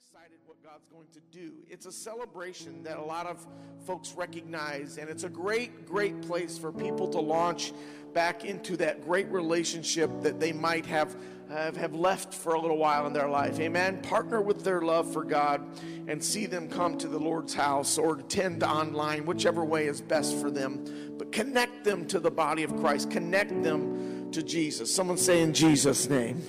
excited 0.00 0.38
what 0.46 0.62
God's 0.62 0.86
going 0.86 1.08
to 1.12 1.20
do. 1.30 1.52
It's 1.68 1.84
a 1.84 1.92
celebration 1.92 2.82
that 2.84 2.96
a 2.96 3.02
lot 3.02 3.26
of 3.26 3.46
folks 3.84 4.14
recognize, 4.14 4.96
and 4.96 5.10
it's 5.10 5.24
a 5.24 5.28
great, 5.28 5.86
great 5.86 6.22
place 6.22 6.56
for 6.56 6.72
people 6.72 7.06
to 7.08 7.20
launch 7.20 7.74
back 8.14 8.46
into 8.46 8.78
that 8.78 9.04
great 9.04 9.28
relationship 9.28 10.10
that 10.22 10.40
they 10.40 10.52
might 10.52 10.86
have, 10.86 11.14
have, 11.50 11.76
have 11.76 11.92
left 11.92 12.32
for 12.32 12.54
a 12.54 12.60
little 12.60 12.78
while 12.78 13.06
in 13.06 13.12
their 13.12 13.28
life. 13.28 13.60
Amen. 13.60 14.00
Partner 14.00 14.40
with 14.40 14.64
their 14.64 14.80
love 14.80 15.12
for 15.12 15.22
God 15.22 15.60
and 16.08 16.24
see 16.24 16.46
them 16.46 16.66
come 16.66 16.96
to 16.96 17.08
the 17.08 17.18
Lord's 17.18 17.52
house 17.52 17.98
or 17.98 18.20
attend 18.20 18.62
online, 18.62 19.26
whichever 19.26 19.66
way 19.66 19.86
is 19.86 20.00
best 20.00 20.40
for 20.40 20.50
them. 20.50 21.14
But 21.18 21.30
connect 21.30 21.84
them 21.84 22.06
to 22.06 22.20
the 22.20 22.30
body 22.30 22.62
of 22.62 22.74
Christ, 22.78 23.10
connect 23.10 23.62
them 23.62 24.09
to 24.32 24.42
Jesus. 24.42 24.94
Someone 24.94 25.16
say 25.16 25.42
in 25.42 25.52
Jesus' 25.52 26.08
name. 26.08 26.42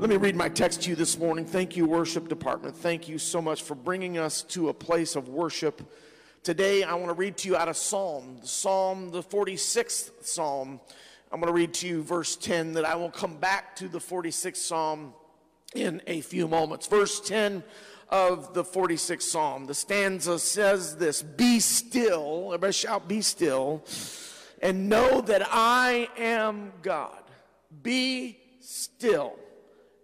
Let 0.00 0.10
me 0.10 0.16
read 0.16 0.34
my 0.34 0.48
text 0.48 0.82
to 0.82 0.90
you 0.90 0.96
this 0.96 1.18
morning. 1.18 1.44
Thank 1.44 1.76
you, 1.76 1.86
worship 1.86 2.28
department. 2.28 2.76
Thank 2.76 3.08
you 3.08 3.18
so 3.18 3.40
much 3.40 3.62
for 3.62 3.74
bringing 3.74 4.18
us 4.18 4.42
to 4.42 4.70
a 4.70 4.74
place 4.74 5.14
of 5.14 5.28
worship. 5.28 5.82
Today, 6.42 6.82
I 6.82 6.94
want 6.94 7.08
to 7.08 7.14
read 7.14 7.36
to 7.38 7.48
you 7.48 7.56
out 7.56 7.68
of 7.68 7.76
Psalm, 7.76 8.40
Psalm, 8.42 9.10
the 9.10 9.22
46th 9.22 10.24
Psalm. 10.24 10.80
I'm 11.30 11.40
going 11.40 11.52
to 11.52 11.56
read 11.56 11.74
to 11.74 11.86
you 11.86 12.02
verse 12.02 12.34
10 12.34 12.72
that 12.72 12.84
I 12.84 12.96
will 12.96 13.10
come 13.10 13.36
back 13.36 13.76
to 13.76 13.88
the 13.88 14.00
46th 14.00 14.56
Psalm 14.56 15.14
in 15.74 16.02
a 16.08 16.22
few 16.22 16.48
moments. 16.48 16.86
Verse 16.88 17.20
10 17.20 17.62
of 18.08 18.52
the 18.52 18.64
46th 18.64 19.22
Psalm. 19.22 19.66
The 19.66 19.74
stanza 19.74 20.38
says 20.38 20.96
this 20.96 21.22
Be 21.22 21.60
still, 21.60 22.46
everybody 22.48 22.72
shout, 22.72 23.06
Be 23.06 23.20
still, 23.20 23.84
and 24.60 24.88
know 24.88 25.20
that 25.22 25.46
I 25.50 26.08
am 26.18 26.72
God. 26.82 27.22
Be 27.82 28.38
still 28.60 29.36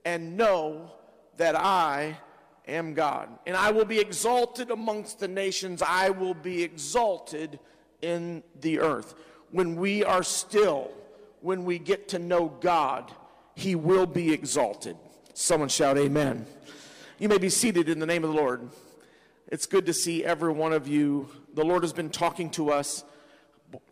and 0.05 0.37
know 0.37 0.93
that 1.37 1.57
I 1.57 2.17
am 2.67 2.95
God. 2.95 3.29
And 3.47 3.57
I 3.57 3.71
will 3.71 3.85
be 3.85 3.99
exalted 3.99 4.71
amongst 4.71 5.21
the 5.21 5.29
nations, 5.29 5.83
I 5.83 6.11
will 6.11 6.35
be 6.35 6.63
exalted 6.63 7.59
in 8.03 8.43
the 8.61 8.81
earth. 8.81 9.15
When 9.51 9.77
we 9.77 10.05
are 10.05 10.23
still, 10.23 10.91
when 11.41 11.65
we 11.65 11.79
get 11.79 12.09
to 12.09 12.19
know 12.19 12.49
God, 12.61 13.13
He 13.55 13.75
will 13.75 14.07
be 14.07 14.33
exalted. 14.33 14.97
Someone 15.35 15.69
shout, 15.69 15.99
Amen. 15.99 16.47
You 17.19 17.29
may 17.29 17.39
be 17.39 17.49
seated 17.49 17.89
in 17.89 17.99
the 17.99 18.07
name 18.07 18.25
of 18.25 18.31
the 18.31 18.37
Lord. 18.37 18.69
It's 19.49 19.67
good 19.67 19.87
to 19.87 19.95
see 19.95 20.25
every 20.25 20.53
one 20.53 20.73
of 20.73 20.89
you. 20.89 21.29
The 21.55 21.65
Lord 21.65 21.83
has 21.83 21.93
been 21.93 22.11
talking 22.11 22.51
to 22.51 22.71
us. 22.71 23.05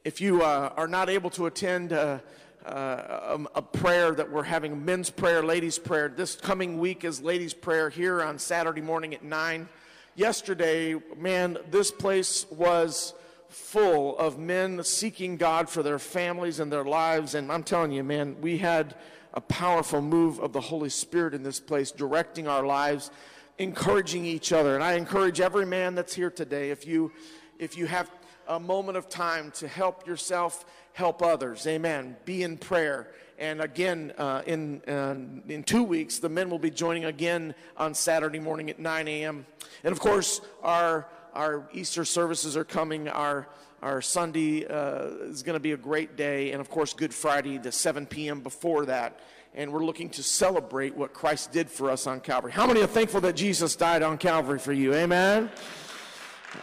If 0.05 0.21
you 0.21 0.43
uh, 0.43 0.73
are 0.77 0.89
not 0.89 1.11
able 1.11 1.31
to 1.31 1.47
attend, 1.47 1.93
uh, 1.93 2.19
uh, 2.65 3.37
a, 3.55 3.59
a, 3.59 3.63
prayer 3.63 4.13
that 4.13 4.31
we're 4.31 4.43
having 4.43 4.87
men's 4.87 5.11
prayer, 5.11 5.43
ladies' 5.43 5.79
prayer. 5.79 6.09
This 6.09 6.35
coming 6.35 6.79
week 6.79 7.05
is 7.05 7.21
ladies' 7.21 7.53
prayer 7.53 7.91
here 7.91 8.23
on 8.23 8.39
Saturday 8.39 8.81
morning 8.81 9.13
at 9.15 9.23
9. 9.23 9.69
Yesterday, 10.15 10.95
man, 11.17 11.59
this 11.71 11.91
place 11.91 12.47
was 12.51 13.13
full 13.49 14.17
of 14.17 14.39
men 14.39 14.83
seeking 14.83 15.37
God 15.37 15.69
for 15.69 15.83
their 15.83 15.99
families 15.99 16.59
and 16.59 16.73
their 16.73 16.85
lives. 16.85 17.35
And 17.35 17.53
I'm 17.53 17.65
telling 17.65 17.93
you, 17.93 18.03
man, 18.03 18.41
we 18.41 18.57
had 18.59 18.95
a 19.35 19.41
powerful 19.43 20.01
move 20.01 20.39
of 20.39 20.53
the 20.53 20.61
Holy 20.61 20.89
Spirit 20.89 21.35
in 21.35 21.43
this 21.43 21.61
place, 21.61 21.91
directing 21.91 22.49
our 22.49 22.65
lives, 22.65 23.11
encouraging 23.59 24.25
each 24.25 24.53
other. 24.53 24.75
And 24.75 24.83
I 24.83 24.95
encourage 24.95 25.41
every 25.41 25.67
man 25.67 25.95
that's 25.95 26.15
here 26.15 26.31
today, 26.31 26.71
if 26.71 26.87
you, 26.87 27.13
if 27.59 27.77
you 27.77 27.87
have 27.87 28.11
a 28.49 28.61
moment 28.61 28.97
of 28.97 29.09
time 29.09 29.51
to 29.53 29.69
help 29.69 30.07
yourself 30.07 30.65
help 30.95 31.23
others. 31.23 31.67
Amen. 31.67 32.17
Be 32.25 32.43
in 32.43 32.57
prayer. 32.57 33.09
And 33.39 33.61
again, 33.61 34.13
uh, 34.17 34.43
in, 34.47 34.81
uh, 34.87 35.17
in 35.49 35.65
two 35.65 35.83
weeks, 35.83 36.21
the 36.21 36.29
men 36.29 36.49
will 36.49 36.59
be 36.59 36.71
joining 36.71 37.05
again 37.05 37.55
on 37.77 37.95
Saturday 37.95 38.39
morning 38.39 38.71
at 38.71 38.79
9 38.79 39.09
a.m. 39.09 39.45
And 39.83 39.93
of 39.93 39.99
course, 39.99 40.41
our, 40.63 41.09
our 41.33 41.69
Easter 41.73 42.05
services 42.05 42.57
are 42.57 42.65
coming. 42.65 43.09
Our, 43.09 43.49
our 43.83 44.01
Sunday 44.01 44.67
uh, 44.67 45.07
is 45.25 45.43
going 45.43 45.55
to 45.55 45.61
be 45.61 45.73
a 45.73 45.77
great 45.77 46.17
day. 46.17 46.53
And 46.53 46.61
of 46.61 46.71
course, 46.71 46.95
Good 46.95 47.13
Friday, 47.13 47.59
the 47.59 47.73
7 47.73 48.07
p.m. 48.07 48.41
before 48.41 48.87
that. 48.87 49.19
And 49.57 49.73
we're 49.73 49.85
looking 49.85 50.11
to 50.11 50.23
celebrate 50.23 50.97
what 50.97 51.13
Christ 51.13 51.53
did 51.53 51.69
for 51.69 51.91
us 51.91 52.07
on 52.07 52.21
Calvary. 52.21 52.53
How 52.53 52.67
many 52.67 52.83
are 52.83 52.89
thankful 52.89 53.21
that 53.23 53.35
Jesus 53.35 53.75
died 53.75 54.03
on 54.03 54.17
Calvary 54.19 54.59
for 54.59 54.73
you? 54.73 54.95
Amen. 54.95 55.51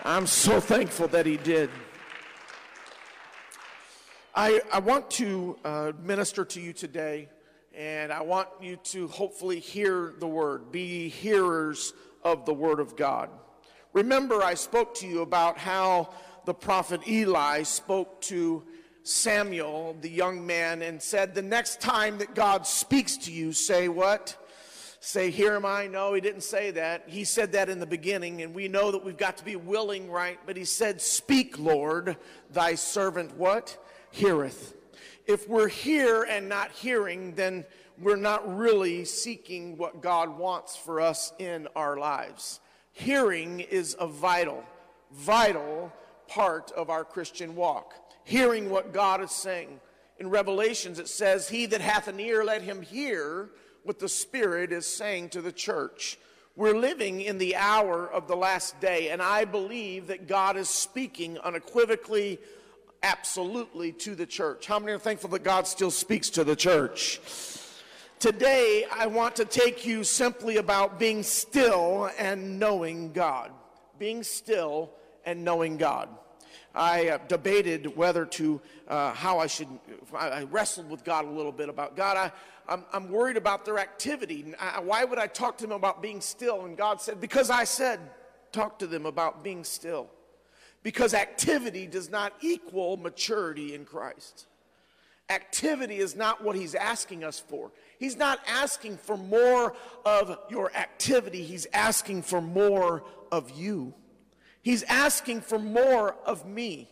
I'm 0.03 0.25
so 0.25 0.59
thankful 0.59 1.07
that 1.09 1.25
he 1.25 1.38
did. 1.38 1.69
I, 4.34 4.62
I 4.72 4.79
want 4.79 5.12
to 5.12 5.57
uh, 5.63 5.91
minister 6.02 6.46
to 6.46 6.62
you 6.62 6.74
today, 6.74 7.29
and 7.75 8.12
I 8.12 8.22
want 8.22 8.47
you 8.62 8.78
to 8.85 9.07
hopefully 9.09 9.59
hear 9.59 10.13
the 10.19 10.28
word, 10.28 10.72
be 10.72 11.09
hearers 11.09 11.94
of 12.24 12.46
the 12.46 12.53
word 12.53 12.79
of 12.79 12.96
God. 12.96 13.29
Remember, 13.94 14.41
I 14.41 14.53
spoke 14.53 14.96
to 14.96 15.07
you 15.07 15.22
about 15.22 15.57
how 15.57 16.13
the 16.46 16.53
prophet 16.53 17.08
Eli 17.08 17.63
spoke 17.63 18.22
to 18.22 18.63
Samuel, 19.03 19.97
the 20.00 20.09
young 20.09 20.46
man, 20.46 20.81
and 20.81 21.02
said, 21.02 21.35
The 21.35 21.41
next 21.41 21.81
time 21.81 22.18
that 22.19 22.34
God 22.34 22.66
speaks 22.66 23.18
to 23.18 23.31
you, 23.31 23.52
say 23.52 23.90
what? 23.90 24.38
Say, 25.04 25.32
Here 25.32 25.56
am 25.56 25.66
I. 25.66 25.88
No, 25.88 26.14
he 26.14 26.22
didn't 26.22 26.44
say 26.44 26.72
that. 26.72 27.04
He 27.08 27.26
said 27.26 27.52
that 27.52 27.70
in 27.70 27.80
the 27.80 27.86
beginning, 27.86 28.42
and 28.44 28.54
we 28.54 28.68
know 28.68 28.92
that 28.92 29.04
we've 29.04 29.18
got 29.18 29.36
to 29.38 29.44
be 29.44 29.56
willing, 29.58 30.10
right? 30.10 30.40
But 30.46 30.56
he 30.56 30.64
said, 30.64 31.02
Speak, 31.02 31.60
Lord, 31.60 32.16
thy 32.52 32.76
servant 32.76 33.36
what? 33.36 33.78
heareth. 34.12 34.76
If 35.26 35.48
we're 35.50 35.70
here 35.70 36.24
and 36.30 36.48
not 36.48 36.72
hearing, 36.72 37.34
then 37.34 37.66
we're 38.00 38.16
not 38.16 38.58
really 38.58 39.06
seeking 39.06 39.78
what 39.78 40.02
God 40.02 40.38
wants 40.38 40.76
for 40.76 41.02
us 41.02 41.34
in 41.40 41.68
our 41.76 41.98
lives. 41.98 42.60
Hearing 42.92 43.62
is 43.62 43.96
a 44.00 44.08
vital, 44.08 44.64
vital 45.12 45.92
part 46.28 46.72
of 46.74 46.90
our 46.90 47.04
Christian 47.04 47.56
walk. 47.56 47.94
Hearing 48.24 48.70
what 48.70 48.94
God 48.94 49.22
is 49.24 49.32
saying. 49.32 49.80
In 50.20 50.30
Revelations, 50.30 51.00
it 51.00 51.08
says, 51.08 51.50
He 51.50 51.66
that 51.68 51.82
hath 51.82 52.08
an 52.08 52.20
ear, 52.20 52.44
let 52.44 52.62
him 52.62 52.82
hear 52.82 53.50
what 53.84 54.00
the 54.00 54.09
Spirit 54.09 54.72
is 54.72 54.86
saying 54.86 55.30
to 55.30 55.42
the 55.42 55.52
church. 55.52 56.18
We're 56.56 56.78
living 56.78 57.22
in 57.22 57.38
the 57.38 57.56
hour 57.56 58.08
of 58.08 58.28
the 58.28 58.36
last 58.36 58.80
day, 58.81 59.09
and 59.09 59.22
I 59.22 59.46
believe 59.46 60.08
that 60.08 60.28
God 60.28 60.58
is 60.58 60.69
speaking 60.69 61.38
unequivocally 61.40 62.40
absolutely 63.03 63.91
to 63.94 64.16
the 64.16 64.25
church. 64.25 64.68
How 64.68 64.78
many 64.78 64.91
are 64.91 65.00
thankful 65.00 65.30
that 65.31 65.44
God 65.44 65.66
still 65.66 65.91
speaks 65.91 66.30
to 66.31 66.44
the 66.44 66.56
church? 66.56 67.20
Today, 68.20 68.86
I 68.91 69.08
want 69.08 69.36
to 69.38 69.46
take 69.46 69.86
you 69.86 70.03
simply 70.03 70.58
about 70.58 71.00
being 71.00 71.24
still 71.24 72.12
and 72.20 72.59
knowing 72.59 73.14
God. 73.14 73.52
Being 73.97 74.22
still 74.22 74.91
and 75.25 75.44
knowing 75.44 75.78
God. 75.78 76.09
I 76.74 77.09
uh, 77.09 77.18
debated 77.28 77.96
whether 77.98 78.26
to, 78.26 78.62
uh, 78.88 79.14
how 79.14 79.40
I 79.40 79.48
should, 79.48 79.68
I 80.18 80.44
wrestled 80.44 80.90
with 80.90 81.04
God 81.04 81.26
a 81.26 81.30
little 81.30 81.52
bit 81.52 81.70
about 81.70 81.96
God. 81.96 82.18
I, 82.18 82.32
I'm, 82.72 82.86
I'm 82.94 83.09
worried 83.09 83.38
about 83.38 83.66
their 83.66 83.80
activity. 83.80 84.54
I, 84.59 84.80
why 84.80 85.04
would 85.04 85.20
I 85.20 85.28
talk 85.28 85.58
to 85.58 85.66
them 85.66 85.76
about 85.76 86.02
being 86.02 86.22
still? 86.22 86.66
And 86.66 86.78
God 86.78 87.02
said, 87.02 87.20
Because 87.20 87.50
I 87.50 87.66
said, 87.66 88.00
talk 88.52 88.80
to 88.80 88.88
them 88.88 89.06
about 89.06 89.44
being 89.44 89.64
still 89.64 90.09
because 90.84 91.14
activity 91.14 91.88
does 91.88 92.09
not 92.09 92.34
equal 92.42 92.98
maturity 92.98 93.74
in 93.74 93.86
Christ. 93.86 94.48
Activity 95.30 95.98
is 95.98 96.16
not 96.16 96.44
what 96.44 96.56
he's 96.56 96.76
asking 96.76 97.24
us 97.24 97.40
for. 97.40 97.72
He's 98.00 98.18
not 98.18 98.40
asking 98.48 98.98
for 98.98 99.16
more 99.16 99.76
of 100.06 100.38
your 100.50 100.74
activity, 100.76 101.44
he's 101.44 101.68
asking 101.74 102.24
for 102.24 102.42
more 102.42 103.03
of 103.32 103.52
you. 103.52 103.94
He's 104.62 104.84
asking 104.84 105.42
for 105.42 105.60
more 105.60 106.16
of 106.26 106.46
me. 106.46 106.88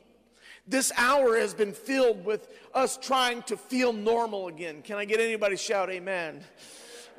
This 0.68 0.92
hour 0.98 1.38
has 1.38 1.54
been 1.54 1.74
filled 1.74 2.26
with 2.26 2.48
us 2.74 2.98
trying 2.98 3.42
to 3.44 3.58
feel 3.58 3.92
normal 3.92 4.48
again. 4.48 4.82
Can 4.84 4.98
I 4.98 5.06
get 5.06 5.20
anybody 5.20 5.56
shout 5.56 5.90
amen? 5.90 6.44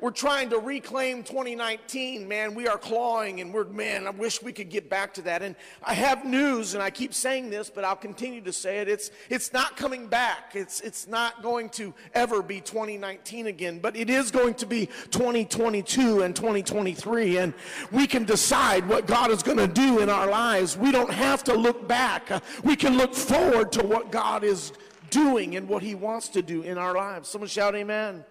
We're 0.01 0.09
trying 0.09 0.49
to 0.49 0.57
reclaim 0.57 1.23
2019, 1.23 2.27
man. 2.27 2.55
We 2.55 2.67
are 2.67 2.79
clawing 2.79 3.39
and 3.39 3.53
we're, 3.53 3.65
man, 3.65 4.07
I 4.07 4.09
wish 4.09 4.41
we 4.41 4.51
could 4.51 4.69
get 4.69 4.89
back 4.89 5.13
to 5.13 5.21
that. 5.21 5.43
And 5.43 5.55
I 5.83 5.93
have 5.93 6.25
news, 6.25 6.73
and 6.73 6.81
I 6.81 6.89
keep 6.89 7.13
saying 7.13 7.51
this, 7.51 7.69
but 7.69 7.83
I'll 7.83 7.95
continue 7.95 8.41
to 8.41 8.51
say 8.51 8.79
it. 8.79 8.89
It's, 8.89 9.11
it's 9.29 9.53
not 9.53 9.77
coming 9.77 10.07
back. 10.07 10.53
It's, 10.55 10.81
it's 10.81 11.07
not 11.07 11.43
going 11.43 11.69
to 11.69 11.93
ever 12.15 12.41
be 12.41 12.61
2019 12.61 13.45
again, 13.45 13.77
but 13.77 13.95
it 13.95 14.09
is 14.09 14.31
going 14.31 14.55
to 14.55 14.65
be 14.65 14.87
2022 15.11 16.23
and 16.23 16.35
2023. 16.35 17.37
And 17.37 17.53
we 17.91 18.07
can 18.07 18.25
decide 18.25 18.87
what 18.87 19.05
God 19.05 19.29
is 19.29 19.43
going 19.43 19.59
to 19.59 19.67
do 19.67 19.99
in 19.99 20.09
our 20.09 20.27
lives. 20.27 20.75
We 20.75 20.91
don't 20.91 21.13
have 21.13 21.43
to 21.43 21.53
look 21.53 21.87
back. 21.87 22.31
We 22.63 22.75
can 22.75 22.97
look 22.97 23.13
forward 23.13 23.71
to 23.73 23.83
what 23.83 24.11
God 24.11 24.43
is 24.43 24.73
doing 25.11 25.57
and 25.57 25.69
what 25.69 25.83
He 25.83 25.93
wants 25.93 26.29
to 26.29 26.41
do 26.41 26.63
in 26.63 26.79
our 26.79 26.95
lives. 26.95 27.29
Someone 27.29 27.47
shout, 27.47 27.75
Amen. 27.75 28.25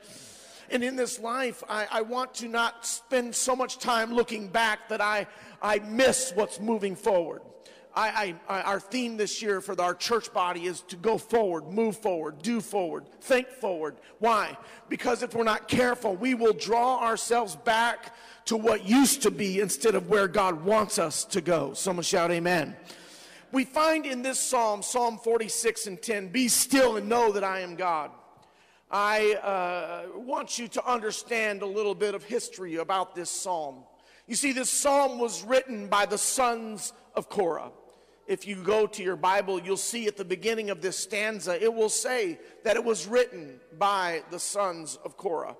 And 0.70 0.84
in 0.84 0.96
this 0.96 1.18
life, 1.18 1.62
I, 1.68 1.86
I 1.90 2.02
want 2.02 2.34
to 2.34 2.48
not 2.48 2.86
spend 2.86 3.34
so 3.34 3.56
much 3.56 3.78
time 3.78 4.12
looking 4.12 4.48
back 4.48 4.88
that 4.88 5.00
I, 5.00 5.26
I 5.60 5.80
miss 5.80 6.32
what's 6.34 6.60
moving 6.60 6.94
forward. 6.94 7.42
I, 7.94 8.36
I, 8.48 8.60
our 8.62 8.78
theme 8.78 9.16
this 9.16 9.42
year 9.42 9.60
for 9.60 9.80
our 9.80 9.94
church 9.94 10.32
body 10.32 10.66
is 10.66 10.82
to 10.82 10.96
go 10.96 11.18
forward, 11.18 11.66
move 11.68 11.96
forward, 11.96 12.40
do 12.40 12.60
forward, 12.60 13.06
think 13.20 13.48
forward. 13.48 13.96
Why? 14.20 14.56
Because 14.88 15.24
if 15.24 15.34
we're 15.34 15.42
not 15.42 15.66
careful, 15.66 16.14
we 16.14 16.34
will 16.34 16.52
draw 16.52 17.00
ourselves 17.00 17.56
back 17.56 18.14
to 18.44 18.56
what 18.56 18.88
used 18.88 19.22
to 19.22 19.30
be 19.30 19.60
instead 19.60 19.96
of 19.96 20.08
where 20.08 20.28
God 20.28 20.62
wants 20.64 21.00
us 21.00 21.24
to 21.26 21.40
go. 21.40 21.74
Someone 21.74 22.04
shout, 22.04 22.30
Amen. 22.30 22.76
We 23.52 23.64
find 23.64 24.06
in 24.06 24.22
this 24.22 24.38
psalm, 24.38 24.82
Psalm 24.82 25.18
46 25.18 25.88
and 25.88 26.00
10, 26.00 26.28
be 26.28 26.46
still 26.46 26.96
and 26.96 27.08
know 27.08 27.32
that 27.32 27.42
I 27.42 27.60
am 27.60 27.74
God. 27.74 28.12
I 28.90 29.34
uh, 29.34 30.18
want 30.18 30.58
you 30.58 30.66
to 30.68 30.84
understand 30.84 31.62
a 31.62 31.66
little 31.66 31.94
bit 31.94 32.14
of 32.14 32.24
history 32.24 32.76
about 32.76 33.14
this 33.14 33.30
psalm. 33.30 33.84
You 34.26 34.34
see, 34.34 34.52
this 34.52 34.70
psalm 34.70 35.18
was 35.18 35.44
written 35.44 35.86
by 35.86 36.06
the 36.06 36.18
sons 36.18 36.92
of 37.14 37.28
Korah. 37.28 37.70
If 38.26 38.46
you 38.46 38.62
go 38.62 38.86
to 38.86 39.02
your 39.02 39.16
Bible, 39.16 39.60
you'll 39.60 39.76
see 39.76 40.06
at 40.06 40.16
the 40.16 40.24
beginning 40.24 40.70
of 40.70 40.80
this 40.80 40.96
stanza, 40.96 41.60
it 41.62 41.72
will 41.72 41.88
say 41.88 42.38
that 42.64 42.76
it 42.76 42.84
was 42.84 43.06
written 43.06 43.60
by 43.78 44.22
the 44.30 44.38
sons 44.38 44.98
of 45.04 45.16
Korah. 45.16 45.56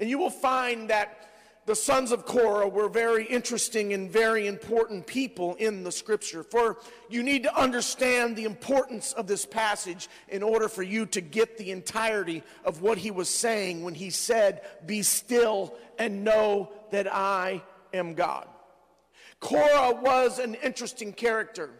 And 0.00 0.08
you 0.08 0.18
will 0.18 0.30
find 0.30 0.90
that 0.90 1.31
the 1.64 1.76
sons 1.76 2.10
of 2.10 2.26
Korah 2.26 2.68
were 2.68 2.88
very 2.88 3.24
interesting 3.24 3.92
and 3.92 4.10
very 4.10 4.48
important 4.48 5.06
people 5.06 5.54
in 5.56 5.84
the 5.84 5.92
scripture. 5.92 6.42
For 6.42 6.78
you 7.08 7.22
need 7.22 7.44
to 7.44 7.56
understand 7.56 8.34
the 8.34 8.44
importance 8.44 9.12
of 9.12 9.28
this 9.28 9.46
passage 9.46 10.08
in 10.28 10.42
order 10.42 10.68
for 10.68 10.82
you 10.82 11.06
to 11.06 11.20
get 11.20 11.58
the 11.58 11.70
entirety 11.70 12.42
of 12.64 12.82
what 12.82 12.98
he 12.98 13.12
was 13.12 13.28
saying 13.28 13.84
when 13.84 13.94
he 13.94 14.10
said, 14.10 14.62
Be 14.86 15.02
still 15.02 15.74
and 15.98 16.24
know 16.24 16.72
that 16.90 17.12
I 17.12 17.62
am 17.94 18.14
God. 18.14 18.48
Korah 19.38 20.00
was 20.00 20.40
an 20.40 20.54
interesting 20.54 21.12
character. 21.12 21.70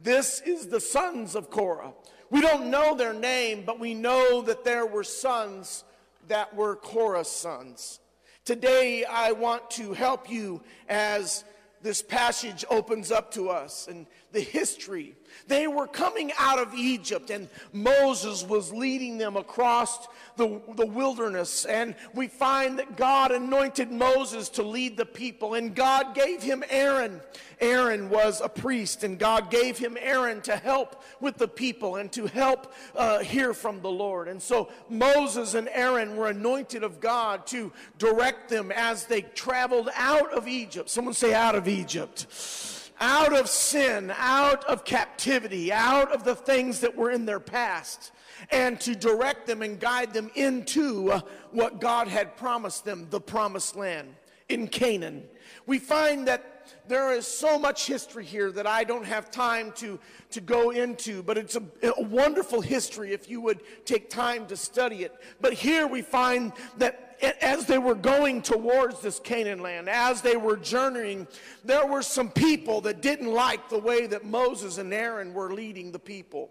This 0.00 0.40
is 0.40 0.68
the 0.68 0.80
sons 0.80 1.34
of 1.34 1.50
Korah. 1.50 1.92
We 2.30 2.40
don't 2.40 2.70
know 2.70 2.96
their 2.96 3.12
name, 3.12 3.64
but 3.66 3.80
we 3.80 3.94
know 3.94 4.42
that 4.42 4.64
there 4.64 4.86
were 4.86 5.04
sons 5.04 5.84
that 6.28 6.54
were 6.54 6.76
Korah's 6.76 7.28
sons. 7.28 7.98
Today, 8.44 9.04
I 9.04 9.30
want 9.30 9.70
to 9.72 9.92
help 9.92 10.28
you 10.28 10.62
as 10.88 11.44
this 11.80 12.02
passage 12.02 12.64
opens 12.68 13.12
up 13.12 13.32
to 13.34 13.50
us 13.50 13.86
and 13.86 14.04
the 14.32 14.40
history. 14.40 15.14
They 15.48 15.66
were 15.66 15.86
coming 15.86 16.32
out 16.38 16.58
of 16.58 16.74
Egypt, 16.74 17.30
and 17.30 17.48
Moses 17.72 18.44
was 18.44 18.72
leading 18.72 19.18
them 19.18 19.36
across 19.36 20.06
the, 20.36 20.60
the 20.76 20.86
wilderness. 20.86 21.64
And 21.64 21.94
we 22.14 22.28
find 22.28 22.78
that 22.78 22.96
God 22.96 23.32
anointed 23.32 23.90
Moses 23.90 24.48
to 24.50 24.62
lead 24.62 24.96
the 24.96 25.06
people, 25.06 25.54
and 25.54 25.74
God 25.74 26.14
gave 26.14 26.42
him 26.42 26.64
Aaron. 26.70 27.20
Aaron 27.60 28.10
was 28.10 28.40
a 28.40 28.48
priest, 28.48 29.04
and 29.04 29.18
God 29.18 29.50
gave 29.50 29.78
him 29.78 29.96
Aaron 30.00 30.40
to 30.42 30.56
help 30.56 31.02
with 31.20 31.36
the 31.36 31.48
people 31.48 31.96
and 31.96 32.10
to 32.12 32.26
help 32.26 32.72
uh, 32.96 33.20
hear 33.20 33.54
from 33.54 33.80
the 33.82 33.90
Lord. 33.90 34.28
And 34.28 34.42
so 34.42 34.68
Moses 34.88 35.54
and 35.54 35.68
Aaron 35.72 36.16
were 36.16 36.28
anointed 36.28 36.82
of 36.82 37.00
God 37.00 37.46
to 37.48 37.72
direct 37.98 38.48
them 38.48 38.72
as 38.72 39.06
they 39.06 39.22
traveled 39.22 39.90
out 39.94 40.32
of 40.32 40.48
Egypt. 40.48 40.90
Someone 40.90 41.14
say, 41.14 41.34
out 41.34 41.54
of 41.54 41.68
Egypt 41.68 42.26
out 43.02 43.36
of 43.36 43.48
sin, 43.48 44.14
out 44.16 44.64
of 44.66 44.84
captivity, 44.84 45.72
out 45.72 46.12
of 46.12 46.22
the 46.22 46.36
things 46.36 46.78
that 46.80 46.96
were 46.96 47.10
in 47.10 47.26
their 47.26 47.40
past, 47.40 48.12
and 48.52 48.80
to 48.80 48.94
direct 48.94 49.44
them 49.44 49.60
and 49.60 49.80
guide 49.80 50.14
them 50.14 50.30
into 50.36 51.10
what 51.50 51.80
God 51.80 52.06
had 52.06 52.36
promised 52.36 52.84
them, 52.84 53.08
the 53.10 53.20
promised 53.20 53.74
land 53.74 54.14
in 54.48 54.68
Canaan. 54.68 55.24
We 55.66 55.80
find 55.80 56.28
that 56.28 56.48
there 56.86 57.12
is 57.12 57.26
so 57.26 57.58
much 57.58 57.86
history 57.86 58.24
here 58.24 58.52
that 58.52 58.68
I 58.68 58.84
don't 58.84 59.04
have 59.04 59.32
time 59.32 59.72
to, 59.76 59.98
to 60.30 60.40
go 60.40 60.70
into, 60.70 61.24
but 61.24 61.36
it's 61.36 61.56
a, 61.56 61.62
a 61.96 62.02
wonderful 62.02 62.60
history 62.60 63.12
if 63.12 63.28
you 63.28 63.40
would 63.40 63.62
take 63.84 64.10
time 64.10 64.46
to 64.46 64.56
study 64.56 65.02
it. 65.02 65.12
But 65.40 65.54
here 65.54 65.88
we 65.88 66.02
find 66.02 66.52
that 66.78 67.11
as 67.22 67.66
they 67.66 67.78
were 67.78 67.94
going 67.94 68.42
towards 68.42 69.00
this 69.00 69.20
Canaan 69.20 69.60
land, 69.60 69.88
as 69.88 70.20
they 70.20 70.36
were 70.36 70.56
journeying, 70.56 71.26
there 71.64 71.86
were 71.86 72.02
some 72.02 72.30
people 72.30 72.80
that 72.82 73.00
didn't 73.00 73.32
like 73.32 73.68
the 73.68 73.78
way 73.78 74.06
that 74.06 74.24
Moses 74.24 74.78
and 74.78 74.92
Aaron 74.92 75.32
were 75.32 75.52
leading 75.52 75.92
the 75.92 75.98
people. 75.98 76.50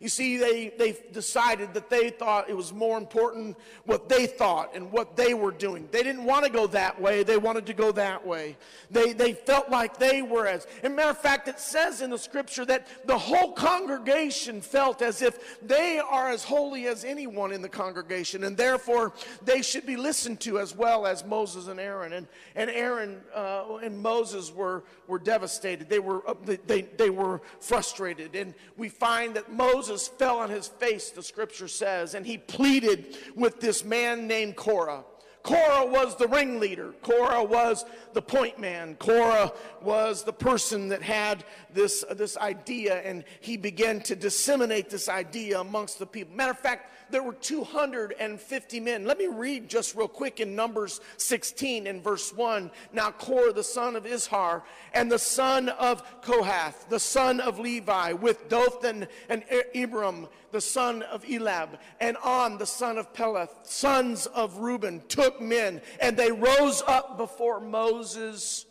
You 0.00 0.08
see, 0.08 0.36
they, 0.36 0.68
they 0.78 0.96
decided 1.12 1.74
that 1.74 1.90
they 1.90 2.10
thought 2.10 2.48
it 2.48 2.56
was 2.56 2.72
more 2.72 2.96
important 2.96 3.56
what 3.84 4.08
they 4.08 4.26
thought 4.26 4.76
and 4.76 4.92
what 4.92 5.16
they 5.16 5.34
were 5.34 5.50
doing. 5.50 5.88
They 5.90 6.04
didn't 6.04 6.24
want 6.24 6.44
to 6.44 6.52
go 6.52 6.68
that 6.68 7.00
way, 7.00 7.24
they 7.24 7.36
wanted 7.36 7.66
to 7.66 7.74
go 7.74 7.90
that 7.92 8.24
way. 8.24 8.56
They, 8.92 9.12
they 9.12 9.32
felt 9.32 9.70
like 9.70 9.98
they 9.98 10.22
were 10.22 10.46
as. 10.46 10.68
Matter 10.84 11.10
of 11.10 11.18
fact, 11.18 11.48
it 11.48 11.58
says 11.58 12.00
in 12.00 12.10
the 12.10 12.18
scripture 12.18 12.64
that 12.66 12.86
the 13.06 13.18
whole 13.18 13.52
congregation 13.52 14.60
felt 14.60 15.02
as 15.02 15.20
if 15.20 15.60
they 15.66 15.98
are 15.98 16.28
as 16.28 16.44
holy 16.44 16.86
as 16.86 17.04
anyone 17.04 17.50
in 17.50 17.60
the 17.60 17.68
congregation, 17.68 18.44
and 18.44 18.56
therefore 18.56 19.12
they 19.44 19.62
should 19.62 19.84
be 19.84 19.96
listened 19.96 20.38
to 20.40 20.60
as 20.60 20.76
well 20.76 21.06
as 21.06 21.24
Moses 21.24 21.66
and 21.66 21.80
Aaron. 21.80 22.12
And, 22.12 22.28
and 22.54 22.70
Aaron 22.70 23.20
uh, 23.34 23.78
and 23.82 23.98
Moses 23.98 24.52
were, 24.52 24.84
were 25.08 25.18
devastated, 25.18 25.88
they 25.88 25.98
were, 25.98 26.22
they, 26.66 26.82
they 26.82 27.10
were 27.10 27.40
frustrated. 27.58 28.36
And 28.36 28.54
we 28.76 28.88
find 28.88 29.34
that 29.34 29.52
Moses 29.52 29.87
Moses 29.88 30.08
fell 30.08 30.40
on 30.40 30.50
his 30.50 30.68
face, 30.68 31.10
the 31.10 31.22
scripture 31.22 31.66
says, 31.66 32.12
and 32.12 32.26
he 32.26 32.36
pleaded 32.36 33.16
with 33.34 33.58
this 33.58 33.86
man 33.86 34.26
named 34.26 34.54
Korah. 34.54 35.02
Korah 35.42 35.86
was 35.86 36.14
the 36.16 36.28
ringleader. 36.28 36.92
Korah 37.00 37.42
was 37.42 37.86
the 38.12 38.20
point 38.20 38.58
man. 38.58 38.96
Korah 38.96 39.50
was 39.80 40.24
the 40.24 40.32
person 40.32 40.88
that 40.88 41.00
had 41.00 41.42
this, 41.72 42.04
this 42.10 42.36
idea, 42.36 43.00
and 43.00 43.24
he 43.40 43.56
began 43.56 44.02
to 44.02 44.14
disseminate 44.14 44.90
this 44.90 45.08
idea 45.08 45.58
amongst 45.58 45.98
the 45.98 46.06
people. 46.06 46.36
Matter 46.36 46.50
of 46.50 46.58
fact, 46.58 46.92
there 47.10 47.22
were 47.22 47.32
250 47.32 48.80
men. 48.80 49.04
Let 49.04 49.18
me 49.18 49.26
read 49.26 49.68
just 49.68 49.94
real 49.94 50.08
quick 50.08 50.40
in 50.40 50.54
Numbers 50.54 51.00
16 51.16 51.86
in 51.86 52.00
verse 52.00 52.32
1. 52.34 52.70
Now 52.92 53.10
Korah, 53.10 53.52
the 53.52 53.64
son 53.64 53.96
of 53.96 54.04
Izhar, 54.04 54.62
and 54.94 55.10
the 55.10 55.18
son 55.18 55.68
of 55.68 56.02
Kohath, 56.22 56.88
the 56.88 57.00
son 57.00 57.40
of 57.40 57.58
Levi, 57.58 58.12
with 58.12 58.48
Dothan 58.48 59.06
and 59.28 59.44
Abiram, 59.74 60.28
the 60.50 60.60
son 60.60 61.02
of 61.02 61.24
Eliab, 61.24 61.78
and 62.00 62.16
On, 62.18 62.58
the 62.58 62.66
son 62.66 62.98
of 62.98 63.12
Peleth, 63.12 63.50
sons 63.62 64.26
of 64.26 64.58
Reuben, 64.58 65.02
took 65.08 65.40
men, 65.40 65.80
and 66.00 66.16
they 66.16 66.32
rose 66.32 66.82
up 66.86 67.18
before 67.18 67.60
Moses 67.60 68.66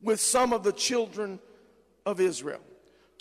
with 0.00 0.20
some 0.20 0.52
of 0.52 0.64
the 0.64 0.72
children 0.72 1.38
of 2.04 2.20
Israel. 2.20 2.60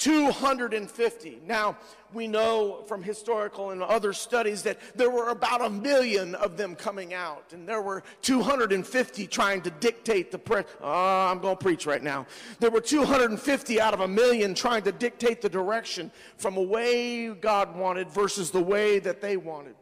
250. 0.01 1.41
Now, 1.45 1.77
we 2.11 2.27
know 2.27 2.81
from 2.87 3.03
historical 3.03 3.69
and 3.69 3.83
other 3.83 4.13
studies 4.13 4.63
that 4.63 4.79
there 4.95 5.11
were 5.11 5.29
about 5.29 5.63
a 5.63 5.69
million 5.69 6.33
of 6.33 6.57
them 6.57 6.75
coming 6.75 7.13
out, 7.13 7.45
and 7.51 7.69
there 7.69 7.83
were 7.83 8.01
250 8.23 9.27
trying 9.27 9.61
to 9.61 9.69
dictate 9.69 10.31
the 10.31 10.39
press. 10.39 10.65
Oh, 10.81 10.89
uh, 10.89 11.31
I'm 11.31 11.37
going 11.37 11.55
to 11.55 11.63
preach 11.63 11.85
right 11.85 12.01
now. 12.01 12.25
There 12.59 12.71
were 12.71 12.81
250 12.81 13.79
out 13.79 13.93
of 13.93 13.99
a 13.99 14.07
million 14.07 14.55
trying 14.55 14.81
to 14.83 14.91
dictate 14.91 15.39
the 15.39 15.49
direction 15.49 16.11
from 16.37 16.57
a 16.57 16.63
way 16.63 17.27
God 17.29 17.75
wanted 17.75 18.09
versus 18.09 18.49
the 18.49 18.63
way 18.63 18.97
that 18.97 19.21
they 19.21 19.37
wanted. 19.37 19.75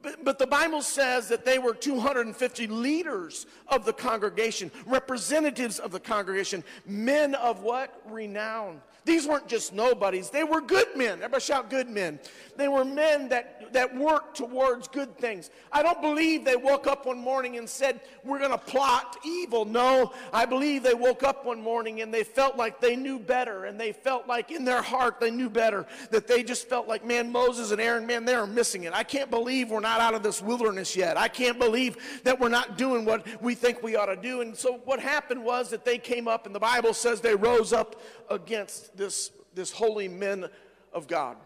But, 0.00 0.24
but, 0.24 0.38
the 0.38 0.46
Bible 0.46 0.80
says 0.80 1.28
that 1.28 1.44
they 1.44 1.58
were 1.58 1.74
250 1.74 2.66
leaders 2.68 3.44
of 3.68 3.84
the 3.84 3.92
congregation, 3.92 4.70
representatives 4.86 5.78
of 5.78 5.92
the 5.92 6.00
congregation, 6.00 6.64
men 6.86 7.34
of 7.34 7.62
what? 7.62 8.00
Renown. 8.06 8.80
These 9.04 9.26
weren't 9.26 9.48
just 9.48 9.74
nobodies, 9.74 10.30
they 10.30 10.44
were 10.44 10.60
good 10.60 10.96
men. 10.96 11.14
Everybody 11.14 11.42
shout, 11.42 11.68
good 11.68 11.88
men. 11.88 12.18
They 12.56 12.68
were 12.68 12.84
men 12.84 13.28
that, 13.28 13.72
that 13.72 13.94
worked 13.94 14.36
towards 14.36 14.88
good 14.88 15.18
things. 15.18 15.50
I 15.72 15.82
don't 15.82 16.00
believe 16.00 16.44
they 16.44 16.56
woke 16.56 16.86
up 16.86 17.04
one 17.04 17.18
morning 17.18 17.58
and 17.58 17.68
said, 17.68 18.00
We're 18.24 18.38
going 18.38 18.52
to 18.52 18.58
plot 18.58 19.18
evil. 19.24 19.64
No, 19.64 20.12
I 20.32 20.46
believe 20.46 20.82
they 20.82 20.94
woke 20.94 21.22
up 21.22 21.44
one 21.44 21.60
morning 21.60 22.00
and 22.00 22.14
they 22.14 22.24
felt 22.24 22.56
like 22.56 22.80
they 22.80 22.96
knew 22.96 23.18
better 23.18 23.64
and 23.64 23.78
they 23.78 23.92
felt 23.92 24.26
like 24.26 24.50
in 24.50 24.64
their 24.64 24.82
heart 24.82 25.20
they 25.20 25.30
knew 25.30 25.50
better. 25.50 25.86
That 26.10 26.26
they 26.26 26.42
just 26.42 26.68
felt 26.68 26.88
like, 26.88 27.04
man, 27.04 27.30
Moses 27.30 27.72
and 27.72 27.80
Aaron, 27.80 28.06
man, 28.06 28.24
they 28.24 28.34
are 28.34 28.46
missing 28.46 28.84
it. 28.84 28.94
I 28.94 29.02
can't 29.02 29.30
believe 29.30 29.70
we're 29.70 29.80
not 29.80 30.00
out 30.00 30.14
of 30.14 30.22
this 30.22 30.40
wilderness 30.40 30.96
yet. 30.96 31.18
I 31.18 31.28
can't 31.28 31.58
believe 31.58 31.96
that 32.22 32.38
we're 32.38 32.48
not 32.48 32.78
doing 32.78 33.04
what 33.04 33.26
we 33.42 33.54
think 33.54 33.82
we 33.82 33.96
ought 33.96 34.06
to 34.06 34.16
do. 34.16 34.40
And 34.40 34.56
so 34.56 34.80
what 34.84 35.00
happened 35.00 35.44
was 35.44 35.70
that 35.70 35.84
they 35.84 35.98
came 35.98 36.28
up, 36.28 36.46
and 36.46 36.54
the 36.54 36.60
Bible 36.60 36.94
says 36.94 37.20
they 37.20 37.34
rose 37.34 37.72
up 37.72 38.00
against 38.30 38.93
this, 38.96 39.30
this 39.54 39.70
holy 39.70 40.08
men 40.08 40.46
of 40.92 41.08
God, 41.08 41.36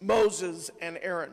Moses 0.00 0.70
and 0.80 0.98
Aaron. 1.02 1.32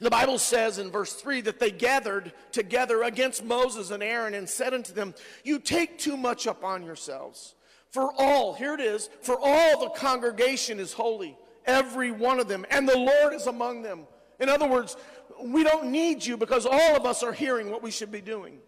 The 0.00 0.10
Bible 0.10 0.38
says 0.38 0.78
in 0.78 0.90
verse 0.90 1.12
3 1.12 1.42
that 1.42 1.60
they 1.60 1.70
gathered 1.70 2.32
together 2.52 3.02
against 3.02 3.44
Moses 3.44 3.90
and 3.90 4.02
Aaron 4.02 4.32
and 4.32 4.48
said 4.48 4.72
unto 4.72 4.94
them, 4.94 5.14
You 5.44 5.58
take 5.58 5.98
too 5.98 6.16
much 6.16 6.46
upon 6.46 6.84
yourselves. 6.84 7.54
For 7.90 8.10
all, 8.16 8.54
here 8.54 8.72
it 8.74 8.80
is, 8.80 9.10
for 9.20 9.36
all 9.38 9.80
the 9.80 9.90
congregation 9.90 10.80
is 10.80 10.92
holy, 10.92 11.36
every 11.66 12.12
one 12.12 12.40
of 12.40 12.48
them, 12.48 12.64
and 12.70 12.88
the 12.88 12.96
Lord 12.96 13.34
is 13.34 13.46
among 13.46 13.82
them. 13.82 14.06
In 14.38 14.48
other 14.48 14.66
words, 14.66 14.96
we 15.42 15.64
don't 15.64 15.90
need 15.90 16.24
you 16.24 16.36
because 16.36 16.66
all 16.66 16.96
of 16.96 17.04
us 17.04 17.22
are 17.22 17.32
hearing 17.32 17.70
what 17.70 17.82
we 17.82 17.90
should 17.90 18.12
be 18.12 18.20
doing. 18.20 18.58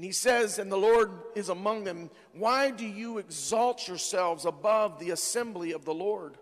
And 0.00 0.04
he 0.06 0.12
says, 0.12 0.58
and 0.58 0.72
the 0.72 0.78
Lord 0.78 1.10
is 1.34 1.50
among 1.50 1.84
them, 1.84 2.08
Why 2.32 2.70
do 2.70 2.86
you 2.86 3.18
exalt 3.18 3.86
yourselves 3.86 4.46
above 4.46 4.98
the 4.98 5.10
assembly 5.10 5.72
of 5.72 5.84
the 5.84 5.92
Lord? 5.92 6.38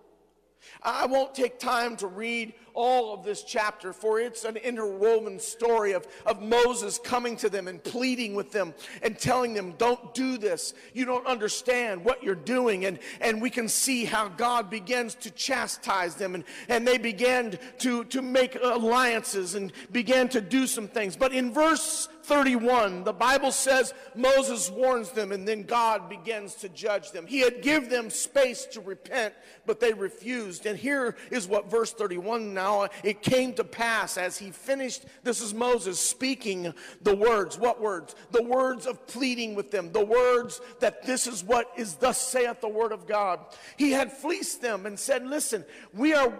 I 0.80 1.06
won't 1.06 1.34
take 1.34 1.58
time 1.58 1.96
to 1.96 2.06
read 2.06 2.54
all 2.72 3.12
of 3.12 3.24
this 3.24 3.42
chapter, 3.42 3.92
for 3.92 4.20
it's 4.20 4.44
an 4.44 4.56
interwoven 4.56 5.40
story 5.40 5.90
of, 5.90 6.06
of 6.24 6.40
Moses 6.40 7.00
coming 7.02 7.36
to 7.38 7.48
them 7.48 7.66
and 7.66 7.82
pleading 7.82 8.36
with 8.36 8.52
them 8.52 8.74
and 9.02 9.18
telling 9.18 9.54
them, 9.54 9.74
Don't 9.76 10.14
do 10.14 10.38
this. 10.38 10.72
You 10.94 11.04
don't 11.04 11.26
understand 11.26 12.04
what 12.04 12.22
you're 12.22 12.36
doing. 12.36 12.84
And, 12.84 13.00
and 13.20 13.42
we 13.42 13.50
can 13.50 13.68
see 13.68 14.04
how 14.04 14.28
God 14.28 14.70
begins 14.70 15.16
to 15.16 15.32
chastise 15.32 16.14
them, 16.14 16.36
and, 16.36 16.44
and 16.68 16.86
they 16.86 16.98
began 16.98 17.58
to, 17.78 18.04
to 18.04 18.22
make 18.22 18.56
alliances 18.62 19.56
and 19.56 19.72
began 19.90 20.28
to 20.28 20.40
do 20.40 20.68
some 20.68 20.86
things. 20.86 21.16
But 21.16 21.32
in 21.32 21.52
verse 21.52 22.08
31, 22.28 23.04
the 23.04 23.12
Bible 23.12 23.50
says 23.50 23.94
Moses 24.14 24.70
warns 24.70 25.10
them 25.10 25.32
and 25.32 25.48
then 25.48 25.62
God 25.62 26.10
begins 26.10 26.54
to 26.56 26.68
judge 26.68 27.10
them. 27.10 27.26
He 27.26 27.40
had 27.40 27.62
given 27.62 27.88
them 27.88 28.10
space 28.10 28.66
to 28.66 28.80
repent, 28.80 29.32
but 29.64 29.80
they 29.80 29.94
refused. 29.94 30.66
And 30.66 30.78
here 30.78 31.16
is 31.30 31.48
what 31.48 31.70
verse 31.70 31.92
31 31.92 32.52
now, 32.52 32.88
it 33.02 33.22
came 33.22 33.54
to 33.54 33.64
pass 33.64 34.18
as 34.18 34.36
he 34.36 34.50
finished, 34.50 35.06
this 35.22 35.40
is 35.40 35.54
Moses 35.54 35.98
speaking 35.98 36.74
the 37.00 37.16
words. 37.16 37.58
What 37.58 37.80
words? 37.80 38.14
The 38.30 38.42
words 38.42 38.86
of 38.86 39.06
pleading 39.06 39.54
with 39.54 39.70
them, 39.70 39.90
the 39.92 40.04
words 40.04 40.60
that 40.80 41.06
this 41.06 41.26
is 41.26 41.42
what 41.42 41.72
is 41.76 41.94
thus 41.94 42.20
saith 42.20 42.60
the 42.60 42.68
word 42.68 42.92
of 42.92 43.06
God. 43.06 43.40
He 43.78 43.92
had 43.92 44.12
fleeced 44.12 44.60
them 44.60 44.84
and 44.84 44.98
said, 44.98 45.26
listen, 45.26 45.64
we 45.94 46.12
are, 46.12 46.32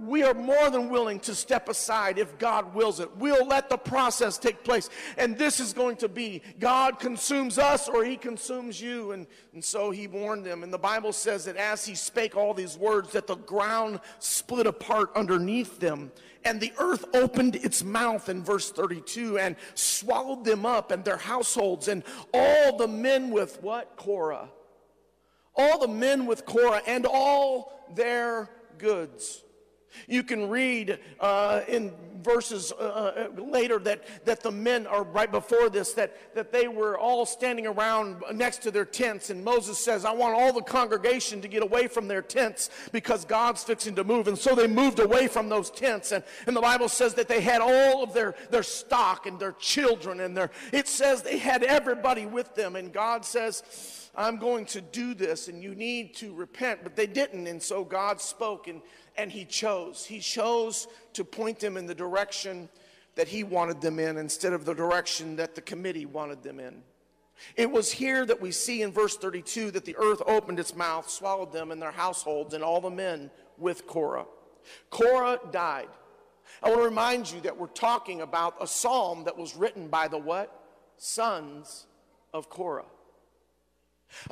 we 0.00 0.24
are 0.24 0.34
more 0.34 0.70
than 0.70 0.88
willing 0.88 1.20
to 1.20 1.34
step 1.36 1.68
aside 1.68 2.18
if 2.18 2.36
God 2.38 2.74
wills 2.74 2.98
it. 2.98 3.16
We'll 3.16 3.46
let 3.46 3.68
the 3.68 3.76
process 3.76 4.38
take 4.38 4.64
place. 4.64 4.90
And 5.16 5.35
this 5.38 5.60
is 5.60 5.72
going 5.72 5.96
to 5.96 6.08
be 6.08 6.42
God 6.58 6.98
consumes 6.98 7.58
us 7.58 7.88
or 7.88 8.04
he 8.04 8.16
consumes 8.16 8.80
you. 8.80 9.12
And, 9.12 9.26
and 9.54 9.64
so 9.64 9.90
he 9.90 10.06
warned 10.06 10.44
them. 10.44 10.62
And 10.62 10.72
the 10.72 10.78
Bible 10.78 11.12
says 11.12 11.44
that 11.44 11.56
as 11.56 11.84
he 11.84 11.94
spake 11.94 12.36
all 12.36 12.54
these 12.54 12.76
words, 12.76 13.12
that 13.12 13.26
the 13.26 13.36
ground 13.36 14.00
split 14.18 14.66
apart 14.66 15.10
underneath 15.14 15.78
them. 15.78 16.10
And 16.44 16.60
the 16.60 16.72
earth 16.78 17.04
opened 17.14 17.56
its 17.56 17.82
mouth 17.82 18.28
in 18.28 18.42
verse 18.44 18.70
32 18.70 19.38
and 19.38 19.56
swallowed 19.74 20.44
them 20.44 20.64
up 20.64 20.90
and 20.90 21.04
their 21.04 21.16
households 21.16 21.88
and 21.88 22.04
all 22.32 22.76
the 22.76 22.86
men 22.86 23.30
with 23.30 23.60
what? 23.62 23.96
Korah. 23.96 24.48
All 25.56 25.80
the 25.80 25.88
men 25.88 26.26
with 26.26 26.44
Korah 26.44 26.82
and 26.86 27.06
all 27.06 27.86
their 27.94 28.50
goods. 28.78 29.42
You 30.06 30.22
can 30.22 30.48
read 30.48 30.98
uh, 31.20 31.62
in 31.68 31.92
verses 32.26 32.72
uh, 32.72 33.28
uh, 33.36 33.40
later 33.40 33.78
that, 33.78 34.04
that 34.24 34.42
the 34.42 34.50
men 34.50 34.86
are 34.86 35.04
right 35.04 35.30
before 35.30 35.70
this, 35.70 35.92
that, 35.92 36.34
that 36.34 36.52
they 36.52 36.66
were 36.68 36.98
all 36.98 37.24
standing 37.24 37.66
around 37.66 38.22
next 38.32 38.62
to 38.62 38.70
their 38.70 38.84
tents. 38.84 39.30
And 39.30 39.44
Moses 39.44 39.78
says, 39.78 40.04
I 40.04 40.12
want 40.12 40.34
all 40.34 40.52
the 40.52 40.62
congregation 40.62 41.40
to 41.40 41.48
get 41.48 41.62
away 41.62 41.86
from 41.86 42.08
their 42.08 42.22
tents 42.22 42.70
because 42.90 43.24
God's 43.24 43.62
fixing 43.62 43.94
to 43.94 44.04
move. 44.04 44.28
And 44.28 44.36
so 44.36 44.54
they 44.54 44.66
moved 44.66 44.98
away 44.98 45.28
from 45.28 45.48
those 45.48 45.70
tents. 45.70 46.12
And, 46.12 46.24
and 46.46 46.56
the 46.56 46.60
Bible 46.60 46.88
says 46.88 47.14
that 47.14 47.28
they 47.28 47.40
had 47.40 47.60
all 47.60 48.02
of 48.02 48.12
their, 48.12 48.34
their 48.50 48.64
stock 48.64 49.26
and 49.26 49.38
their 49.38 49.52
children 49.52 50.20
and 50.20 50.36
their, 50.36 50.50
it 50.72 50.88
says 50.88 51.22
they 51.22 51.38
had 51.38 51.62
everybody 51.62 52.26
with 52.26 52.54
them. 52.54 52.76
And 52.76 52.92
God 52.92 53.24
says, 53.24 53.62
I'm 54.16 54.38
going 54.38 54.64
to 54.66 54.80
do 54.80 55.14
this 55.14 55.48
and 55.48 55.62
you 55.62 55.74
need 55.74 56.14
to 56.16 56.34
repent. 56.34 56.80
But 56.82 56.96
they 56.96 57.06
didn't. 57.06 57.46
And 57.46 57.62
so 57.62 57.84
God 57.84 58.20
spoke 58.20 58.66
and 58.66 58.80
and 59.18 59.30
he 59.30 59.44
chose. 59.44 60.04
He 60.04 60.20
chose 60.20 60.88
to 61.14 61.24
point 61.24 61.58
them 61.58 61.76
in 61.76 61.86
the 61.86 61.94
direction 61.94 62.68
that 63.14 63.28
he 63.28 63.44
wanted 63.44 63.80
them 63.80 63.98
in 63.98 64.18
instead 64.18 64.52
of 64.52 64.64
the 64.64 64.74
direction 64.74 65.36
that 65.36 65.54
the 65.54 65.60
committee 65.60 66.06
wanted 66.06 66.42
them 66.42 66.60
in. 66.60 66.82
It 67.56 67.70
was 67.70 67.92
here 67.92 68.24
that 68.26 68.40
we 68.40 68.50
see 68.50 68.82
in 68.82 68.92
verse 68.92 69.16
32 69.16 69.70
that 69.72 69.84
the 69.84 69.96
earth 69.96 70.22
opened 70.26 70.58
its 70.58 70.74
mouth, 70.74 71.08
swallowed 71.10 71.52
them 71.52 71.70
and 71.70 71.80
their 71.80 71.90
households, 71.90 72.54
and 72.54 72.64
all 72.64 72.80
the 72.80 72.90
men 72.90 73.30
with 73.58 73.86
Korah. 73.86 74.26
Korah 74.90 75.38
died. 75.50 75.88
I 76.62 76.68
want 76.68 76.80
to 76.80 76.84
remind 76.84 77.30
you 77.30 77.40
that 77.42 77.56
we're 77.56 77.66
talking 77.68 78.20
about 78.20 78.56
a 78.60 78.66
psalm 78.66 79.24
that 79.24 79.36
was 79.36 79.56
written 79.56 79.88
by 79.88 80.08
the 80.08 80.18
what? 80.18 80.52
Sons 80.96 81.86
of 82.32 82.48
Korah. 82.48 82.86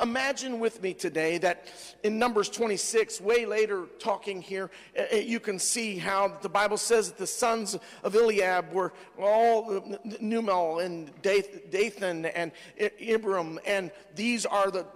Imagine 0.03 0.59
with 0.59 0.83
me 0.83 0.93
today 0.93 1.39
that 1.39 1.69
in 2.03 2.19
Numbers 2.19 2.49
26, 2.49 3.21
way 3.21 3.47
later 3.47 3.87
talking 3.99 4.43
here, 4.43 4.71
eh, 4.97 5.07
eh, 5.11 5.19
you 5.21 5.39
can 5.39 5.59
see 5.59 5.97
how 5.99 6.37
the 6.43 6.49
Bible 6.49 6.77
says 6.77 7.11
that 7.11 7.19
the 7.19 7.27
sons 7.27 7.79
of 8.03 8.15
Eliab 8.15 8.73
were 8.73 8.93
all 9.19 9.81
Nemuel 10.21 10.85
and 10.85 11.13
Dathan 11.23 12.27
and 12.27 12.53
Ibram, 12.79 13.59
and 13.67 13.91
these 14.15 14.47
are 14.47 14.71
the 14.71 14.87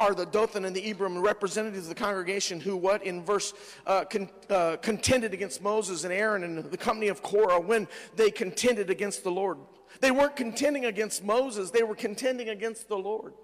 are 0.00 0.14
the 0.14 0.24
Dothan 0.24 0.64
and 0.64 0.74
the 0.74 0.94
Ibram 0.94 1.20
representatives 1.22 1.84
of 1.84 1.88
the 1.88 2.00
congregation 2.00 2.60
who 2.60 2.76
what 2.76 3.04
in 3.04 3.24
verse 3.24 3.52
uh, 3.86 4.04
con, 4.04 4.30
uh, 4.48 4.76
contended 4.80 5.34
against 5.34 5.60
Moses 5.60 6.04
and 6.04 6.12
Aaron 6.12 6.44
and 6.44 6.64
the 6.64 6.76
company 6.76 7.08
of 7.08 7.22
Korah 7.22 7.60
when 7.60 7.88
they 8.14 8.30
contended 8.30 8.88
against 8.88 9.24
the 9.24 9.30
Lord. 9.30 9.58
They 10.00 10.10
weren't 10.10 10.36
contending 10.36 10.86
against 10.86 11.24
Moses, 11.24 11.70
they 11.70 11.82
were 11.82 11.96
contending 11.96 12.48
against 12.48 12.88
the 12.88 12.96
Lord. 12.96 13.34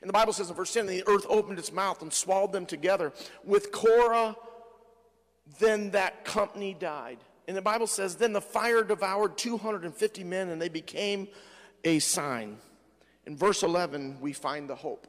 And 0.00 0.08
the 0.08 0.12
Bible 0.12 0.32
says 0.32 0.50
in 0.50 0.56
verse 0.56 0.72
10 0.72 0.86
the 0.86 1.04
earth 1.06 1.26
opened 1.28 1.58
its 1.58 1.72
mouth 1.72 2.02
and 2.02 2.12
swallowed 2.12 2.52
them 2.52 2.66
together. 2.66 3.12
With 3.44 3.72
Korah, 3.72 4.36
then 5.58 5.90
that 5.90 6.24
company 6.24 6.74
died. 6.74 7.18
And 7.48 7.56
the 7.56 7.62
Bible 7.62 7.86
says, 7.86 8.14
then 8.14 8.32
the 8.32 8.40
fire 8.40 8.84
devoured 8.84 9.36
250 9.36 10.24
men 10.24 10.50
and 10.50 10.62
they 10.62 10.68
became 10.68 11.28
a 11.84 11.98
sign. 11.98 12.58
In 13.26 13.36
verse 13.36 13.62
11, 13.62 14.18
we 14.20 14.32
find 14.32 14.68
the 14.68 14.76
hope. 14.76 15.06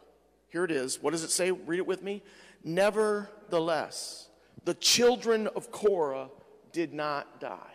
Here 0.50 0.64
it 0.64 0.72
is. 0.72 1.02
What 1.02 1.12
does 1.12 1.24
it 1.24 1.32
say? 1.32 1.52
Read 1.52 1.78
it 1.78 1.88
with 1.88 2.04
me. 2.04 2.24
Nevertheless, 2.64 4.28
the 4.66 4.74
children 4.74 5.48
of 5.48 5.72
Korah 5.72 6.30
did 6.72 6.94
not 6.94 7.40
die. 7.40 7.71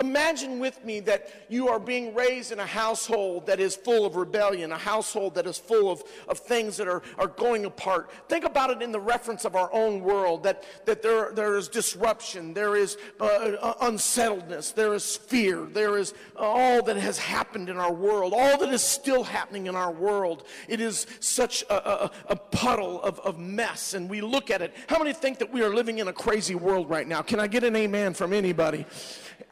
Imagine 0.00 0.58
with 0.58 0.84
me 0.84 1.00
that 1.00 1.46
you 1.48 1.68
are 1.68 1.78
being 1.78 2.14
raised 2.14 2.52
in 2.52 2.60
a 2.60 2.66
household 2.66 3.46
that 3.46 3.60
is 3.60 3.74
full 3.74 4.04
of 4.06 4.16
rebellion, 4.16 4.72
a 4.72 4.78
household 4.78 5.34
that 5.34 5.46
is 5.46 5.58
full 5.58 5.90
of, 5.90 6.02
of 6.28 6.38
things 6.38 6.76
that 6.76 6.88
are, 6.88 7.02
are 7.18 7.28
going 7.28 7.64
apart. 7.64 8.10
Think 8.28 8.44
about 8.44 8.70
it 8.70 8.82
in 8.82 8.92
the 8.92 9.00
reference 9.00 9.44
of 9.44 9.56
our 9.56 9.72
own 9.72 10.02
world 10.02 10.42
that, 10.44 10.64
that 10.86 11.02
there, 11.02 11.32
there 11.32 11.56
is 11.56 11.68
disruption, 11.68 12.54
there 12.54 12.76
is 12.76 12.96
uh, 13.20 13.24
uh 13.24 13.74
unsettledness, 13.82 14.72
there 14.72 14.94
is 14.94 15.16
fear, 15.16 15.66
there 15.66 15.98
is 15.98 16.14
all 16.36 16.82
that 16.82 16.96
has 16.96 17.18
happened 17.18 17.68
in 17.68 17.76
our 17.76 17.92
world, 17.92 18.32
all 18.34 18.58
that 18.58 18.68
is 18.70 18.82
still 18.82 19.24
happening 19.24 19.66
in 19.66 19.76
our 19.76 19.90
world. 19.90 20.44
It 20.68 20.80
is 20.80 21.06
such 21.20 21.62
a, 21.70 22.04
a, 22.04 22.10
a 22.28 22.36
puddle 22.36 23.02
of, 23.02 23.18
of 23.20 23.38
mess, 23.38 23.94
and 23.94 24.08
we 24.08 24.20
look 24.20 24.50
at 24.50 24.62
it. 24.62 24.74
How 24.88 24.98
many 24.98 25.12
think 25.12 25.38
that 25.38 25.52
we 25.52 25.62
are 25.62 25.74
living 25.74 25.98
in 25.98 26.08
a 26.08 26.12
crazy 26.12 26.54
world 26.54 26.88
right 26.88 27.06
now? 27.06 27.22
Can 27.22 27.40
I 27.40 27.46
get 27.46 27.64
an 27.64 27.76
amen 27.76 28.14
from 28.14 28.32
anybody? 28.32 28.86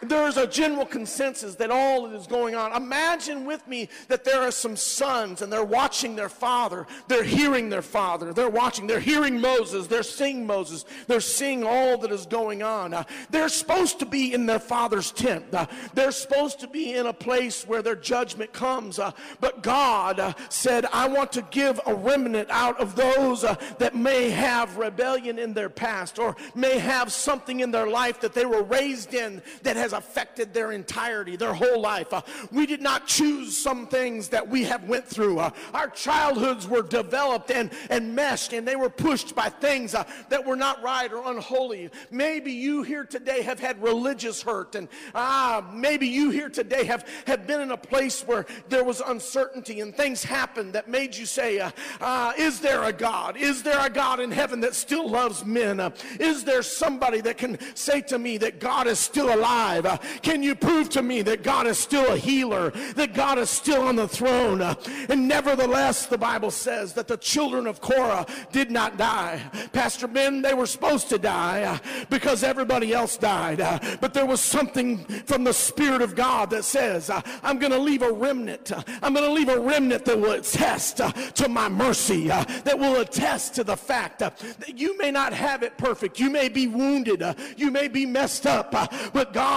There's 0.03 0.37
a 0.37 0.47
general 0.47 0.87
consensus 0.87 1.55
that 1.57 1.71
all 1.71 2.09
that 2.09 2.17
is 2.17 2.27
going 2.27 2.55
on. 2.55 2.73
Imagine 2.73 3.45
with 3.45 3.67
me 3.67 3.89
that 4.09 4.25
there 4.25 4.41
are 4.41 4.51
some 4.51 4.77
sons 4.77 5.43
and 5.43 5.53
they're 5.53 5.65
watching 5.65 6.17
their 6.17 6.29
father. 6.29 6.87
They're 7.09 7.25
hearing 7.25 7.69
their 7.69 7.83
father. 7.83 8.33
They're 8.33 8.49
watching. 8.51 8.87
They're 8.87 9.01
hearing 9.01 9.41
Moses. 9.41 9.87
They're 9.87 10.03
seeing 10.03 10.47
Moses. 10.47 10.85
They're 11.07 11.21
seeing 11.21 11.65
all 11.65 11.99
that 11.99 12.13
is 12.13 12.27
going 12.27 12.63
on. 12.63 12.95
Uh, 12.95 13.05
they're 13.31 13.49
supposed 13.49 13.99
to 14.01 14.07
be 14.07 14.33
in 14.33 14.47
their 14.47 14.59
father's 14.59 15.13
tent. 15.13 15.53
Uh, 15.53 15.67
they're 15.95 16.13
supposed 16.13 16.61
to 16.61 16.69
be 16.69 16.95
in 16.95 17.07
a 17.07 17.13
place 17.13 17.67
where 17.67 17.83
their 17.83 17.97
judgment 17.97 18.53
comes. 18.53 18.99
Uh, 18.99 19.13
but 19.41 19.63
God 19.63 20.21
uh, 20.21 20.35
said, 20.49 20.87
I 20.93 21.09
want 21.09 21.33
to 21.33 21.43
give 21.51 21.81
a 21.87 21.95
remnant 21.95 22.49
out 22.51 22.81
of 22.81 22.97
those 22.97 23.45
uh, 23.45 23.57
that 23.79 23.95
may 23.95 24.31
have 24.31 24.77
rebellion 24.77 25.39
in 25.39 25.53
their 25.53 25.69
past 25.69 26.19
or 26.19 26.37
may 26.55 26.79
have 26.79 27.13
something 27.13 27.61
in 27.61 27.71
their 27.71 27.89
life 27.89 28.21
that 28.21 28.35
they 28.35 28.47
were 28.47 28.63
raised 28.63 29.15
in 29.15 29.43
that 29.63 29.77
has 29.81 29.93
affected 29.93 30.55
their 30.55 30.73
entirety, 30.73 31.37
their 31.37 31.55
whole 31.55 31.81
life. 31.81 32.13
Uh, 32.13 32.23
we 32.53 32.67
did 32.67 32.81
not 32.81 33.07
choose 33.07 33.57
some 33.57 33.87
things 33.87 34.29
that 34.29 34.47
we 34.47 34.63
have 34.65 34.85
went 34.85 35.07
through. 35.07 35.39
Uh, 35.39 35.51
our 35.75 35.89
childhoods 35.89 36.69
were 36.69 36.83
developed 36.83 37.51
and, 37.51 37.71
and 37.89 38.15
meshed 38.15 38.53
and 38.53 38.69
they 38.69 38.77
were 38.77 38.91
pushed 38.91 39.35
by 39.35 39.49
things 39.49 39.95
uh, 39.95 40.05
that 40.29 40.45
were 40.45 40.57
not 40.57 40.83
right 40.83 41.13
or 41.13 41.31
unholy. 41.31 41.91
Maybe 42.11 42.53
you 42.53 42.83
here 42.83 43.05
today 43.05 43.43
have 43.43 43.59
had 43.59 43.83
religious 43.83 44.43
hurt 44.43 44.75
and 44.75 44.89
ah, 45.15 45.69
maybe 45.73 46.07
you 46.07 46.31
here 46.31 46.51
today 46.51 46.85
have, 46.85 47.09
have 47.27 47.47
been 47.47 47.61
in 47.61 47.71
a 47.71 47.77
place 47.77 48.23
where 48.23 48.47
there 48.69 48.85
was 48.85 49.01
uncertainty 49.01 49.81
and 49.81 49.95
things 49.95 50.23
happened 50.23 50.75
that 50.75 50.89
made 50.89 51.17
you 51.17 51.27
say, 51.27 51.59
uh, 51.59 51.71
uh, 52.01 52.33
is 52.39 52.61
there 52.61 52.85
a 52.85 52.93
God? 52.93 53.37
Is 53.37 53.63
there 53.63 53.81
a 53.85 53.91
God 53.91 54.21
in 54.21 54.31
heaven 54.31 54.61
that 54.61 54.75
still 54.75 55.09
loves 55.09 55.45
men? 55.45 55.81
Uh, 55.81 55.91
is 56.19 56.45
there 56.45 56.63
somebody 56.63 57.21
that 57.23 57.39
can 57.39 57.59
say 57.75 58.01
to 58.03 58.19
me 58.19 58.37
that 58.39 58.61
God 58.61 58.87
is 58.87 58.99
still 58.99 59.35
alive? 59.35 59.70
Uh, 59.79 59.97
can 60.23 60.43
you 60.43 60.55
prove 60.55 60.89
to 60.91 61.03
me 61.03 61.23
that 61.23 61.43
God 61.43 61.67
is 61.67 61.79
still 61.79 62.13
a 62.13 62.17
healer, 62.17 62.71
that 62.95 63.15
God 63.15 63.39
is 63.39 63.51
still 63.51 63.83
on 63.83 63.97
the 63.97 64.09
throne? 64.09 64.61
Uh, 64.61 64.75
and 65.09 65.27
nevertheless, 65.29 66.07
the 66.07 66.19
Bible 66.19 66.51
says 66.51 66.93
that 66.95 67.09
the 67.09 67.17
children 67.17 67.67
of 67.67 67.81
Korah 67.81 68.27
did 68.53 68.71
not 68.71 68.97
die. 68.97 69.41
Pastor 69.73 70.07
Ben, 70.07 70.43
they 70.43 70.55
were 70.55 70.67
supposed 70.67 71.09
to 71.11 71.19
die 71.19 71.63
uh, 71.63 71.79
because 72.09 72.43
everybody 72.43 72.93
else 72.93 73.17
died. 73.17 73.61
Uh, 73.61 73.79
but 74.01 74.15
there 74.15 74.27
was 74.27 74.41
something 74.41 74.99
from 75.27 75.45
the 75.45 75.53
Spirit 75.53 76.03
of 76.03 76.15
God 76.15 76.51
that 76.51 76.65
says, 76.65 77.11
uh, 77.11 77.21
I'm 77.43 77.59
going 77.59 77.73
to 77.73 77.79
leave 77.79 78.03
a 78.03 78.13
remnant. 78.13 78.73
Uh, 78.73 78.83
I'm 79.03 79.15
going 79.15 79.27
to 79.27 79.33
leave 79.33 79.49
a 79.49 79.61
remnant 79.61 80.05
that 80.05 80.19
will 80.19 80.33
attest 80.33 80.99
to 80.99 81.49
my 81.49 81.69
mercy, 81.69 82.29
that 82.29 82.79
will 82.79 83.01
attest 83.01 83.55
to 83.55 83.65
the 83.65 83.77
fact 83.77 84.19
that 84.21 84.43
you 84.67 84.97
may 84.99 85.11
not 85.11 85.33
have 85.33 85.63
it 85.63 85.77
perfect. 85.79 86.19
You 86.19 86.31
may 86.31 86.49
be 86.49 86.67
wounded. 86.67 87.23
You 87.57 87.71
may 87.71 87.89
be 87.89 88.07
messed 88.07 88.47
up. 88.47 88.73
But 89.13 89.33
God, 89.33 89.50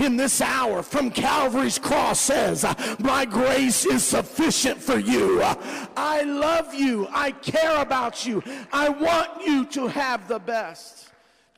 in 0.00 0.16
this 0.16 0.40
hour 0.40 0.82
from 0.82 1.10
Calvary's 1.10 1.78
cross 1.78 2.20
says, 2.20 2.64
My 2.98 3.24
grace 3.24 3.86
is 3.86 4.04
sufficient 4.04 4.80
for 4.80 4.98
you. 4.98 5.42
I 5.96 6.22
love 6.22 6.74
you. 6.74 7.08
I 7.10 7.32
care 7.32 7.80
about 7.80 8.26
you. 8.26 8.42
I 8.72 8.88
want 8.88 9.44
you 9.44 9.64
to 9.66 9.88
have 9.88 10.28
the 10.28 10.38
best. 10.38 11.09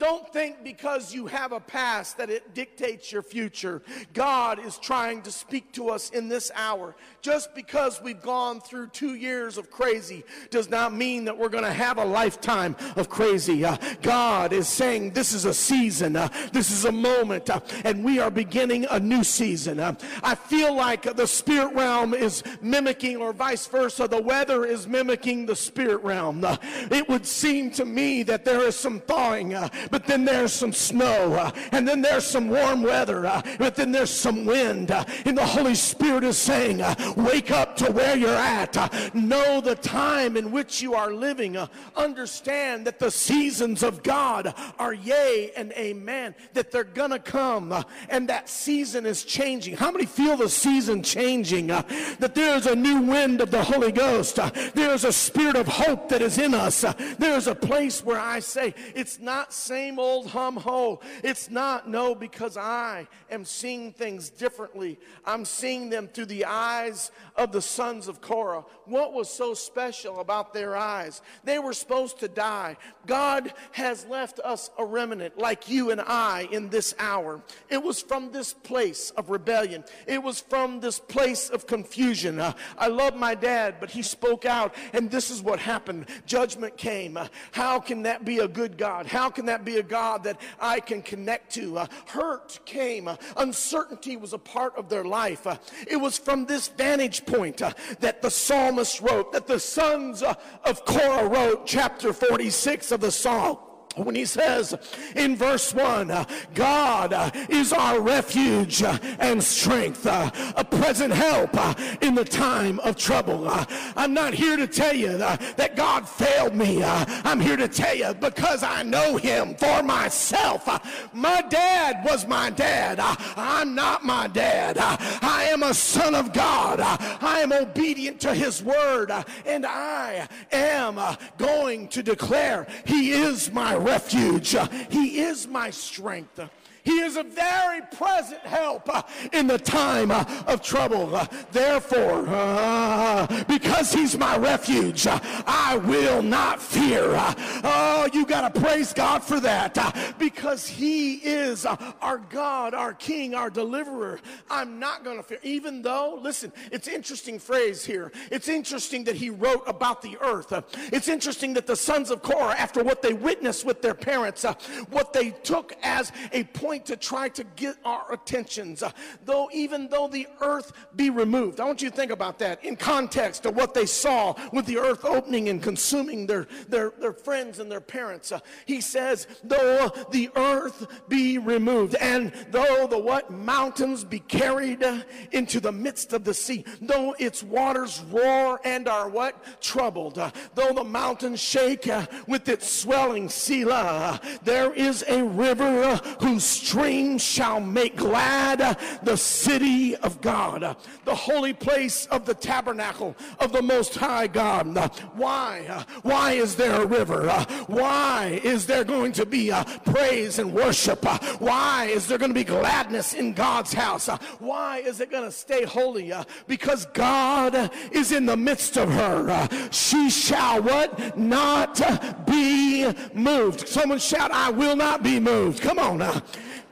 Don't 0.03 0.33
think 0.33 0.65
because 0.65 1.15
you 1.15 1.29
have 1.29 1.53
a 1.53 1.61
past 1.61 2.17
that 2.17 2.29
it 2.29 2.55
dictates 2.55 3.13
your 3.13 3.23
future. 3.23 3.83
God 4.15 4.59
is 4.59 4.77
trying 4.77 5.23
to 5.23 5.31
speak 5.31 5.71
to 5.75 5.91
us 5.91 6.11
in 6.11 6.29
this 6.29 6.51
hour. 6.57 6.97
Just 7.21 7.55
because 7.55 8.03
we've 8.03 8.21
gone 8.21 8.61
through 8.61 8.89
two 8.89 9.15
years 9.15 9.59
of 9.59 9.71
crazy 9.71 10.25
does 10.51 10.69
not 10.69 10.93
mean 10.93 11.25
that 11.27 11.39
we're 11.39 11.49
going 11.49 11.63
to 11.63 11.73
have 11.73 11.99
a 11.99 12.05
lifetime 12.05 12.75
of 12.97 13.09
crazy. 13.09 13.65
Uh, 13.65 13.77
God 14.03 14.53
is 14.53 14.67
saying 14.67 15.13
this 15.13 15.33
is 15.33 15.45
a 15.45 15.55
season, 15.55 16.17
uh, 16.17 16.29
this 16.53 16.73
is 16.73 16.85
a 16.85 16.91
moment, 16.91 17.49
uh, 17.49 17.61
and 17.85 18.03
we 18.03 18.19
are 18.19 18.29
beginning 18.29 18.87
a 18.91 18.99
new 18.99 19.23
season. 19.23 19.79
Uh, 19.79 19.95
I 20.25 20.35
feel 20.35 20.75
like 20.75 21.15
the 21.15 21.29
spirit 21.29 21.77
realm 21.77 22.13
is 22.13 22.43
mimicking, 22.61 23.19
or 23.19 23.33
vice 23.33 23.69
versa, 23.69 24.09
the 24.09 24.21
weather 24.21 24.65
is 24.65 24.89
mimicking 24.89 25.47
the 25.47 25.55
spirit 25.55 26.03
realm. 26.03 26.43
Uh, 26.43 26.57
it 26.91 27.09
would 27.09 27.25
seem 27.25 27.71
to 27.71 27.85
me 27.85 28.25
that 28.25 28.45
there 28.45 28.63
is 28.63 28.75
some 28.75 28.99
thawing 28.99 29.55
uh, 29.55 29.69
but 29.93 30.07
then 30.07 30.25
there's 30.25 30.55
some 30.55 30.73
snow, 30.73 31.35
uh, 31.35 31.51
and 31.71 31.87
then 31.87 32.01
there's 32.01 32.27
some 32.27 32.49
warm 32.49 32.83
weather, 32.83 33.27
uh, 33.27 33.43
but 33.59 33.77
then 33.77 33.93
there's 33.93 34.11
some 34.11 34.47
wind. 34.47 34.91
Uh, 34.91 35.05
and 35.27 35.37
the 35.37 35.45
Holy 35.45 35.75
Spirit 35.75 36.25
is 36.25 36.39
saying, 36.39 36.81
uh, 36.81 36.95
Wake 37.15 37.51
up 37.51 37.77
to 37.77 37.93
where 37.93 38.17
you're 38.17 38.31
at. 38.31 38.75
Uh, 38.75 38.89
know 39.13 39.61
the 39.61 39.75
time 39.75 40.39
in 40.39 40.51
which 40.51 40.81
you 40.81 40.95
are 40.95 41.13
living. 41.13 41.59
Uh, 41.59 41.67
understand 41.95 42.87
that 42.87 42.99
the 42.99 43.11
seasons 43.11 43.83
of 43.83 44.03
God 44.03 44.55
are 44.79 44.95
yea 44.95 45.53
and 45.57 45.73
amen, 45.73 46.35
that 46.55 46.71
they're 46.71 46.85
gonna 46.85 47.19
come, 47.19 47.85
and 48.09 48.27
that 48.31 48.49
season 48.49 49.05
is 49.05 49.25
changing. 49.25 49.77
How 49.77 49.91
many 49.91 50.07
feel 50.07 50.39
the 50.39 50.49
season 50.49 51.03
changing? 51.03 51.67
that 51.67 52.35
there's 52.35 52.65
a 52.65 52.75
new 52.75 53.03
wind 53.03 53.43
of 53.43 53.51
the 53.51 53.63
Holy 53.63 53.93
Ghost, 53.93 54.39
there's 54.75 55.05
a 55.05 55.13
spirit 55.13 55.57
of 55.57 55.69
hope 55.69 56.09
that 56.09 56.23
is 56.23 56.39
in 56.39 56.55
us, 56.55 56.83
there's 57.19 57.47
a 57.47 57.55
place 57.55 58.03
where 58.03 58.19
I 58.19 58.39
say, 58.41 58.75
It's 58.95 59.19
not 59.21 59.53
same 59.73 59.99
old 59.99 60.27
hum 60.27 60.59
ho. 60.59 61.01
It's 61.25 61.51
not. 61.51 61.89
No, 61.89 62.15
because 62.15 62.59
I 62.59 63.09
am 63.31 63.47
seeing 63.47 63.93
things 63.93 64.29
differently. 64.29 64.99
I'm 65.25 65.47
seeing 65.47 65.89
them 65.89 66.09
through 66.09 66.27
the 66.27 66.45
eyes 66.45 67.11
of 67.37 67.53
the 67.53 67.63
sons 67.63 68.07
of 68.07 68.21
Korah. 68.21 68.65
What 68.85 69.15
was 69.15 69.31
so 69.31 69.55
special 69.55 70.21
about 70.21 70.53
their 70.53 70.77
eyes? 70.77 71.23
They 71.45 71.59
were 71.59 71.73
supposed 71.73 72.19
to 72.21 72.29
die. 72.29 72.77
God 73.07 73.55
has 73.71 74.05
left 74.07 74.41
us 74.41 74.71
a 74.77 74.85
remnant 74.85 75.39
like 75.39 75.71
you 75.71 75.91
and 75.91 76.03
I 76.03 76.49
in 76.53 76.69
this 76.69 76.95
hour. 76.99 77.41
It 77.71 77.83
was 77.83 78.03
from 78.03 78.31
this 78.31 78.53
place 78.53 79.11
of 79.11 79.31
rebellion, 79.31 79.85
it 80.07 80.23
was 80.23 80.41
from 80.41 80.81
this 80.81 80.99
place 80.99 81.49
of 81.49 81.67
confusion. 81.67 82.39
Uh, 82.39 82.53
I 82.77 82.89
love 82.89 83.17
my 83.17 83.35
dad, 83.35 83.77
but 83.81 83.91
he 83.91 84.03
spoke 84.03 84.45
out, 84.45 84.75
and 84.93 85.11
this 85.11 85.31
is 85.31 85.41
what 85.41 85.59
happened. 85.59 86.07
Judgment 86.27 86.77
came. 86.77 87.17
Uh, 87.17 87.29
how 87.53 87.81
can 87.81 88.03
that 88.03 88.27
be 88.27 88.41
a 88.41 88.49
good 88.49 88.77
God? 88.77 89.07
How 89.07 89.31
can 89.31 89.47
that 89.47 89.62
be 89.63 89.79
a 89.79 89.83
God 89.83 90.25
that 90.25 90.41
I 90.61 90.81
can 90.81 91.03
connect 91.03 91.53
to. 91.55 91.79
Uh, 91.79 91.87
hurt 92.07 92.61
came, 92.65 93.09
uh, 93.09 93.17
uncertainty 93.37 94.17
was 94.17 94.33
a 94.33 94.39
part 94.39 94.77
of 94.77 94.89
their 94.89 95.05
life. 95.05 95.47
Uh, 95.47 95.57
it 95.87 95.97
was 95.97 96.19
from 96.19 96.47
this 96.47 96.69
vantage 96.69 97.25
point 97.27 97.63
uh, 97.63 97.73
that 98.01 98.23
the 98.23 98.31
psalmist 98.31 99.01
wrote, 99.01 99.33
that 99.33 99.47
the 99.47 99.59
sons 99.61 100.23
uh, 100.23 100.35
of 100.65 100.85
Korah 100.85 101.29
wrote 101.29 101.67
chapter 101.67 102.13
46 102.13 102.93
of 102.93 103.01
the 103.01 103.11
Psalm 103.11 103.59
when 103.97 104.15
he 104.15 104.25
says 104.25 104.75
in 105.17 105.37
verse 105.37 105.75
1, 105.75 106.11
uh, 106.11 106.25
God 106.55 107.35
is 107.49 107.73
our 107.73 108.01
refuge 108.01 108.83
and 108.83 109.43
strength, 109.43 110.07
a 110.07 110.67
present 110.71 111.13
help 111.13 111.55
in 112.03 112.15
the 112.15 112.25
time 112.25 112.79
of 112.81 112.97
trouble. 112.97 113.49
I'm 113.97 114.15
not 114.15 114.35
here 114.35 114.57
to 114.57 114.67
tell 114.67 114.95
you 114.95 115.19
that 115.19 115.77
God 115.77 116.09
failed 116.09 116.55
me. 116.55 116.83
I'm 116.83 117.41
here 117.41 117.57
to 117.57 117.69
tell 117.69 117.95
you 117.95 118.15
because 118.15 118.63
I 118.63 118.83
know 118.83 119.17
him 119.17 119.55
for 119.55 119.83
myself. 119.83 120.67
my 121.13 121.43
dad 121.43 122.05
was 122.05 122.27
my 122.27 122.51
dad. 122.51 122.99
I'm 123.37 123.75
not 123.75 124.05
my 124.05 124.29
dad. 124.29 124.77
I 124.79 125.49
am 125.51 125.63
a 125.63 125.75
son 125.75 126.15
of 126.15 126.33
God. 126.33 126.81
I 126.81 127.41
am 127.41 127.53
obedient 127.53 128.21
to 128.23 128.35
his 128.35 128.63
word 128.63 129.11
and 129.47 129.67
I 129.67 130.29
am 130.51 131.01
going 131.37 131.89
to 131.89 132.03
declare 132.03 132.67
he 132.85 133.13
is 133.13 133.53
my 133.53 133.77
refuge. 133.85 134.57
He 134.91 135.21
is 135.21 135.47
my 135.47 135.71
strength. 135.71 136.41
He 136.85 136.99
is 137.01 137.17
a 137.17 137.23
very 137.23 137.81
present 137.93 138.41
help 138.41 138.89
uh, 138.93 139.03
in 139.33 139.47
the 139.47 139.59
time 139.59 140.11
uh, 140.11 140.25
of 140.47 140.63
trouble. 140.63 141.15
Uh, 141.15 141.27
therefore, 141.53 142.25
uh, 142.29 143.45
because 143.45 143.93
he's 143.93 144.19
my 144.19 144.37
refuge, 144.37 145.07
uh, 145.07 145.21
I 145.47 145.77
will 145.77 146.23
not 146.23 146.61
fear. 146.61 147.15
Uh, 147.15 147.35
oh, 147.65 148.09
you 148.13 148.27
got 148.27 148.53
to 148.53 148.61
praise 148.61 148.93
God 148.93 149.23
for 149.23 149.39
that 149.41 150.17
because 150.19 150.67
he 150.67 151.15
is 151.17 151.67
our 151.67 152.19
God, 152.31 152.75
our 152.75 152.95
King, 152.95 153.35
our 153.35 153.51
deliverer. 153.51 154.21
I'm 154.51 154.79
not 154.81 155.05
going 155.05 155.19
to 155.19 155.23
fear. 155.23 155.39
Even 155.43 155.83
though, 155.83 156.19
listen, 156.21 156.53
it's 156.73 156.89
interesting 156.89 157.39
phrase 157.39 157.85
here. 157.85 158.11
It's 158.31 158.49
interesting 158.49 159.05
that 159.05 159.15
he 159.15 159.31
wrote 159.31 159.63
about 159.67 160.03
the 160.03 160.17
earth. 160.21 160.53
It's 160.93 161.09
interesting 161.09 161.55
that 161.55 161.67
the 161.67 161.77
sons 161.77 162.11
of 162.11 162.23
Korah, 162.23 162.57
after 162.59 162.83
what 162.83 163.03
they 163.03 163.13
witnessed 163.13 163.65
with 163.65 163.83
their 163.83 163.95
parents, 163.95 164.45
what 164.91 165.13
they 165.13 165.31
took 165.31 165.75
as 165.83 166.11
a 166.33 166.45
point 166.45 166.72
point 166.73 166.87
to 166.87 166.97
try 166.97 167.29
to 167.29 167.45
get 167.55 167.77
our 167.85 168.11
attentions, 168.15 168.83
uh, 168.83 168.91
though 169.27 169.51
even 169.53 169.89
though 169.89 170.09
the 170.09 170.27
earth 170.41 170.73
be 170.97 171.11
removed. 171.11 171.61
I 171.61 171.67
want 171.67 171.83
you 171.83 171.91
to 171.91 171.95
think 171.95 172.11
about 172.11 172.39
that 172.39 172.65
in 172.65 172.77
context 172.77 173.45
of 173.45 173.55
what 173.55 173.75
they 173.75 173.85
saw 173.85 174.35
with 174.55 174.65
the 174.65 174.79
earth 174.79 175.05
opening 175.05 175.51
and 175.51 175.63
consuming 175.63 176.27
their, 176.27 176.47
their, 176.69 176.95
their 176.99 177.13
friends 177.13 177.59
and 177.59 177.71
their 177.71 177.83
parents. 177.83 178.33
Uh, 178.33 178.41
he 178.65 178.81
says, 178.81 179.27
though 179.45 179.91
the 180.13 180.31
earth 180.35 180.87
be 181.11 181.37
removed, 181.37 181.95
and 181.97 182.33
though 182.51 182.87
the 182.87 182.99
what 182.99 183.31
mountains 183.31 184.03
be 184.03 184.21
carried 184.21 184.83
uh, 184.83 185.01
into 185.33 185.61
the 185.61 185.73
midst 185.73 186.15
of 186.15 186.25
the 186.25 186.33
sea, 186.33 186.65
though 186.81 187.15
its 187.19 187.43
waters 187.43 188.03
roar 188.11 188.63
and 188.65 188.89
are 188.89 189.11
what 189.11 189.61
troubled, 189.61 190.15
though 190.55 190.73
the 190.73 190.85
mountains 190.85 191.39
shake 191.39 191.87
with 192.27 192.49
its 192.49 192.67
swelling, 192.67 193.29
Selah, 193.29 194.19
there 194.43 194.73
is 194.73 195.05
a 195.07 195.23
river 195.23 195.97
whose 196.21 196.62
streams 196.63 197.23
shall 197.23 197.61
make 197.61 197.97
glad 197.97 198.79
the 199.03 199.17
city 199.17 199.97
of 199.97 200.21
God, 200.21 200.77
the 201.05 201.15
holy 201.15 201.53
place 201.53 202.07
of 202.07 202.25
the 202.25 202.35
tabernacle 202.35 203.17
of 203.41 203.53
the 203.53 203.63
Most 203.63 203.95
High 203.97 204.27
God. 204.27 204.77
Why? 205.15 205.85
Why 206.03 206.33
is 206.33 206.55
there 206.55 206.83
a 206.83 206.87
river? 206.87 207.29
Why 207.67 208.41
is 208.45 208.67
there 208.67 208.85
going 208.85 209.13
to 209.13 209.27
be 209.27 209.51
a 209.51 209.65
praise 209.85 210.39
and 210.39 210.53
worship? 210.53 211.05
Why 211.41 211.87
is 211.87 212.07
there 212.07 212.19
going 212.19 212.31
to 212.31 212.35
be 212.35 212.45
gladness 212.45 213.15
in 213.15 213.33
God's 213.33 213.73
house? 213.73 214.07
Why 214.39 214.79
is 214.79 215.01
it 215.01 215.11
going 215.11 215.25
to 215.25 215.33
stay 215.33 215.65
holy? 215.65 216.13
Because 216.47 216.87
God 216.87 217.71
is 217.91 218.13
in 218.13 218.27
the 218.27 218.37
midst 218.37 218.77
of 218.79 218.91
her. 218.91 219.49
She 219.71 220.11
shall 220.11 220.63
what? 220.63 221.19
Not 221.19 222.27
be 222.27 222.93
moved. 223.15 223.69
Someone 223.69 223.99
shout, 223.99 224.31
I 224.31 224.51
will 224.51 224.77
not 224.77 225.03
be 225.03 225.19
moved. 225.19 225.61
Come 225.61 225.79
on 225.79 225.99
now. 225.99 226.23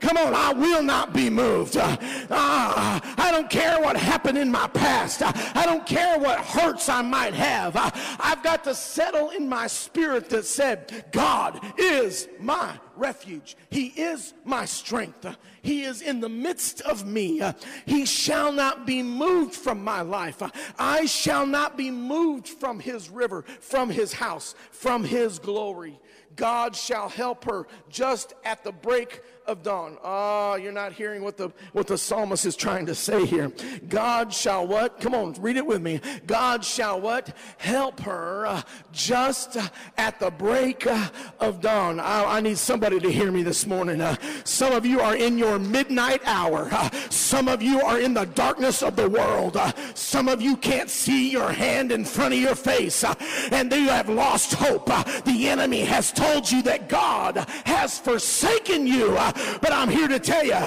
Come 0.01 0.17
on, 0.17 0.33
I 0.33 0.51
will 0.51 0.81
not 0.81 1.13
be 1.13 1.29
moved. 1.29 1.77
Uh, 1.77 1.95
I 2.31 3.29
don't 3.31 3.49
care 3.49 3.79
what 3.79 3.95
happened 3.95 4.37
in 4.37 4.51
my 4.51 4.67
past. 4.67 5.21
Uh, 5.21 5.31
I 5.53 5.65
don't 5.65 5.85
care 5.85 6.17
what 6.17 6.39
hurts 6.39 6.89
I 6.89 7.03
might 7.03 7.35
have. 7.35 7.75
Uh, 7.75 7.91
I've 8.19 8.41
got 8.41 8.63
to 8.63 8.73
settle 8.73 9.29
in 9.29 9.47
my 9.47 9.67
spirit 9.67 10.27
that 10.29 10.45
said, 10.45 11.05
God 11.11 11.61
is 11.77 12.27
my 12.39 12.79
refuge. 12.95 13.55
He 13.69 13.87
is 13.87 14.33
my 14.43 14.65
strength. 14.65 15.23
Uh, 15.23 15.35
he 15.61 15.83
is 15.83 16.01
in 16.01 16.19
the 16.19 16.29
midst 16.29 16.81
of 16.81 17.05
me. 17.05 17.41
He 17.85 18.05
shall 18.05 18.51
not 18.51 18.87
be 18.87 19.03
moved 19.03 19.53
from 19.53 19.83
my 19.83 20.01
life. 20.01 20.41
I 20.79 21.05
shall 21.05 21.45
not 21.45 21.77
be 21.77 21.91
moved 21.91 22.47
from 22.47 22.79
his 22.79 23.09
river, 23.09 23.43
from 23.59 23.91
his 23.91 24.13
house, 24.13 24.55
from 24.71 25.03
his 25.03 25.37
glory. 25.37 25.99
God 26.35 26.75
shall 26.75 27.09
help 27.09 27.43
her 27.45 27.67
just 27.89 28.33
at 28.43 28.63
the 28.63 28.71
break 28.71 29.21
of 29.47 29.63
dawn. 29.63 29.97
Ah, 30.03 30.51
oh, 30.51 30.55
you're 30.55 30.71
not 30.71 30.93
hearing 30.93 31.23
what 31.23 31.37
the 31.37 31.51
what 31.73 31.87
the 31.87 31.97
psalmist 31.97 32.45
is 32.45 32.55
trying 32.55 32.85
to 32.85 32.95
say 32.95 33.25
here. 33.25 33.51
God 33.89 34.33
shall 34.33 34.67
what? 34.67 34.99
Come 34.99 35.13
on, 35.13 35.33
read 35.39 35.57
it 35.57 35.65
with 35.65 35.81
me. 35.81 35.99
God 36.25 36.63
shall 36.63 37.01
what? 37.01 37.35
Help 37.57 37.99
her 38.01 38.45
uh, 38.45 38.61
just 38.91 39.57
uh, 39.57 39.67
at 39.97 40.19
the 40.19 40.31
break 40.31 40.85
uh, 40.87 41.09
of 41.39 41.61
dawn. 41.61 41.99
I, 41.99 42.37
I, 42.37 42.41
need 42.41 42.57
somebody 42.57 42.99
to 42.99 43.11
hear 43.11 43.31
me 43.31 43.43
this 43.43 43.65
morning. 43.65 44.01
Uh, 44.01 44.15
some 44.43 44.73
of 44.73 44.85
you 44.85 45.01
are 45.01 45.15
in 45.15 45.37
your 45.37 45.59
midnight 45.59 46.21
hour. 46.25 46.69
Uh, 46.71 46.89
some 47.09 47.47
of 47.47 47.61
you 47.61 47.81
are 47.81 47.99
in 47.99 48.13
the 48.13 48.25
darkness 48.25 48.81
of 48.81 48.95
the 48.95 49.09
world. 49.09 49.57
Uh, 49.57 49.71
some 49.93 50.27
of 50.27 50.41
you 50.41 50.55
can't 50.57 50.89
see 50.89 51.31
your 51.31 51.51
hand 51.51 51.91
in 51.91 52.05
front 52.05 52.33
of 52.33 52.39
your 52.39 52.55
face, 52.55 53.03
and 53.51 53.71
you 53.71 53.89
have 53.89 54.09
lost 54.09 54.53
hope. 54.53 54.85
the 55.25 55.47
enemy 55.47 55.81
has 55.81 56.11
told 56.11 56.49
you 56.51 56.61
that 56.63 56.89
God 56.89 57.37
has 57.65 57.97
forsaken 57.99 58.87
you, 58.87 59.17
but 59.61 59.71
I'm 59.71 59.89
here 59.89 60.07
to 60.07 60.19
tell 60.19 60.43
you, 60.43 60.57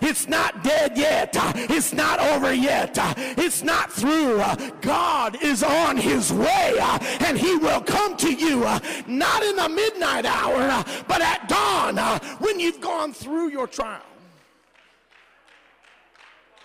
it's 0.00 0.28
not 0.28 0.62
dead 0.62 0.96
yet. 0.96 1.30
it's 1.70 1.92
not 1.92 2.20
over 2.20 2.52
yet. 2.52 2.96
it's 3.38 3.62
not 3.62 3.92
through. 3.92 4.42
God 4.80 5.42
is 5.42 5.62
on 5.62 5.96
his 5.96 6.32
way, 6.32 6.76
and 7.20 7.38
he 7.38 7.56
will 7.56 7.80
come 7.80 8.16
to 8.18 8.32
you, 8.32 8.60
not 9.06 9.42
in 9.42 9.56
the 9.56 9.68
midnight 9.68 10.24
hour, 10.24 10.84
but 11.08 11.20
at 11.20 11.48
dawn 11.48 11.96
when 12.38 12.60
you've 12.60 12.80
gone 12.80 13.12
through 13.12 13.48
your 13.48 13.66
trial. 13.66 14.02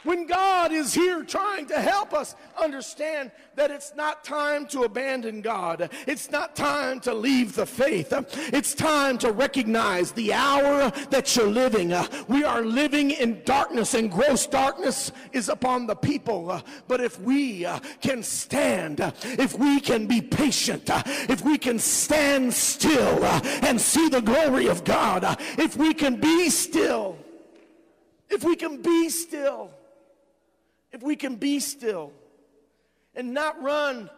When 0.08 0.26
God 0.26 0.72
is 0.72 0.94
here 0.94 1.22
trying 1.22 1.66
to 1.66 1.82
help 1.82 2.14
us 2.14 2.34
understand 2.58 3.30
that 3.56 3.72
it's 3.72 3.94
not 3.94 4.24
time 4.24 4.66
to 4.68 4.84
abandon 4.84 5.42
God, 5.42 5.90
it's 6.08 6.32
not 6.32 6.56
time 6.56 7.02
to 7.02 7.14
leave 7.14 7.56
the 7.56 7.66
faith, 7.66 8.14
it's 8.54 8.74
time 8.74 9.18
to 9.18 9.34
recognize 9.34 10.14
the 10.14 10.32
hour 10.32 10.92
that 11.10 11.36
you're 11.36 11.50
living. 11.50 11.94
We 12.30 12.46
are 12.46 12.62
living 12.62 13.12
in 13.12 13.42
darkness, 13.44 13.96
and 13.96 14.10
gross 14.10 14.48
darkness 14.48 15.12
is 15.34 15.50
upon 15.50 15.88
the 15.88 15.96
people. 15.96 16.64
But 16.88 17.02
if 17.02 17.20
we 17.20 17.68
can 18.00 18.24
stand, 18.24 19.02
if 19.24 19.60
we 19.60 19.82
can 19.82 20.08
be 20.08 20.22
patient, 20.22 20.90
if 21.30 21.44
we 21.44 21.58
can 21.58 21.80
stand 21.80 22.54
still 22.54 23.26
and 23.26 23.82
see 23.82 24.08
the 24.08 24.22
glory 24.22 24.68
of 24.68 24.86
God, 24.86 25.38
if 25.58 25.76
we 25.76 25.94
can 25.94 26.16
be 26.16 26.50
still, 26.50 27.18
if 28.30 28.46
we 28.46 28.56
can 28.56 28.82
be 28.82 29.10
still, 29.10 29.72
if 30.92 31.02
we 31.02 31.16
can 31.16 31.36
be 31.36 31.60
still 31.60 32.12
and 33.16 33.34
not 33.34 33.62
run 33.62 34.10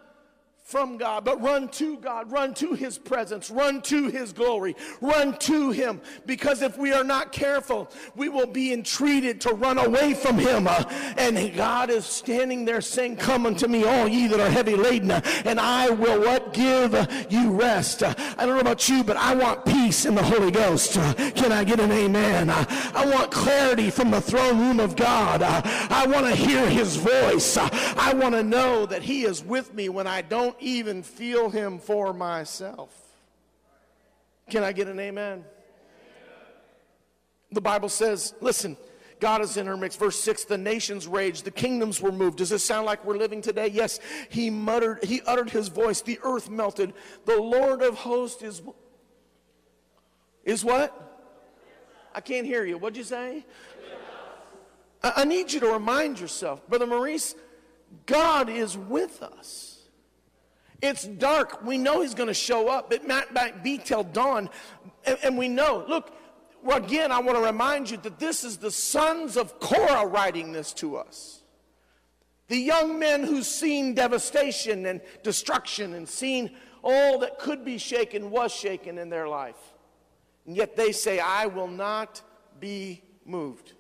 from 0.70 0.98
God, 0.98 1.26
but 1.26 1.42
run 1.42 1.68
to 1.70 1.98
God, 1.98 2.32
run 2.32 2.54
to 2.54 2.74
His 2.74 3.00
presence, 3.00 3.50
run 3.50 3.82
to 3.82 4.08
His 4.08 4.32
glory, 4.32 4.76
run 5.02 5.36
to 5.40 5.72
Him. 5.72 6.00
Because 6.28 6.62
if 6.62 6.78
we 6.78 6.94
are 6.94 7.04
not 7.04 7.32
careful, 7.32 7.90
we 8.16 8.30
will 8.30 8.46
be 8.46 8.72
entreated 8.72 9.42
to 9.42 9.50
run 9.56 9.80
away 9.80 10.14
from 10.14 10.38
Him. 10.38 10.68
Uh, 10.68 10.84
and 11.18 11.56
God 11.56 11.90
is 11.90 12.06
standing 12.06 12.66
there 12.66 12.82
saying, 12.82 13.16
Come 13.16 13.48
unto 13.48 13.68
me, 13.68 13.84
all 13.84 14.08
ye 14.08 14.28
that 14.28 14.40
are 14.40 14.50
heavy 14.52 14.76
laden, 14.76 15.10
and 15.10 15.60
I 15.60 15.90
will 15.90 16.20
what? 16.22 16.54
Give 16.54 16.94
you 17.32 17.50
rest. 17.50 18.04
Uh, 18.04 18.14
I 18.38 18.46
don't 18.46 18.54
know 18.54 18.62
about 18.62 18.88
you, 18.88 19.04
but 19.04 19.18
I 19.18 19.34
want 19.34 19.66
peace 19.66 20.06
in 20.06 20.14
the 20.14 20.24
Holy 20.24 20.52
Ghost. 20.52 20.98
Uh, 21.00 21.14
can 21.32 21.52
I 21.52 21.64
get 21.64 21.80
an 21.80 21.92
amen? 21.92 22.52
I 22.52 23.06
want 23.08 23.32
clarity 23.32 23.90
from 23.90 24.12
the 24.12 24.22
throne 24.22 24.60
room 24.60 24.80
of 24.80 24.96
God. 24.96 25.42
I 25.42 26.06
want 26.06 26.28
to 26.28 26.36
hear 26.36 26.70
His 26.70 26.96
voice. 26.96 27.58
I 27.58 28.14
want 28.14 28.36
to 28.36 28.44
know 28.44 28.86
that 28.86 29.02
He 29.02 29.24
is 29.24 29.44
with 29.44 29.74
me 29.74 29.90
when 29.90 30.06
I 30.06 30.22
don't 30.22 30.59
even 30.62 31.04
feel 31.04 31.50
him 31.50 31.80
for 31.80 32.14
myself. 32.14 32.96
Can 34.50 34.64
I 34.64 34.72
get 34.72 34.88
an 34.88 35.00
amen? 35.00 35.46
The 37.52 37.62
Bible 37.62 37.90
says, 37.90 38.34
listen, 38.42 38.78
God 39.20 39.42
is 39.42 39.58
in 39.58 39.66
her 39.66 39.76
mix. 39.76 39.96
Verse 39.96 40.20
6 40.20 40.46
the 40.46 40.58
nations 40.58 41.08
raged, 41.08 41.46
the 41.46 41.52
kingdoms 41.52 42.02
were 42.02 42.12
moved. 42.12 42.38
Does 42.38 42.50
this 42.50 42.64
sound 42.64 42.86
like 42.86 43.04
we're 43.06 43.18
living 43.18 43.42
today? 43.42 43.68
Yes. 43.68 44.00
He 44.30 44.50
muttered, 44.50 45.04
he 45.04 45.22
uttered 45.26 45.50
his 45.50 45.68
voice, 45.68 46.02
the 46.02 46.20
earth 46.24 46.50
melted. 46.50 46.94
The 47.26 47.38
Lord 47.38 47.82
of 47.82 47.96
hosts 47.96 48.42
is 48.44 48.62
is 50.44 50.64
what? 50.66 51.06
I 52.16 52.22
can't 52.22 52.46
hear 52.46 52.66
you. 52.66 52.78
What'd 52.78 52.98
you 52.98 53.04
say? 53.04 53.46
I, 55.04 55.14
I 55.18 55.24
need 55.26 55.54
you 55.54 55.60
to 55.60 55.68
remind 55.68 56.20
yourself, 56.20 56.68
Brother 56.68 56.88
Maurice, 56.88 57.36
God 58.08 58.50
is 58.50 58.76
with 58.76 59.22
us. 59.22 59.69
It's 60.82 61.06
dark. 61.06 61.64
We 61.64 61.78
know 61.78 62.02
he's 62.02 62.14
going 62.14 62.28
to 62.28 62.34
show 62.34 62.70
up. 62.70 62.94
It 62.94 63.08
might, 63.08 63.64
be 63.64 63.78
till 63.78 64.04
dawn. 64.04 64.50
And, 65.06 65.18
and 65.24 65.38
we 65.38 65.48
know. 65.48 65.84
Look, 65.88 66.14
again, 66.72 67.12
I 67.12 67.20
want 67.20 67.38
to 67.38 67.44
remind 67.44 67.90
you 67.90 67.98
that 67.98 68.20
this 68.20 68.44
is 68.44 68.58
the 68.58 68.72
sons 68.72 69.36
of 69.36 69.60
Korah 69.60 70.06
writing 70.06 70.52
this 70.52 70.74
to 70.74 70.96
us. 70.98 71.44
The 72.48 72.58
young 72.58 72.98
men 72.98 73.24
who've 73.24 73.46
seen 73.46 73.94
devastation 73.94 74.86
and 74.86 75.02
destruction 75.22 75.94
and 75.94 76.08
seen 76.08 76.56
all 76.82 77.20
that 77.20 77.40
could 77.40 77.64
be 77.64 77.78
shaken 77.78 78.32
was 78.32 78.52
shaken 78.54 78.98
in 78.98 79.10
their 79.10 79.28
life. 79.28 79.58
And 80.46 80.56
yet 80.56 80.76
they 80.76 80.92
say, 80.92 81.20
I 81.20 81.46
will 81.46 81.68
not 81.68 82.22
be 82.60 83.04
moved. 83.26 83.74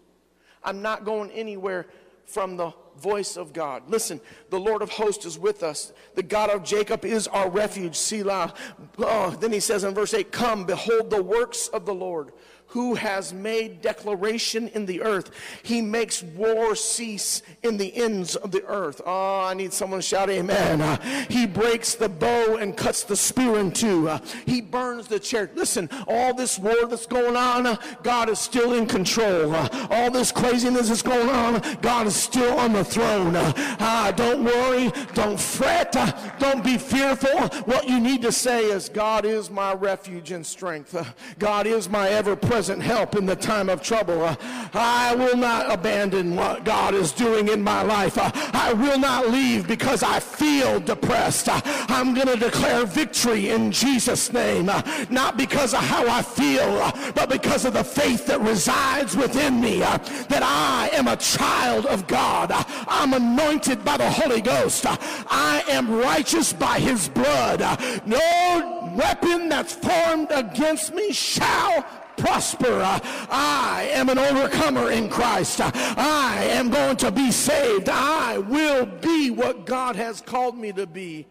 I'm 0.64 0.82
not 0.82 1.06
going 1.06 1.32
anywhere 1.32 1.88
from 2.30 2.58
the 2.58 2.72
voice 2.98 3.38
of 3.38 3.54
God. 3.54 3.84
Listen, 3.88 4.22
the 4.50 4.60
Lord 4.60 4.82
of 4.82 4.90
hosts 4.90 5.26
is 5.26 5.40
with 5.40 5.64
us. 5.64 5.94
The 6.16 6.24
God 6.24 6.50
of 6.50 6.64
Jacob 6.64 7.04
is 7.04 7.28
our 7.28 7.50
refuge. 7.50 7.96
Selah. 7.96 8.54
Oh, 9.00 9.32
then 9.32 9.52
he 9.52 9.60
says 9.60 9.84
in 9.84 9.96
verse 9.96 10.14
8, 10.14 10.32
Come, 10.32 10.66
behold 10.66 11.10
the 11.10 11.24
works 11.24 11.70
of 11.70 11.86
the 11.86 11.94
Lord 11.94 12.32
who 12.70 12.94
has 12.94 13.34
made 13.34 13.82
declaration 13.82 14.68
in 14.70 14.86
the 14.86 15.02
earth. 15.02 15.32
He 15.64 15.82
makes 15.82 16.22
war 16.22 16.76
cease 16.76 17.42
in 17.64 17.78
the 17.78 17.96
ends 17.96 18.36
of 18.36 18.52
the 18.52 18.64
earth. 18.66 19.02
Oh, 19.06 19.42
I 19.42 19.56
need 19.56 19.74
someone 19.74 20.00
to 20.00 20.06
shout 20.06 20.30
amen. 20.30 20.80
Uh, 20.80 21.02
he 21.30 21.48
breaks 21.48 21.96
the 21.96 22.08
bow 22.08 22.58
and 22.58 22.78
cuts 22.78 23.04
the 23.04 23.16
spear 23.16 23.58
in 23.58 23.72
two. 23.72 24.08
Uh, 24.08 24.20
he 24.46 24.62
burns 24.62 25.08
the 25.08 25.20
chariot. 25.20 25.56
Listen, 25.56 25.90
all 26.08 26.32
this 26.36 26.60
war 26.60 26.86
that's 26.86 27.08
going 27.08 27.36
on, 27.36 27.66
uh, 27.66 27.76
God 28.04 28.30
is 28.30 28.38
still 28.38 28.74
in 28.74 28.86
control. 28.86 29.56
All 29.90 30.12
this 30.12 30.32
craziness 30.32 30.90
that's 30.90 31.02
going 31.02 31.30
on, 31.30 31.62
God 31.82 32.06
is 32.06 32.16
still 32.16 32.56
on 32.60 32.74
the 32.74 32.84
throne. 32.84 33.36
Uh, 33.36 34.12
don't 34.16 34.44
worry. 34.44 34.92
Don't 35.16 35.40
fret. 35.40 35.92
Don't 36.38 36.64
be 36.64 36.78
fearful. 36.78 37.48
What 37.66 37.90
you 37.90 38.00
need 38.00 38.22
to 38.22 38.32
say 38.32 38.66
is, 38.66 38.90
God 38.90 39.26
is 39.26 39.50
my 39.50 39.74
refuge 39.74 40.32
and 40.32 40.46
strength. 40.46 40.96
God 41.40 41.66
is 41.66 41.90
my 41.90 42.10
ever 42.10 42.36
present 42.36 42.59
present 42.60 42.84
help 42.84 43.16
in 43.16 43.26
the 43.26 43.38
time 43.38 43.70
of 43.70 43.82
trouble. 43.82 44.22
Uh, 44.22 44.36
I 44.74 45.16
will 45.16 45.38
not 45.38 45.72
abandon 45.72 46.36
what 46.36 46.66
God 46.66 46.94
is 46.94 47.14
doing 47.14 47.48
in 47.48 47.62
my 47.62 47.84
life. 47.84 48.18
Uh, 48.18 48.30
I 48.52 48.74
will 48.74 49.00
not 49.00 49.30
leave 49.30 49.66
because 49.66 50.04
I 50.04 50.20
feel 50.20 50.82
depressed. 50.82 51.48
Uh, 51.48 51.62
I'm 51.88 52.14
going 52.14 52.28
to 52.28 52.36
declare 52.36 52.86
victory 52.86 53.52
in 53.52 53.72
Jesus' 53.72 54.34
name, 54.34 54.68
uh, 54.68 54.82
not 55.10 55.38
because 55.38 55.74
of 55.74 55.80
how 55.80 56.06
I 56.10 56.22
feel, 56.22 56.70
uh, 56.84 57.12
but 57.14 57.30
because 57.30 57.64
of 57.64 57.72
the 57.72 57.84
faith 57.86 58.26
that 58.26 58.42
resides 58.42 59.16
within 59.16 59.62
me, 59.62 59.82
uh, 59.82 59.98
that 60.28 60.44
I 60.44 60.90
am 60.92 61.08
a 61.08 61.16
child 61.16 61.86
of 61.86 62.08
God. 62.08 62.52
I'm 62.90 63.14
anointed 63.14 63.86
by 63.86 63.96
the 63.96 64.10
Holy 64.10 64.42
Ghost. 64.42 64.86
I 64.86 65.64
am 65.70 65.90
righteous 65.90 66.52
by 66.52 66.78
his 66.80 67.08
blood. 67.08 67.62
No 68.06 68.92
weapon 68.98 69.48
that's 69.48 69.74
formed 69.74 70.28
against 70.32 70.94
me 70.94 71.14
shall 71.14 71.86
prosper. 72.20 72.82
I 73.30 73.90
am 73.94 74.10
an 74.10 74.18
overcomer 74.18 74.92
in 74.92 75.10
Christ. 75.10 75.62
I 75.64 76.44
am 76.52 76.70
going 76.70 76.98
to 76.98 77.12
be 77.12 77.32
saved. 77.32 77.90
I 77.90 78.38
will 78.38 78.86
be 78.86 79.30
what 79.32 79.66
God 79.66 79.96
has 79.96 80.22
called 80.22 80.58
me 80.58 80.72
to 80.74 80.86
be. 80.86 81.26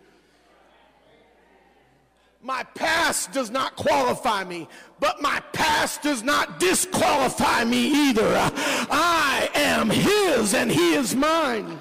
My 2.41 2.63
past 2.63 3.33
does 3.33 3.51
not 3.51 3.77
qualify 3.77 4.45
me, 4.45 4.69
but 5.01 5.21
my 5.21 5.41
past 5.53 6.03
does 6.03 6.23
not 6.23 6.61
disqualify 6.61 7.65
me 7.65 8.09
either. 8.09 8.27
I 8.91 9.51
am 9.55 9.91
His 9.91 10.55
and 10.55 10.71
He 10.71 10.95
is 10.95 11.15
mine. 11.15 11.81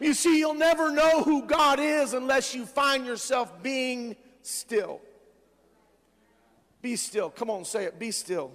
You 0.00 0.14
see, 0.14 0.38
you'll 0.38 0.54
never 0.54 0.92
know 0.92 1.22
who 1.22 1.42
God 1.42 1.80
is 1.80 2.12
unless 2.12 2.54
you 2.54 2.66
find 2.66 3.06
yourself 3.06 3.62
being 3.62 4.16
still. 4.42 5.00
Be 6.80 6.96
still. 6.96 7.30
Come 7.30 7.50
on, 7.50 7.64
say 7.64 7.84
it. 7.84 7.98
Be 7.98 8.10
still. 8.10 8.52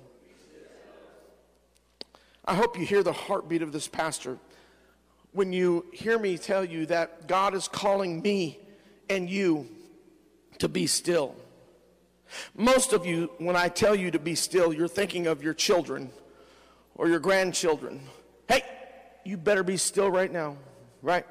I 2.46 2.56
hope 2.56 2.78
you 2.78 2.86
hear 2.86 3.04
the 3.04 3.14
heartbeat 3.14 3.62
of 3.62 3.72
this 3.72 3.88
pastor 3.88 4.38
when 5.32 5.52
you 5.52 5.86
hear 5.92 6.20
me 6.20 6.38
tell 6.38 6.64
you 6.64 6.86
that 6.88 7.28
God 7.28 7.54
is 7.56 7.68
calling 7.68 8.22
me 8.22 8.60
and 9.10 9.30
you 9.30 9.68
to 10.60 10.68
be 10.68 10.88
still. 10.88 11.36
Most 12.56 12.94
of 12.94 13.06
you, 13.06 13.32
when 13.38 13.56
I 13.56 13.70
tell 13.70 13.96
you 13.96 14.12
to 14.12 14.20
be 14.20 14.36
still, 14.36 14.74
you're 14.74 14.88
thinking 14.88 15.28
of 15.28 15.44
your 15.44 15.54
children 15.54 16.12
or 16.96 17.08
your 17.08 17.20
grandchildren. 17.20 18.02
Hey, 18.48 18.64
you 19.24 19.38
better 19.38 19.64
be 19.64 19.78
still 19.78 20.10
right 20.10 20.32
now, 20.32 20.58
right? 21.02 21.26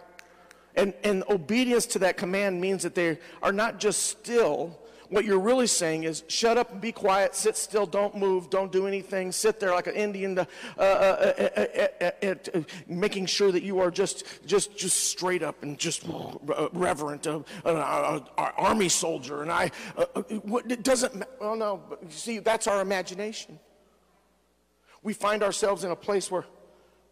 And, 0.75 0.95
and 1.05 1.25
obedience 1.29 1.87
to 1.87 1.99
that 2.01 2.17
command 2.17 2.61
means 2.61 2.83
that 2.83 2.95
they 2.95 3.19
are 3.43 3.53
not 3.53 3.79
just 3.79 4.07
still, 4.07 4.79
what 5.13 5.27
you're 5.27 5.39
really 5.39 5.67
saying 5.67 6.05
is 6.05 6.25
shut 6.29 6.57
up 6.57 6.73
and 6.73 6.81
be 6.81 6.91
quiet, 6.91 7.35
sit 7.35 7.55
still, 7.55 7.85
don't 7.85 8.17
move, 8.17 8.49
don't 8.49 8.73
do 8.73 8.87
anything, 8.87 9.31
sit 9.31 9.61
there 9.61 9.73
like 9.73 9.87
an 9.87 9.95
Indian, 9.95 10.39
uh, 10.39 10.47
uh, 10.79 11.65
uh, 12.11 12.31
uh 12.31 12.61
making 12.87 13.27
sure 13.27 13.53
that 13.53 13.63
you 13.63 13.79
are 13.79 13.91
just, 13.91 14.25
just, 14.47 14.75
just 14.75 15.11
straight 15.11 15.43
up 15.43 15.63
and 15.63 15.79
just 15.79 16.07
reverent, 16.73 17.27
an 17.27 17.45
army 18.37 18.89
soldier. 18.89 19.43
And 19.43 19.53
I, 19.53 19.71
it 20.27 20.83
doesn't, 20.83 21.25
well, 21.39 21.57
no, 21.57 21.83
but 21.91 22.11
see, 22.11 22.39
that's 22.39 22.67
our 22.67 22.81
imagination. 22.81 23.59
We 25.03 25.13
find 25.13 25.43
ourselves 25.43 25.85
in 25.85 25.91
a 25.91 25.97
place 25.97 26.31
where 26.31 26.47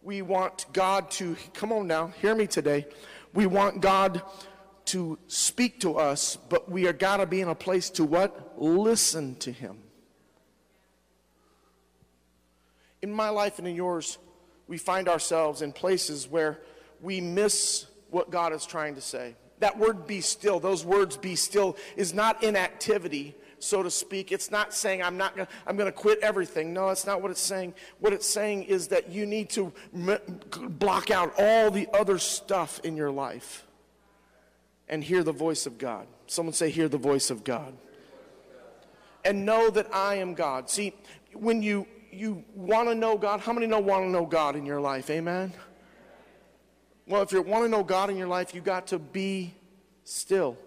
we 0.01 0.23
want 0.23 0.65
God 0.73 1.11
to, 1.11 1.35
come 1.53 1.71
on 1.71 1.85
now, 1.85 2.07
hear 2.19 2.33
me 2.33 2.47
today. 2.47 2.87
We 3.35 3.45
want 3.45 3.79
God 3.79 4.23
to 4.85 5.17
speak 5.27 5.79
to 5.81 5.97
us, 5.97 6.37
but 6.49 6.69
we 6.69 6.87
are 6.87 6.93
got 6.93 7.17
to 7.17 7.25
be 7.25 7.41
in 7.41 7.47
a 7.47 7.55
place 7.55 7.89
to 7.91 8.03
what? 8.03 8.55
Listen 8.61 9.35
to 9.35 9.51
him. 9.51 9.77
In 13.01 13.11
my 13.11 13.29
life 13.29 13.57
and 13.57 13.67
in 13.67 13.75
yours, 13.75 14.17
we 14.67 14.77
find 14.77 15.09
ourselves 15.09 15.61
in 15.61 15.71
places 15.71 16.27
where 16.27 16.59
we 17.01 17.19
miss 17.19 17.87
what 18.09 18.29
God 18.29 18.53
is 18.53 18.65
trying 18.65 18.95
to 18.95 19.01
say. 19.01 19.35
That 19.59 19.77
word 19.77 20.07
be 20.07 20.21
still, 20.21 20.59
those 20.59 20.85
words 20.85 21.17
be 21.17 21.35
still, 21.35 21.77
is 21.95 22.13
not 22.13 22.43
inactivity, 22.43 23.35
so 23.59 23.83
to 23.83 23.91
speak. 23.91 24.31
It's 24.31 24.51
not 24.51 24.73
saying 24.73 25.03
I'm 25.03 25.17
not 25.17 25.35
gonna, 25.35 25.47
I'm 25.67 25.77
going 25.77 25.91
to 25.91 25.97
quit 25.97 26.19
everything. 26.19 26.73
No, 26.73 26.87
that's 26.87 27.05
not 27.05 27.21
what 27.21 27.31
it's 27.31 27.41
saying. 27.41 27.73
What 27.99 28.13
it's 28.13 28.27
saying 28.27 28.63
is 28.63 28.87
that 28.89 29.11
you 29.11 29.25
need 29.25 29.49
to 29.51 29.71
block 30.53 31.11
out 31.11 31.33
all 31.37 31.71
the 31.71 31.87
other 31.93 32.17
stuff 32.17 32.79
in 32.83 32.97
your 32.97 33.11
life 33.11 33.65
and 34.91 35.01
hear 35.01 35.23
the 35.23 35.31
voice 35.31 35.65
of 35.65 35.77
God. 35.77 36.05
Someone 36.27 36.53
say, 36.53 36.69
Hear 36.69 36.89
the 36.89 36.97
voice 36.97 37.31
of 37.31 37.43
God. 37.43 37.73
And 39.23 39.45
know 39.45 39.69
that 39.69 39.87
I 39.93 40.15
am 40.15 40.33
God. 40.33 40.69
See, 40.69 40.93
when 41.33 41.63
you, 41.63 41.87
you 42.11 42.43
want 42.53 42.89
to 42.89 42.95
know 42.95 43.17
God, 43.17 43.39
how 43.39 43.53
many 43.53 43.67
know 43.67 43.79
want 43.79 44.03
to 44.03 44.09
know 44.09 44.25
God 44.25 44.55
in 44.55 44.65
your 44.65 44.81
life? 44.81 45.09
Amen? 45.09 45.53
Well, 47.07 47.21
if 47.21 47.31
you 47.31 47.41
want 47.41 47.63
to 47.63 47.69
know 47.69 47.83
God 47.83 48.09
in 48.09 48.17
your 48.17 48.27
life, 48.27 48.53
you 48.53 48.61
got 48.61 48.87
to 48.87 48.99
be 48.99 49.53
still. 50.03 50.57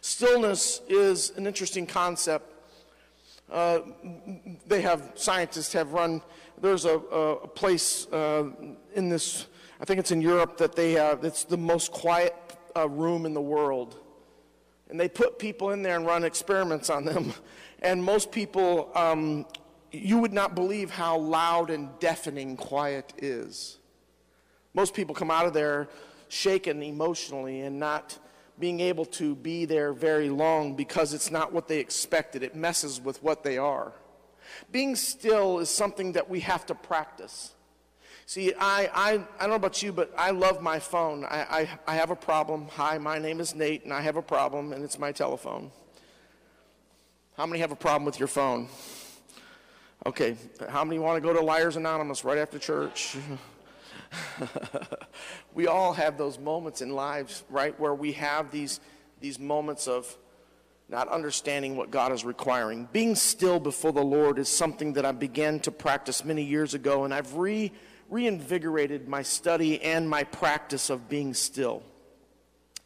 Stillness 0.00 0.80
is 0.88 1.30
an 1.36 1.46
interesting 1.46 1.86
concept. 1.86 2.52
Uh, 3.50 3.80
they 4.66 4.80
have 4.80 5.12
scientists 5.14 5.72
have 5.72 5.92
run. 5.92 6.20
There's 6.60 6.84
a, 6.84 6.96
a 6.96 7.46
place 7.46 8.06
uh, 8.08 8.50
in 8.94 9.08
this. 9.08 9.46
I 9.80 9.84
think 9.84 10.00
it's 10.00 10.10
in 10.10 10.20
Europe 10.20 10.56
that 10.58 10.74
they 10.74 10.92
have. 10.92 11.24
It's 11.24 11.44
the 11.44 11.58
most 11.58 11.92
quiet 11.92 12.34
uh, 12.76 12.88
room 12.88 13.26
in 13.26 13.34
the 13.34 13.40
world. 13.40 13.98
And 14.88 15.00
they 15.00 15.08
put 15.08 15.38
people 15.38 15.70
in 15.70 15.82
there 15.82 15.96
and 15.96 16.06
run 16.06 16.24
experiments 16.24 16.90
on 16.90 17.04
them. 17.04 17.32
And 17.82 18.02
most 18.02 18.32
people, 18.32 18.90
um, 18.94 19.44
you 19.92 20.16
would 20.16 20.32
not 20.32 20.54
believe 20.54 20.88
how 20.88 21.18
loud 21.18 21.68
and 21.68 21.90
deafening 22.00 22.56
quiet 22.56 23.12
is. 23.18 23.78
Most 24.72 24.94
people 24.94 25.14
come 25.14 25.30
out 25.30 25.46
of 25.46 25.52
there 25.52 25.88
shaken 26.28 26.82
emotionally 26.82 27.60
and 27.60 27.78
not 27.78 28.18
being 28.58 28.80
able 28.80 29.04
to 29.04 29.34
be 29.34 29.66
there 29.66 29.92
very 29.92 30.30
long 30.30 30.74
because 30.74 31.12
it's 31.12 31.30
not 31.30 31.52
what 31.52 31.68
they 31.68 31.78
expected. 31.78 32.42
It 32.42 32.56
messes 32.56 32.98
with 32.98 33.22
what 33.22 33.44
they 33.44 33.58
are. 33.58 33.92
Being 34.72 34.96
still 34.96 35.58
is 35.58 35.68
something 35.68 36.12
that 36.12 36.30
we 36.30 36.40
have 36.40 36.64
to 36.66 36.74
practice. 36.74 37.54
See, 38.28 38.52
I, 38.58 38.90
I, 38.92 39.12
I 39.12 39.42
don't 39.42 39.50
know 39.50 39.54
about 39.54 39.80
you, 39.84 39.92
but 39.92 40.12
I 40.18 40.32
love 40.32 40.60
my 40.60 40.80
phone. 40.80 41.24
I, 41.24 41.46
I, 41.48 41.68
I 41.86 41.94
have 41.94 42.10
a 42.10 42.16
problem. 42.16 42.66
Hi, 42.72 42.98
my 42.98 43.20
name 43.20 43.38
is 43.38 43.54
Nate, 43.54 43.84
and 43.84 43.92
I 43.92 44.00
have 44.00 44.16
a 44.16 44.22
problem, 44.22 44.72
and 44.72 44.82
it's 44.82 44.98
my 44.98 45.12
telephone. 45.12 45.70
How 47.36 47.46
many 47.46 47.60
have 47.60 47.70
a 47.70 47.76
problem 47.76 48.04
with 48.04 48.18
your 48.18 48.26
phone? 48.26 48.66
Okay, 50.06 50.36
how 50.68 50.84
many 50.84 50.98
want 50.98 51.16
to 51.16 51.20
go 51.20 51.32
to 51.32 51.40
Liars 51.40 51.76
Anonymous 51.76 52.24
right 52.24 52.38
after 52.38 52.58
church? 52.58 53.16
we 55.54 55.68
all 55.68 55.92
have 55.92 56.18
those 56.18 56.36
moments 56.36 56.82
in 56.82 56.90
lives, 56.90 57.44
right, 57.48 57.78
where 57.78 57.94
we 57.94 58.10
have 58.12 58.50
these, 58.50 58.80
these 59.20 59.38
moments 59.38 59.86
of 59.86 60.16
not 60.88 61.06
understanding 61.08 61.76
what 61.76 61.92
God 61.92 62.10
is 62.10 62.24
requiring. 62.24 62.88
Being 62.92 63.14
still 63.14 63.60
before 63.60 63.92
the 63.92 64.02
Lord 64.02 64.40
is 64.40 64.48
something 64.48 64.94
that 64.94 65.04
I 65.04 65.12
began 65.12 65.60
to 65.60 65.70
practice 65.70 66.24
many 66.24 66.42
years 66.42 66.74
ago, 66.74 67.04
and 67.04 67.14
I've 67.14 67.34
re 67.34 67.70
reinvigorated 68.08 69.08
my 69.08 69.22
study 69.22 69.82
and 69.82 70.08
my 70.08 70.24
practice 70.24 70.90
of 70.90 71.08
being 71.08 71.34
still. 71.34 71.82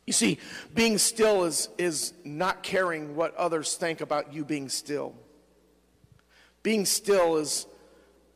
You 0.06 0.12
see, 0.12 0.38
being 0.74 0.98
still 0.98 1.44
is, 1.44 1.68
is 1.78 2.14
not 2.24 2.62
caring 2.62 3.14
what 3.14 3.34
others 3.36 3.76
think 3.76 4.00
about 4.00 4.32
you 4.32 4.44
being 4.44 4.68
still. 4.68 5.14
Being 6.62 6.84
still 6.84 7.36
is 7.36 7.66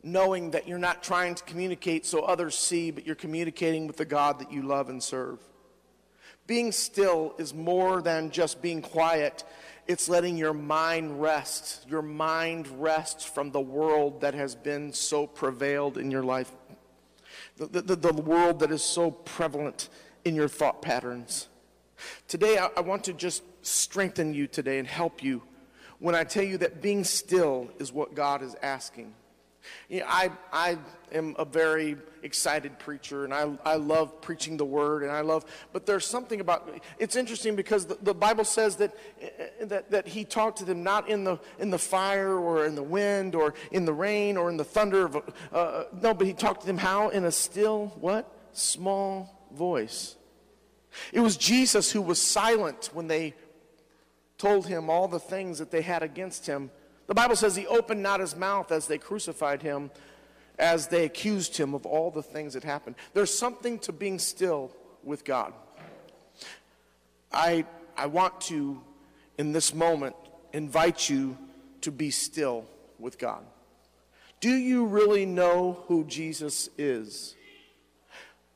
knowing 0.03 0.51
that 0.53 0.69
you're 0.69 0.79
not 0.79 1.03
trying 1.03 1.35
to 1.35 1.43
communicate 1.45 2.07
so 2.07 2.21
others 2.21 2.57
see, 2.57 2.91
but 2.91 3.07
you're 3.07 3.17
communicating 3.17 3.87
with 3.87 3.97
the 3.97 4.05
God 4.05 4.39
that 4.39 4.53
you 4.53 4.63
love 4.63 4.89
and 4.89 5.03
serve. 5.03 5.41
Being 6.47 6.73
still 6.73 7.35
is 7.39 7.55
more 7.55 8.03
than 8.03 8.31
just 8.31 8.61
being 8.61 8.83
quiet. 8.83 9.45
It's 9.87 10.09
letting 10.09 10.37
your 10.37 10.53
mind 10.53 11.21
rest. 11.21 11.87
Your 11.89 12.03
mind 12.03 12.69
rest 12.81 13.29
from 13.29 13.51
the 13.51 13.61
world 13.61 14.21
that 14.21 14.35
has 14.35 14.55
been 14.55 14.93
so 14.93 15.27
prevailed 15.27 15.97
in 15.97 16.11
your 16.11 16.23
life 16.23 16.53
the, 17.57 17.83
the, 17.83 17.97
the 17.97 18.13
world 18.13 18.61
that 18.61 18.71
is 18.71 18.83
so 18.83 19.11
prevalent 19.11 19.89
in 20.25 20.35
your 20.35 20.49
thought 20.49 20.83
patterns. 20.83 21.49
Today, 22.29 22.59
I, 22.59 22.71
I 22.77 22.81
want 22.81 23.05
to 23.05 23.13
just 23.13 23.43
strengthen 23.63 24.35
you 24.35 24.47
today 24.47 24.79
and 24.79 24.89
help 24.89 25.23
you 25.23 25.43
when 25.99 26.15
I 26.15 26.25
tell 26.25 26.45
you 26.45 26.59
that 26.59 26.83
being 26.83 27.05
still 27.05 27.71
is 27.79 27.93
what 27.93 28.15
God 28.15 28.43
is 28.43 28.55
asking. 28.63 29.15
You 29.89 30.01
know, 30.01 30.07
I, 30.09 30.31
I 30.53 30.79
am 31.13 31.35
a 31.39 31.45
very 31.45 31.97
excited 32.23 32.79
preacher 32.79 33.25
and 33.25 33.33
I, 33.33 33.51
I 33.65 33.77
love 33.77 34.21
preaching 34.21 34.57
the 34.57 34.65
word 34.65 35.03
and 35.03 35.13
I 35.13 35.21
love, 35.21 35.45
but 35.73 35.87
there's 35.87 36.07
something 36.07 36.41
about, 36.41 36.69
it's 36.99 37.17
interesting 37.17 37.55
because 37.55 37.87
the, 37.87 37.99
the 38.03 38.15
Bible 38.15 38.45
says 38.45 38.77
that, 38.77 38.95
that, 39.61 39.91
that 39.91 40.09
he 40.09 40.25
talked 40.25 40.59
to 40.59 40.65
them 40.65 40.83
not 40.83 41.09
in 41.09 41.25
the, 41.25 41.39
in 41.59 41.71
the 41.71 41.79
fire 41.79 42.37
or 42.37 42.65
in 42.67 42.75
the 42.75 42.83
wind 42.83 43.35
or 43.35 43.55
in 43.71 43.85
the 43.85 43.93
rain 43.93 44.37
or 44.37 44.51
in 44.51 44.57
the 44.57 44.65
thunder 44.65 45.07
of, 45.07 45.17
uh, 45.17 45.21
uh 45.53 45.85
no, 46.01 46.15
but 46.15 46.27
he 46.27 46.33
talked 46.33 46.63
to 46.63 46.67
them 46.67 46.79
how? 46.79 47.11
In 47.11 47.25
a 47.25 47.33
still, 47.33 47.93
what? 48.01 48.31
Small 48.53 49.49
voice. 49.53 50.17
It 51.13 51.21
was 51.21 51.37
Jesus 51.37 51.91
who 51.91 52.03
was 52.03 52.21
silent 52.21 52.91
when 52.93 53.09
they 53.09 53.35
told 54.39 54.67
him 54.67 54.91
all 54.91 55.09
the 55.09 55.21
things 55.21 55.59
that 55.59 55.71
they 55.71 55.83
had 55.83 56.03
against 56.03 56.47
him 56.47 56.71
the 57.07 57.15
Bible 57.15 57.37
says 57.37 57.55
he 57.57 57.67
opened 57.67 58.03
not 58.03 58.21
his 58.21 58.35
mouth 58.35 58.73
as 58.73 58.87
they 58.87 58.99
crucified 58.99 59.63
him, 59.63 59.91
as 60.59 60.89
they 60.89 61.05
accused 61.05 61.57
him 61.57 61.75
of 61.75 61.85
all 61.85 62.11
the 62.11 62.23
things 62.23 62.55
that 62.55 62.65
happened. 62.65 62.97
There's 63.13 63.37
something 63.37 63.79
to 63.81 63.93
being 63.93 64.19
still 64.19 64.71
with 65.03 65.25
God. 65.25 65.53
I, 67.33 67.67
I 67.97 68.07
want 68.07 68.41
to, 68.43 68.81
in 69.39 69.53
this 69.53 69.75
moment, 69.75 70.15
invite 70.53 71.11
you 71.11 71.37
to 71.83 71.91
be 71.91 72.11
still 72.11 72.65
with 72.99 73.19
God. 73.19 73.45
Do 74.41 74.55
you 74.55 74.87
really 74.87 75.27
know 75.27 75.85
who 75.87 76.05
Jesus 76.05 76.71
is? 76.79 77.35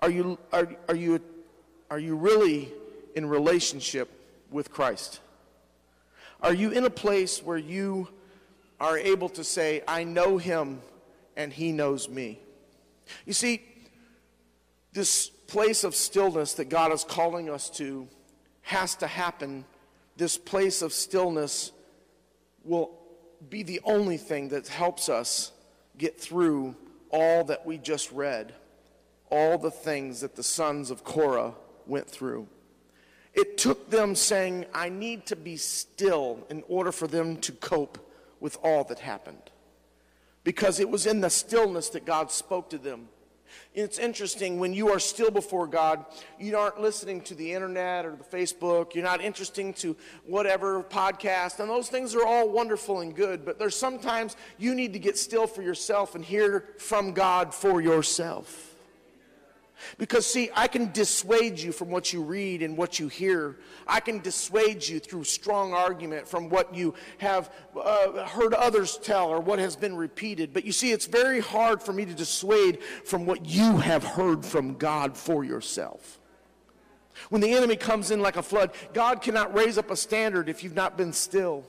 Are 0.01 0.11
you, 0.11 0.39
are, 0.53 0.69
are 0.89 0.95
you, 0.95 1.21
are 1.91 1.99
you 1.99 2.15
really 2.15 2.73
in 3.15 3.27
relationship 3.27 4.09
with 4.51 4.71
Christ? 4.71 5.21
Are 6.41 6.53
you 6.53 6.71
in 6.71 6.85
a 6.85 6.91
place 6.91 7.43
where 7.43 7.59
you 7.59 8.09
are 8.81 8.99
able 8.99 9.29
to 9.31 9.45
say, 9.45 9.83
I 9.87 10.05
know 10.05 10.39
him 10.39 10.81
and 11.37 11.53
he 11.53 11.73
knows 11.73 12.09
me. 12.09 12.41
You 13.27 13.33
see, 13.33 13.63
this 14.93 15.29
place 15.29 15.85
of 15.85 15.95
stillness 15.95 16.55
that 16.55 16.69
God 16.69 16.93
is 16.93 17.05
calling 17.05 17.49
us 17.49 17.71
to 17.71 18.09
has 18.63 18.95
to 18.97 19.07
happen. 19.07 19.65
This 20.17 20.37
place 20.37 20.83
of 20.83 20.93
stillness 20.93 21.73
will 22.65 22.91
be 23.49 23.63
the 23.63 23.81
only 23.85 24.17
thing 24.17 24.49
that 24.49 24.69
helps 24.69 25.09
us 25.09 25.53
get 25.97 26.21
through 26.21 26.75
all 27.11 27.45
that 27.45 27.65
we 27.65 27.79
just 27.79 28.13
read, 28.13 28.53
all 29.31 29.59
the 29.59 29.71
things 29.71 30.21
that 30.21 30.37
the 30.37 30.43
sons 30.43 30.91
of 30.91 31.05
Korah 31.05 31.55
went 31.87 32.09
through. 32.09 32.47
It 33.33 33.57
took 33.57 33.91
them 33.91 34.15
saying, 34.15 34.67
I 34.75 34.89
need 34.89 35.27
to 35.27 35.37
be 35.37 35.57
still 35.57 36.45
in 36.51 36.63
order 36.69 36.93
for 36.93 37.07
them 37.07 37.37
to 37.39 37.53
cope 37.53 38.08
with 38.41 38.59
all 38.63 38.85
that 38.85 39.01
happened. 39.01 39.51
Because 40.45 40.81
it 40.81 40.89
was 40.89 41.07
in 41.07 41.21
the 41.21 41.31
stillness 41.31 41.91
that 41.91 42.05
God 42.07 42.31
spoke 42.31 42.71
to 42.71 42.79
them. 42.79 43.09
It's 43.75 43.99
interesting 43.99 44.59
when 44.59 44.75
you 44.75 44.91
are 44.91 44.99
still 44.99 45.31
before 45.31 45.67
God, 45.67 46.05
you 46.39 46.57
aren't 46.57 46.81
listening 46.81 47.21
to 47.23 47.35
the 47.35 47.53
internet 47.53 48.05
or 48.05 48.17
the 48.17 48.25
Facebook, 48.25 48.95
you're 48.95 49.05
not 49.05 49.23
interesting 49.23 49.73
to 49.75 49.97
whatever 50.27 50.83
podcast, 50.83 51.61
and 51.61 51.71
those 51.71 51.89
things 51.89 52.15
are 52.15 52.27
all 52.27 52.49
wonderful 52.49 53.01
and 53.01 53.15
good, 53.15 53.45
but 53.45 53.59
there's 53.59 53.77
sometimes 53.77 54.37
you 54.59 54.75
need 54.75 54.93
to 54.93 54.99
get 54.99 55.17
still 55.17 55.47
for 55.47 55.63
yourself 55.63 56.15
and 56.15 56.25
hear 56.25 56.65
from 56.79 57.13
God 57.13 57.55
for 57.55 57.81
yourself. 57.81 58.68
Because, 59.97 60.27
see, 60.27 60.51
I 60.55 60.69
can 60.69 60.93
dissuade 60.93 61.59
you 61.59 61.73
from 61.73 61.91
what 61.91 62.13
you 62.13 62.23
read 62.23 62.63
and 62.63 62.77
what 62.77 62.99
you 62.99 63.09
hear. 63.09 63.59
I 63.87 64.01
can 64.01 64.21
dissuade 64.21 64.87
you 64.87 64.99
through 65.01 65.25
strong 65.25 65.73
argument 65.73 66.27
from 66.27 66.49
what 66.49 66.75
you 66.75 66.95
have 67.19 67.53
uh, 67.81 68.27
heard 68.27 68.55
others 68.55 68.99
tell 68.99 69.29
or 69.29 69.41
what 69.41 69.59
has 69.59 69.77
been 69.77 69.97
repeated. 69.97 70.53
But 70.53 70.65
you 70.65 70.73
see, 70.73 70.93
it's 70.93 71.07
very 71.07 71.41
hard 71.41 71.83
for 71.83 71.93
me 71.93 72.05
to 72.05 72.15
dissuade 72.15 72.83
from 73.05 73.27
what 73.27 73.47
you 73.47 73.79
have 73.79 74.05
heard 74.05 74.45
from 74.45 74.75
God 74.75 75.17
for 75.17 75.45
yourself. 75.45 76.19
When 77.31 77.41
the 77.41 77.53
enemy 77.53 77.77
comes 77.77 78.11
in 78.11 78.21
like 78.21 78.37
a 78.37 78.43
flood, 78.43 78.73
God 78.93 79.23
cannot 79.23 79.55
raise 79.55 79.79
up 79.79 79.91
a 79.91 79.97
standard 79.97 80.49
if 80.49 80.63
you've 80.63 80.75
not 80.75 80.97
been 80.97 81.13
still. 81.13 81.65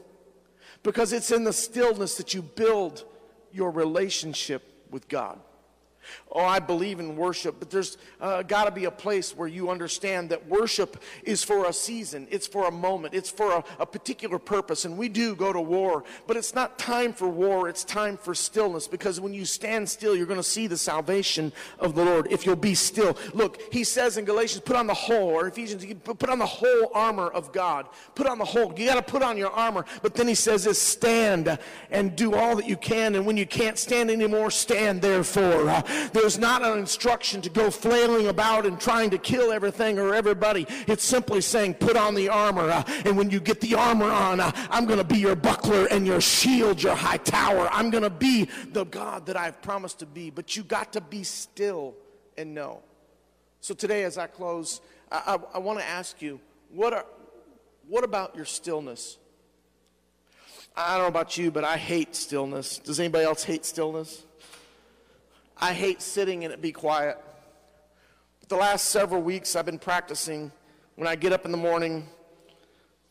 Because 0.84 1.12
it's 1.12 1.32
in 1.32 1.44
the 1.44 1.54
stillness 1.54 2.16
that 2.16 2.34
you 2.34 2.42
build 2.42 3.04
your 3.52 3.72
relationship 3.72 4.86
with 4.92 5.08
God. 5.10 5.40
Oh, 6.32 6.44
I 6.44 6.60
believe 6.60 7.00
in 7.00 7.16
worship, 7.16 7.56
but 7.60 7.70
there's 7.70 7.98
uh, 8.22 8.44
got 8.44 8.66
to 8.66 8.72
be 8.72 8.86
a 8.86 8.92
place 8.92 9.36
where 9.36 9.48
you 9.48 9.70
understand 9.70 10.30
that 10.30 10.48
worship 10.48 11.02
is 11.24 11.44
for 11.44 11.68
a 11.68 11.74
season, 11.74 12.28
it's 12.30 12.48
for 12.48 12.68
a 12.68 12.72
moment, 12.72 13.14
it's 13.14 13.30
for 13.30 13.52
a, 13.52 13.64
a, 13.80 13.86
particular 13.86 14.38
purpose. 14.38 14.86
And 14.86 14.98
we 14.98 15.10
do 15.10 15.36
go 15.36 15.52
to 15.52 15.60
war, 15.60 16.04
but 16.28 16.38
it's 16.38 16.54
not 16.54 16.78
time 16.78 17.14
for 17.14 17.28
war, 17.28 17.68
it's 17.68 17.84
time 17.84 18.18
for 18.18 18.36
stillness 18.36 18.88
because 18.88 19.20
when 19.20 19.34
you 19.34 19.46
stand 19.46 19.90
still, 19.90 20.16
you're 20.16 20.26
going 20.26 20.40
to 20.40 20.44
see 20.44 20.68
the 20.68 20.78
salvation 20.78 21.52
of 21.80 21.96
the 21.96 22.04
Lord 22.04 22.28
if 22.32 22.46
you'll 22.46 22.56
be 22.56 22.76
still. 22.76 23.18
Look, 23.34 23.60
he 23.74 23.84
says 23.84 24.18
in 24.18 24.26
Galatians, 24.26 24.62
put 24.62 24.76
on 24.76 24.88
the 24.88 24.94
whole, 24.94 25.30
or 25.30 25.48
Ephesians, 25.48 25.86
put 26.04 26.30
on 26.30 26.40
the 26.40 26.46
whole 26.46 26.92
armor 26.94 27.28
of 27.28 27.52
God. 27.52 27.88
Put 28.16 28.28
on 28.28 28.38
the 28.38 28.46
whole. 28.46 28.74
You 28.78 28.86
got 28.86 28.96
to 28.96 29.12
put 29.12 29.24
on 29.24 29.38
your 29.38 29.52
armor, 29.52 29.86
but 30.02 30.14
then 30.14 30.28
he 30.28 30.36
says 30.36 30.64
this 30.64 30.82
stand 30.82 31.58
and 31.90 32.16
do 32.16 32.36
all 32.36 32.56
that 32.56 32.68
you 32.68 32.78
can. 32.78 33.16
And 33.16 33.26
when 33.26 33.38
you 33.38 33.46
can't 33.46 33.78
stand 33.78 34.10
anymore, 34.10 34.52
stand 34.52 35.02
therefore. 35.02 35.70
Uh, 35.70 35.82
there's 36.14 36.38
not 36.38 36.64
an 36.64 36.78
instruction 36.78 37.42
to 37.42 37.50
go 37.50 37.72
flailing 37.72 38.28
about 38.28 38.66
and 38.66 38.80
trying 38.80 39.10
to 39.12 39.18
kill 39.18 39.52
everything 39.52 40.00
or 40.00 40.14
everybody. 40.14 40.66
It's 40.88 41.04
simply 41.04 41.42
saying, 41.42 41.76
put 41.76 41.98
on 41.98 42.16
the 42.16 42.30
armor. 42.30 42.70
Uh, 42.70 42.84
and 43.06 43.18
when 43.18 43.30
you 43.30 43.40
get 43.40 43.62
the 43.62 43.76
armor 43.76 44.10
on, 44.10 44.40
uh, 44.40 44.52
I'm 44.70 44.86
going 44.86 45.00
to 45.00 45.04
be 45.04 45.18
your 45.18 45.36
buckler 45.36 45.86
and 45.88 46.06
your 46.06 46.22
shield, 46.22 46.82
your 46.82 46.96
high 46.96 47.18
tower. 47.18 47.70
I'm 47.72 47.90
going 47.90 48.04
to 48.04 48.10
be 48.10 48.50
the 48.72 48.86
God 48.86 49.26
that 49.28 49.38
I've 49.38 49.62
promised 49.62 50.00
to 50.00 50.06
be. 50.06 50.30
But 50.30 50.56
you 50.56 50.64
got 50.64 50.94
to 50.94 51.02
be 51.02 51.24
still 51.24 51.96
and 52.38 52.54
know. 52.54 52.82
So 53.62 53.74
today, 53.74 54.04
as 54.04 54.18
I 54.18 54.28
close, 54.28 54.82
I, 55.12 55.38
I, 55.54 55.56
I 55.56 55.60
want 55.60 55.80
to 55.80 55.86
ask 55.86 56.22
you, 56.22 56.40
what, 56.72 56.94
are, 56.94 57.06
what 57.88 58.04
about 58.04 58.36
your 58.36 58.46
stillness? 58.46 59.18
I 60.76 60.94
don't 60.94 61.04
know 61.04 61.08
about 61.08 61.38
you, 61.38 61.52
but 61.52 61.64
I 61.64 61.78
hate 61.78 62.16
stillness. 62.16 62.78
Does 62.78 63.00
anybody 63.00 63.26
else 63.26 63.44
hate 63.44 63.66
stillness? 63.66 64.26
I 65.62 65.74
hate 65.74 66.02
sitting 66.02 66.46
and 66.46 66.54
it 66.54 66.62
be 66.62 66.72
quiet. 66.72 67.18
But 68.40 68.48
the 68.48 68.56
last 68.56 68.86
several 68.86 69.22
weeks 69.22 69.58
I've 69.58 69.66
been 69.66 69.80
practicing 69.80 70.54
when 70.96 71.06
I 71.08 71.18
get 71.18 71.34
up 71.34 71.44
in 71.44 71.52
the 71.52 71.58
morning 71.58 72.08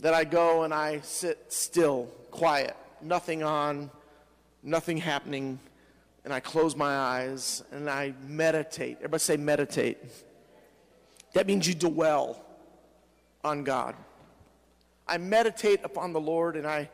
that 0.00 0.14
I 0.14 0.24
go 0.24 0.62
and 0.62 0.72
I 0.72 1.00
sit 1.00 1.52
still, 1.52 2.04
quiet, 2.30 2.74
nothing 3.02 3.42
on, 3.42 3.90
nothing 4.62 4.96
happening, 4.96 5.58
and 6.24 6.32
I 6.32 6.40
close 6.40 6.74
my 6.74 6.96
eyes 6.96 7.62
and 7.70 7.90
I 7.90 8.14
meditate. 8.26 8.96
Everybody 8.98 9.20
say 9.20 9.36
meditate. 9.36 9.98
That 11.34 11.46
means 11.46 11.68
you 11.68 11.74
dwell 11.74 12.42
on 13.44 13.62
God. 13.62 13.94
I 15.06 15.18
meditate 15.18 15.80
upon 15.84 16.14
the 16.14 16.20
Lord 16.20 16.56
and 16.56 16.66
I 16.66 16.88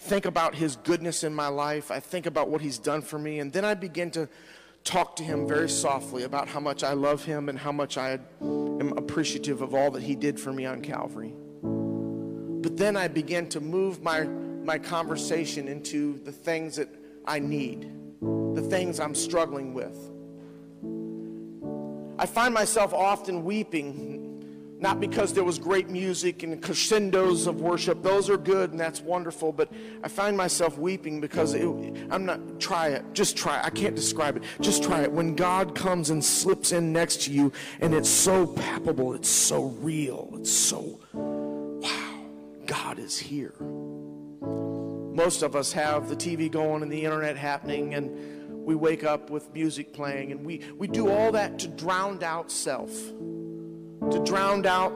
think 0.00 0.26
about 0.26 0.54
his 0.54 0.76
goodness 0.76 1.24
in 1.24 1.34
my 1.34 1.48
life. 1.48 1.90
I 1.90 1.98
think 2.00 2.26
about 2.26 2.48
what 2.48 2.60
he's 2.60 2.78
done 2.78 3.00
for 3.00 3.18
me, 3.18 3.40
and 3.40 3.52
then 3.52 3.64
I 3.64 3.74
begin 3.74 4.10
to 4.12 4.28
talk 4.84 5.16
to 5.16 5.22
him 5.22 5.46
very 5.46 5.68
softly 5.68 6.22
about 6.22 6.48
how 6.48 6.60
much 6.60 6.82
I 6.82 6.92
love 6.92 7.24
him 7.24 7.48
and 7.48 7.58
how 7.58 7.72
much 7.72 7.98
I 7.98 8.18
am 8.40 8.96
appreciative 8.96 9.62
of 9.62 9.74
all 9.74 9.90
that 9.92 10.02
he 10.02 10.14
did 10.14 10.40
for 10.40 10.52
me 10.52 10.66
on 10.66 10.80
Calvary. 10.82 11.34
But 11.62 12.76
then 12.76 12.96
I 12.96 13.08
begin 13.08 13.48
to 13.50 13.60
move 13.60 14.02
my, 14.02 14.24
my 14.24 14.78
conversation 14.78 15.68
into 15.68 16.18
the 16.24 16.32
things 16.32 16.76
that 16.76 16.88
I 17.26 17.38
need, 17.38 17.90
the 18.20 18.66
things 18.68 19.00
I'm 19.00 19.14
struggling 19.14 19.74
with. 19.74 19.96
I 22.18 22.26
find 22.26 22.52
myself 22.52 22.92
often 22.92 23.44
weeping 23.44 24.27
not 24.80 25.00
because 25.00 25.32
there 25.32 25.44
was 25.44 25.58
great 25.58 25.88
music 25.88 26.42
and 26.42 26.62
crescendos 26.62 27.46
of 27.46 27.60
worship. 27.60 28.02
Those 28.02 28.30
are 28.30 28.36
good 28.36 28.70
and 28.70 28.78
that's 28.78 29.00
wonderful. 29.00 29.52
But 29.52 29.70
I 30.04 30.08
find 30.08 30.36
myself 30.36 30.78
weeping 30.78 31.20
because 31.20 31.54
it, 31.54 31.64
I'm 32.10 32.24
not, 32.24 32.60
try 32.60 32.88
it. 32.88 33.04
Just 33.12 33.36
try 33.36 33.58
it. 33.58 33.64
I 33.64 33.70
can't 33.70 33.96
describe 33.96 34.36
it. 34.36 34.44
Just 34.60 34.84
try 34.84 35.02
it. 35.02 35.10
When 35.10 35.34
God 35.34 35.74
comes 35.74 36.10
and 36.10 36.24
slips 36.24 36.72
in 36.72 36.92
next 36.92 37.22
to 37.22 37.32
you 37.32 37.52
and 37.80 37.92
it's 37.92 38.08
so 38.08 38.46
palpable, 38.46 39.14
it's 39.14 39.28
so 39.28 39.66
real, 39.80 40.30
it's 40.34 40.52
so, 40.52 41.00
wow, 41.12 42.26
God 42.66 43.00
is 43.00 43.18
here. 43.18 43.54
Most 43.60 45.42
of 45.42 45.56
us 45.56 45.72
have 45.72 46.08
the 46.08 46.14
TV 46.14 46.48
going 46.48 46.84
and 46.84 46.92
the 46.92 47.04
internet 47.04 47.36
happening 47.36 47.94
and 47.94 48.38
we 48.64 48.76
wake 48.76 49.02
up 49.02 49.30
with 49.30 49.52
music 49.52 49.92
playing 49.92 50.30
and 50.30 50.46
we, 50.46 50.62
we 50.76 50.86
do 50.86 51.10
all 51.10 51.32
that 51.32 51.58
to 51.58 51.68
drown 51.68 52.22
out 52.22 52.52
self 52.52 52.92
to 54.10 54.22
drown 54.24 54.64
out 54.66 54.92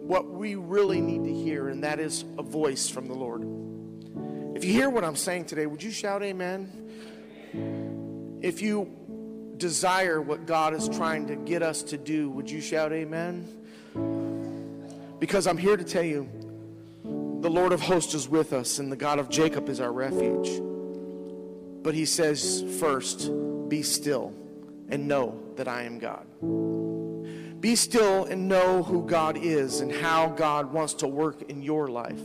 what 0.00 0.28
we 0.28 0.56
really 0.56 1.00
need 1.00 1.24
to 1.24 1.32
hear, 1.32 1.68
and 1.68 1.84
that 1.84 2.00
is 2.00 2.24
a 2.38 2.42
voice 2.42 2.88
from 2.88 3.08
the 3.08 3.14
Lord. 3.14 3.46
If 4.56 4.64
you 4.64 4.72
hear 4.72 4.90
what 4.90 5.04
I'm 5.04 5.16
saying 5.16 5.46
today, 5.46 5.66
would 5.66 5.82
you 5.82 5.90
shout 5.90 6.22
amen? 6.22 8.40
If 8.42 8.60
you 8.60 9.54
desire 9.56 10.20
what 10.20 10.46
God 10.46 10.74
is 10.74 10.88
trying 10.88 11.28
to 11.28 11.36
get 11.36 11.62
us 11.62 11.82
to 11.84 11.96
do, 11.96 12.30
would 12.30 12.50
you 12.50 12.60
shout 12.60 12.92
amen? 12.92 13.48
Because 15.18 15.46
I'm 15.46 15.58
here 15.58 15.76
to 15.76 15.84
tell 15.84 16.02
you 16.02 16.28
the 17.40 17.50
Lord 17.50 17.72
of 17.72 17.80
hosts 17.80 18.14
is 18.14 18.28
with 18.28 18.52
us, 18.52 18.78
and 18.78 18.90
the 18.90 18.96
God 18.96 19.18
of 19.18 19.28
Jacob 19.28 19.68
is 19.68 19.80
our 19.80 19.92
refuge. 19.92 20.60
But 21.82 21.94
he 21.94 22.04
says, 22.04 22.64
first, 22.78 23.30
be 23.68 23.82
still 23.82 24.34
and 24.88 25.08
know 25.08 25.40
that 25.56 25.68
I 25.68 25.84
am 25.84 25.98
God. 25.98 26.26
Be 27.60 27.76
still 27.76 28.24
and 28.24 28.48
know 28.48 28.82
who 28.82 29.06
God 29.06 29.36
is 29.36 29.80
and 29.80 29.92
how 29.92 30.28
God 30.28 30.72
wants 30.72 30.94
to 30.94 31.06
work 31.06 31.42
in 31.50 31.62
your 31.62 31.88
life. 31.88 32.20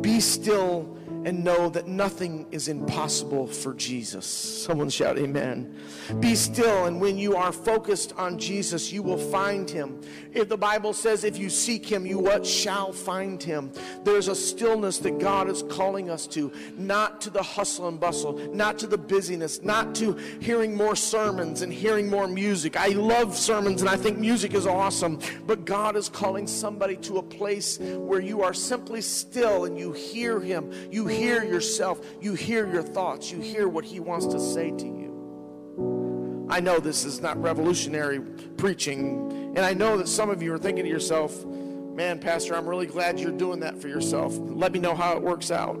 Be 0.00 0.18
still 0.20 0.98
and 1.24 1.44
know 1.44 1.68
that 1.68 1.86
nothing 1.86 2.46
is 2.50 2.68
impossible 2.68 3.46
for 3.46 3.74
Jesus. 3.74 4.26
Someone 4.26 4.90
shout, 4.90 5.18
Amen. 5.18 5.78
Be 6.20 6.34
still, 6.34 6.86
and 6.86 7.00
when 7.00 7.16
you 7.16 7.36
are 7.36 7.52
focused 7.52 8.12
on 8.16 8.38
Jesus, 8.38 8.92
you 8.92 9.02
will 9.02 9.18
find 9.18 9.68
him. 9.68 10.00
If 10.32 10.48
the 10.48 10.56
Bible 10.56 10.92
says, 10.92 11.24
if 11.24 11.38
you 11.38 11.50
seek 11.50 11.86
him, 11.86 12.06
you 12.06 12.18
what 12.18 12.46
shall 12.46 12.92
find 12.92 13.42
him. 13.42 13.70
There's 14.04 14.28
a 14.28 14.34
stillness 14.34 14.98
that 14.98 15.18
God 15.18 15.48
is 15.48 15.62
calling 15.64 16.10
us 16.10 16.26
to, 16.28 16.52
not 16.76 17.20
to 17.22 17.30
the 17.30 17.42
hustle 17.42 17.88
and 17.88 18.00
bustle, 18.00 18.38
not 18.54 18.78
to 18.80 18.86
the 18.86 18.98
busyness, 18.98 19.62
not 19.62 19.94
to 19.96 20.14
hearing 20.40 20.74
more 20.74 20.96
sermons 20.96 21.62
and 21.62 21.72
hearing 21.72 22.08
more 22.08 22.26
music. 22.26 22.76
I 22.76 22.88
love 22.88 23.36
sermons 23.36 23.82
and 23.82 23.90
I 23.90 23.96
think 23.96 24.18
music 24.18 24.54
is 24.54 24.66
awesome, 24.66 25.20
but 25.46 25.64
God 25.64 25.96
is 25.96 26.08
calling 26.08 26.46
somebody 26.46 26.96
to 26.96 27.18
a 27.18 27.22
place 27.22 27.78
where 27.78 28.20
you 28.20 28.42
are 28.42 28.54
simply 28.54 29.00
still 29.00 29.64
and 29.64 29.78
you 29.78 29.92
hear 29.92 30.40
him. 30.40 30.72
You 30.90 31.06
hear 31.12 31.44
yourself, 31.44 32.04
you 32.20 32.34
hear 32.34 32.66
your 32.66 32.82
thoughts, 32.82 33.30
you 33.30 33.40
hear 33.40 33.68
what 33.68 33.84
He 33.84 34.00
wants 34.00 34.26
to 34.26 34.40
say 34.40 34.70
to 34.70 34.86
you. 34.86 36.46
I 36.50 36.60
know 36.60 36.80
this 36.80 37.04
is 37.04 37.20
not 37.20 37.40
revolutionary 37.40 38.20
preaching, 38.20 39.54
and 39.56 39.60
I 39.60 39.74
know 39.74 39.96
that 39.96 40.08
some 40.08 40.28
of 40.28 40.42
you 40.42 40.52
are 40.52 40.58
thinking 40.58 40.84
to 40.84 40.90
yourself, 40.90 41.44
man, 41.46 42.18
Pastor, 42.18 42.56
I'm 42.56 42.66
really 42.66 42.86
glad 42.86 43.18
you're 43.18 43.30
doing 43.30 43.60
that 43.60 43.80
for 43.80 43.88
yourself. 43.88 44.36
Let 44.38 44.72
me 44.72 44.78
know 44.78 44.94
how 44.94 45.16
it 45.16 45.22
works 45.22 45.50
out. 45.50 45.76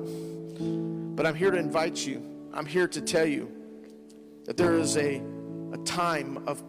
But 1.14 1.26
I'm 1.26 1.34
here 1.34 1.50
to 1.50 1.58
invite 1.58 2.06
you, 2.06 2.22
I'm 2.52 2.66
here 2.66 2.88
to 2.88 3.00
tell 3.00 3.26
you 3.26 3.50
that 4.44 4.56
there 4.56 4.74
is 4.74 4.96
a, 4.96 5.22
a 5.72 5.78
time 5.84 6.42
of 6.46 6.66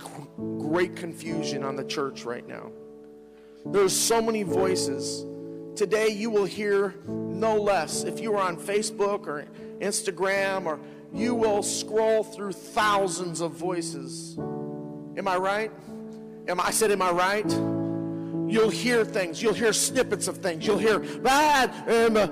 great 0.60 0.96
confusion 0.96 1.64
on 1.64 1.76
the 1.76 1.84
church 1.84 2.24
right 2.26 2.48
now. 2.48 2.72
There's 3.66 3.96
so 3.96 4.22
many 4.22 4.44
voices 4.44 5.26
Today, 5.76 6.10
you 6.10 6.30
will 6.30 6.46
hear 6.46 6.94
no 7.08 7.56
less. 7.60 8.04
If 8.04 8.20
you 8.20 8.36
are 8.36 8.42
on 8.42 8.58
Facebook 8.58 9.26
or 9.26 9.46
Instagram, 9.80 10.66
or 10.66 10.80
you 11.12 11.34
will 11.34 11.64
scroll 11.64 12.24
through 12.24 12.54
thousands 12.54 13.42
of 13.42 13.54
voices. 13.54 14.38
Am 14.38 15.28
I 15.28 15.38
right? 15.38 15.72
Am 16.48 16.60
I, 16.60 16.66
I 16.68 16.72
said, 16.72 16.92
Am 16.92 17.02
I 17.02 17.12
right? 17.12 17.50
You'll 18.52 18.70
hear 18.70 19.04
things. 19.04 19.42
You'll 19.42 19.54
hear 19.54 19.74
snippets 19.74 20.28
of 20.28 20.38
things. 20.38 20.68
You'll 20.68 20.78
hear 20.78 21.00
bad, 21.00 21.72
and 21.88 22.18
uh, 22.18 22.28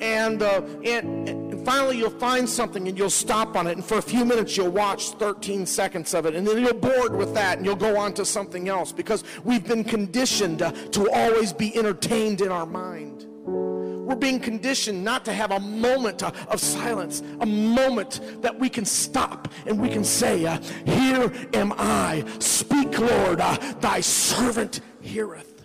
and, 0.00 0.42
uh, 0.42 0.62
and, 0.84 1.28
and 1.28 1.45
finally 1.66 1.98
you'll 1.98 2.10
find 2.10 2.48
something 2.48 2.86
and 2.86 2.96
you'll 2.96 3.10
stop 3.10 3.56
on 3.56 3.66
it. 3.66 3.72
And 3.72 3.84
for 3.84 3.98
a 3.98 4.02
few 4.02 4.24
minutes 4.24 4.56
you'll 4.56 4.70
watch 4.70 5.10
13 5.10 5.66
seconds 5.66 6.14
of 6.14 6.24
it, 6.24 6.36
and 6.36 6.46
then 6.46 6.62
you're 6.62 6.72
bored 6.72 7.14
with 7.14 7.34
that, 7.34 7.56
and 7.58 7.66
you'll 7.66 7.74
go 7.74 7.98
on 7.98 8.14
to 8.14 8.24
something 8.24 8.68
else 8.68 8.92
because 8.92 9.24
we've 9.42 9.66
been 9.66 9.82
conditioned 9.82 10.62
uh, 10.62 10.70
to 10.70 11.10
always 11.10 11.52
be 11.52 11.76
entertained 11.76 12.40
in 12.40 12.52
our 12.52 12.66
mind. 12.66 13.24
We're 13.44 14.14
being 14.14 14.38
conditioned 14.38 15.02
not 15.02 15.24
to 15.24 15.32
have 15.32 15.50
a 15.50 15.58
moment 15.58 16.22
of 16.22 16.60
silence, 16.60 17.24
a 17.40 17.46
moment 17.46 18.20
that 18.42 18.56
we 18.56 18.68
can 18.68 18.84
stop 18.84 19.48
and 19.66 19.80
we 19.80 19.88
can 19.88 20.04
say, 20.04 20.46
uh, 20.46 20.60
Here 20.84 21.32
am 21.52 21.72
I. 21.76 22.24
Speak, 22.38 22.96
Lord, 22.96 23.40
uh, 23.40 23.56
thy 23.80 24.00
servant 24.00 24.80
heareth. 25.00 25.55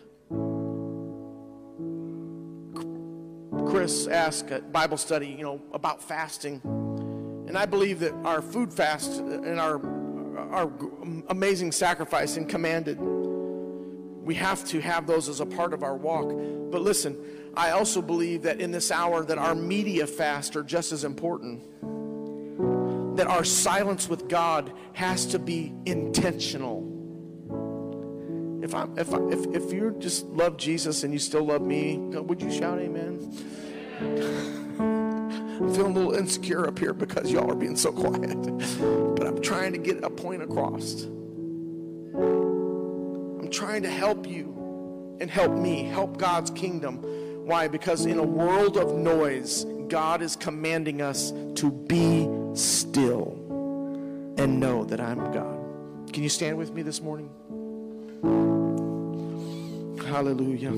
Chris 3.68 4.08
asked 4.08 4.52
at 4.52 4.72
Bible 4.72 4.98
study, 4.98 5.28
you 5.28 5.44
know, 5.44 5.62
about 5.74 6.04
fasting. 6.04 6.62
And 7.48 7.58
I 7.58 7.66
believe 7.66 8.00
that 8.00 8.14
our 8.24 8.42
food 8.42 8.74
fast 8.74 9.20
and 9.20 9.60
our, 9.60 9.82
our 10.52 10.72
amazing 11.30 11.72
sacrifice 11.72 12.38
and 12.38 12.48
commanded, 12.48 12.98
we 13.00 14.36
have 14.36 14.64
to 14.66 14.80
have 14.82 15.08
those 15.08 15.28
as 15.30 15.40
a 15.40 15.46
part 15.46 15.74
of 15.74 15.84
our 15.84 15.96
walk. 15.96 16.30
But 16.72 16.82
listen, 16.82 17.18
I 17.56 17.72
also 17.72 18.02
believe 18.02 18.44
that 18.44 18.62
in 18.62 18.72
this 18.72 18.92
hour 18.92 19.26
that 19.26 19.38
our 19.38 19.56
media 19.56 20.08
fast 20.08 20.56
are 20.56 20.64
just 20.64 20.92
as 20.92 21.04
important. 21.04 21.68
That 23.18 23.28
our 23.28 23.44
silence 23.44 24.08
with 24.08 24.30
God 24.30 24.72
has 24.94 25.26
to 25.28 25.40
be 25.40 25.74
intentional. 25.86 26.91
If 28.64 28.76
I 28.76 28.88
if 28.98 29.14
I, 29.14 29.18
if 29.30 29.46
if 29.56 29.74
you 29.74 29.96
just 30.00 30.26
love 30.28 30.58
Jesus 30.58 31.04
and 31.04 31.14
you 31.14 31.20
still 31.20 31.46
love 31.46 31.62
me, 31.62 31.98
would 31.98 32.42
you 32.42 32.52
shout 32.52 32.80
amen? 32.80 33.20
I'm 35.62 35.74
feeling 35.76 35.92
a 35.92 36.00
little 36.00 36.16
insecure 36.16 36.68
up 36.68 36.80
here 36.80 36.94
because 36.94 37.32
y'all 37.32 37.52
are 37.52 37.56
being 37.56 37.76
so 37.76 37.92
quiet. 38.02 38.36
But 39.16 39.28
I'm 39.28 39.42
trying 39.42 39.74
to 39.74 39.78
get 39.78 40.04
a 40.04 40.10
point 40.10 40.42
across. 40.42 41.04
I'm 43.44 43.50
trying 43.52 43.84
to 43.84 43.90
help 43.90 44.28
you 44.28 45.18
and 45.20 45.30
help 45.30 45.52
me, 45.52 45.84
help 45.84 46.18
God's 46.18 46.50
kingdom. 46.52 47.04
Why? 47.46 47.68
Because 47.68 48.08
in 48.08 48.18
a 48.18 48.24
world 48.24 48.78
of 48.78 48.96
noise, 48.96 49.66
God 49.88 50.22
is 50.22 50.36
commanding 50.36 51.02
us 51.02 51.32
to 51.56 51.72
be 51.72 52.28
still 52.56 53.38
and 54.38 54.60
know 54.60 54.84
that 54.86 55.00
I'm 55.00 55.32
God. 55.32 55.60
Can 56.12 56.24
you 56.24 56.30
stand 56.30 56.58
with 56.58 56.74
me 56.74 56.82
this 56.82 57.02
morning? 57.02 57.30
Hallelujah. 60.12 60.72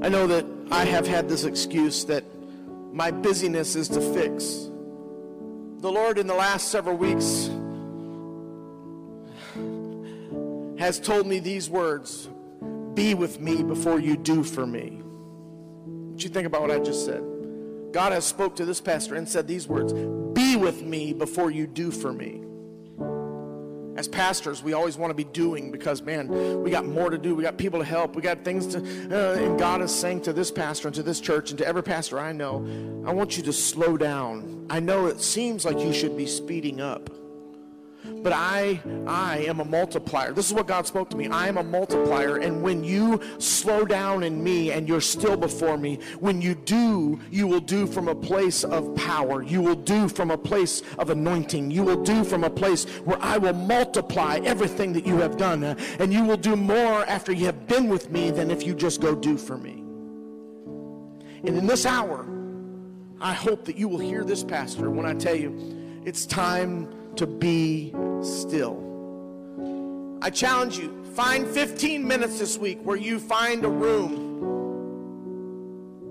I 0.00 0.08
know 0.08 0.26
that 0.28 0.46
I 0.70 0.84
have 0.84 1.06
had 1.06 1.28
this 1.28 1.44
excuse 1.44 2.04
that 2.04 2.22
my 2.92 3.10
busyness 3.10 3.74
is 3.74 3.88
to 3.88 4.00
fix. 4.00 4.68
The 5.80 5.90
Lord, 5.90 6.18
in 6.18 6.26
the 6.26 6.34
last 6.34 6.68
several 6.68 6.96
weeks, 6.96 7.50
has 10.78 11.00
told 11.00 11.26
me 11.26 11.40
these 11.40 11.68
words 11.68 12.28
Be 12.94 13.14
with 13.14 13.40
me 13.40 13.62
before 13.62 13.98
you 13.98 14.16
do 14.16 14.44
for 14.44 14.66
me. 14.66 15.00
What 16.12 16.22
you 16.22 16.30
think 16.30 16.46
about 16.46 16.60
what 16.62 16.70
I 16.70 16.78
just 16.78 17.04
said? 17.04 17.22
God 17.92 18.12
has 18.12 18.24
spoke 18.24 18.54
to 18.56 18.64
this 18.64 18.80
pastor 18.80 19.14
and 19.14 19.28
said 19.28 19.48
these 19.48 19.66
words 19.66 19.92
Be 20.34 20.56
with 20.56 20.82
me 20.82 21.12
before 21.12 21.50
you 21.50 21.66
do 21.66 21.90
for 21.90 22.12
me 22.12 22.42
as 23.98 24.06
pastors, 24.06 24.62
we 24.62 24.74
always 24.74 24.96
want 24.96 25.10
to 25.10 25.14
be 25.14 25.24
doing 25.24 25.72
because, 25.72 26.02
man, 26.02 26.28
we 26.62 26.70
got 26.70 26.86
more 26.86 27.10
to 27.10 27.18
do. 27.18 27.34
We 27.34 27.42
got 27.42 27.58
people 27.58 27.80
to 27.80 27.84
help. 27.84 28.14
We 28.14 28.22
got 28.22 28.44
things 28.44 28.68
to, 28.68 28.78
uh, 28.78 29.40
and 29.40 29.58
God 29.58 29.82
is 29.82 29.92
saying 29.92 30.20
to 30.22 30.32
this 30.32 30.52
pastor 30.52 30.86
and 30.86 30.94
to 30.94 31.02
this 31.02 31.20
church 31.20 31.50
and 31.50 31.58
to 31.58 31.66
every 31.66 31.82
pastor 31.82 32.20
I 32.20 32.30
know, 32.30 32.58
I 33.04 33.12
want 33.12 33.36
you 33.36 33.42
to 33.42 33.52
slow 33.52 33.96
down. 33.96 34.66
I 34.70 34.78
know 34.78 35.06
it 35.06 35.20
seems 35.20 35.64
like 35.64 35.80
you 35.80 35.92
should 35.92 36.16
be 36.16 36.26
speeding 36.26 36.80
up. 36.80 37.10
But 38.04 38.32
I, 38.32 38.80
I 39.06 39.38
am 39.48 39.60
a 39.60 39.64
multiplier. 39.64 40.32
This 40.32 40.46
is 40.46 40.54
what 40.54 40.66
God 40.66 40.86
spoke 40.86 41.10
to 41.10 41.16
me. 41.16 41.28
I 41.28 41.48
am 41.48 41.58
a 41.58 41.62
multiplier. 41.62 42.36
And 42.38 42.62
when 42.62 42.84
you 42.84 43.20
slow 43.38 43.84
down 43.84 44.22
in 44.22 44.42
me 44.42 44.72
and 44.72 44.88
you're 44.88 45.00
still 45.00 45.36
before 45.36 45.76
me, 45.76 45.98
when 46.20 46.40
you 46.40 46.54
do, 46.54 47.20
you 47.30 47.46
will 47.46 47.60
do 47.60 47.86
from 47.86 48.08
a 48.08 48.14
place 48.14 48.64
of 48.64 48.94
power. 48.94 49.42
You 49.42 49.62
will 49.62 49.76
do 49.76 50.08
from 50.08 50.30
a 50.30 50.38
place 50.38 50.82
of 50.98 51.10
anointing. 51.10 51.70
You 51.70 51.82
will 51.82 52.02
do 52.02 52.24
from 52.24 52.44
a 52.44 52.50
place 52.50 52.84
where 53.04 53.18
I 53.20 53.36
will 53.38 53.52
multiply 53.54 54.40
everything 54.44 54.92
that 54.94 55.06
you 55.06 55.18
have 55.18 55.36
done. 55.36 55.64
And 55.64 56.12
you 56.12 56.24
will 56.24 56.36
do 56.36 56.56
more 56.56 57.04
after 57.06 57.32
you 57.32 57.46
have 57.46 57.66
been 57.66 57.88
with 57.88 58.10
me 58.10 58.30
than 58.30 58.50
if 58.50 58.64
you 58.64 58.74
just 58.74 59.00
go 59.00 59.14
do 59.14 59.36
for 59.36 59.58
me. 59.58 59.84
And 61.44 61.56
in 61.56 61.66
this 61.66 61.86
hour, 61.86 62.26
I 63.20 63.32
hope 63.32 63.64
that 63.64 63.76
you 63.76 63.88
will 63.88 63.98
hear 63.98 64.24
this, 64.24 64.44
Pastor, 64.44 64.90
when 64.90 65.06
I 65.06 65.14
tell 65.14 65.34
you 65.34 66.00
it's 66.04 66.24
time 66.26 66.88
to 67.18 67.26
be 67.26 67.92
still. 68.22 68.84
I 70.22 70.30
challenge 70.30 70.78
you, 70.78 71.04
find 71.14 71.46
15 71.48 72.06
minutes 72.06 72.38
this 72.38 72.56
week 72.56 72.78
where 72.82 72.96
you 72.96 73.18
find 73.18 73.64
a 73.64 73.68
room, 73.68 74.38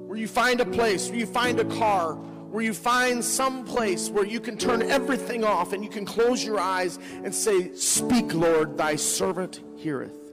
where 0.07 0.17
you 0.17 0.27
find 0.27 0.59
a 0.59 0.65
place, 0.65 1.09
where 1.09 1.19
you 1.19 1.25
find 1.25 1.59
a 1.59 1.65
car, 1.65 2.15
where 2.15 2.63
you 2.63 2.73
find 2.73 3.23
some 3.23 3.65
place 3.65 4.09
where 4.09 4.25
you 4.25 4.39
can 4.39 4.57
turn 4.57 4.81
everything 4.81 5.43
off 5.43 5.73
and 5.73 5.83
you 5.83 5.89
can 5.89 6.05
close 6.05 6.43
your 6.43 6.59
eyes 6.59 6.99
and 7.23 7.33
say, 7.33 7.73
Speak, 7.73 8.33
Lord, 8.33 8.77
thy 8.77 8.95
servant 8.95 9.61
heareth 9.75 10.26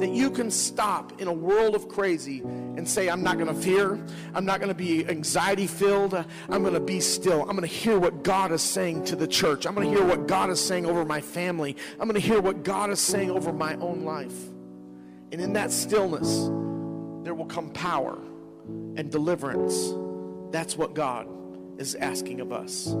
that 0.00 0.10
you 0.10 0.30
can 0.30 0.50
stop 0.50 1.20
in 1.20 1.28
a 1.28 1.32
world 1.32 1.74
of 1.74 1.88
crazy 1.88 2.40
and 2.40 2.88
say, 2.88 3.08
I'm 3.08 3.22
not 3.22 3.38
going 3.38 3.54
to 3.54 3.60
fear. 3.60 4.04
I'm 4.34 4.44
not 4.44 4.60
going 4.60 4.68
to 4.68 4.74
be 4.74 5.06
anxiety 5.08 5.66
filled. 5.66 6.14
I'm 6.14 6.62
going 6.62 6.74
to 6.74 6.80
be 6.80 7.00
still. 7.00 7.42
I'm 7.42 7.56
going 7.56 7.60
to 7.60 7.66
hear 7.66 7.98
what 7.98 8.22
God 8.22 8.52
is 8.52 8.62
saying 8.62 9.04
to 9.06 9.16
the 9.16 9.26
church. 9.26 9.66
I'm 9.66 9.74
going 9.74 9.90
to 9.90 9.96
hear 9.96 10.06
what 10.06 10.26
God 10.26 10.50
is 10.50 10.60
saying 10.60 10.86
over 10.86 11.04
my 11.04 11.20
family. 11.20 11.76
I'm 12.00 12.08
going 12.08 12.20
to 12.20 12.26
hear 12.26 12.40
what 12.40 12.64
God 12.64 12.90
is 12.90 13.00
saying 13.00 13.30
over 13.30 13.52
my 13.52 13.76
own 13.76 14.04
life. 14.04 14.36
And 15.32 15.40
in 15.40 15.52
that 15.54 15.70
stillness, 15.70 16.44
there 17.24 17.34
will 17.34 17.46
come 17.46 17.70
power 17.70 18.18
and 18.96 19.10
deliverance. 19.10 19.92
That's 20.52 20.76
what 20.76 20.94
God 20.94 21.28
is 21.78 21.94
asking 21.94 22.40
of 22.40 22.52
us. 22.52 22.94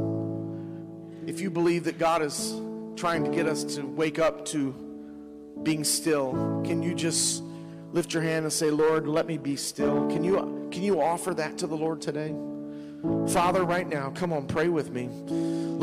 If 1.26 1.40
you 1.40 1.50
believe 1.50 1.84
that 1.84 1.98
God 1.98 2.22
is 2.22 2.54
trying 2.96 3.24
to 3.24 3.30
get 3.30 3.46
us 3.46 3.64
to 3.76 3.82
wake 3.82 4.18
up 4.18 4.44
to 4.46 4.74
being 5.62 5.84
still, 5.84 6.62
can 6.64 6.82
you 6.82 6.94
just 6.94 7.42
lift 7.92 8.12
your 8.12 8.22
hand 8.22 8.44
and 8.44 8.52
say, 8.52 8.70
Lord, 8.70 9.06
let 9.06 9.26
me 9.26 9.38
be 9.38 9.56
still? 9.56 10.06
Can 10.08 10.24
you, 10.24 10.68
can 10.70 10.82
you 10.82 11.00
offer 11.00 11.32
that 11.34 11.58
to 11.58 11.66
the 11.66 11.76
Lord 11.76 12.02
today? 12.02 12.34
Father, 13.28 13.64
right 13.64 13.88
now, 13.88 14.10
come 14.10 14.32
on, 14.32 14.46
pray 14.46 14.68
with 14.68 14.90
me. 14.90 15.08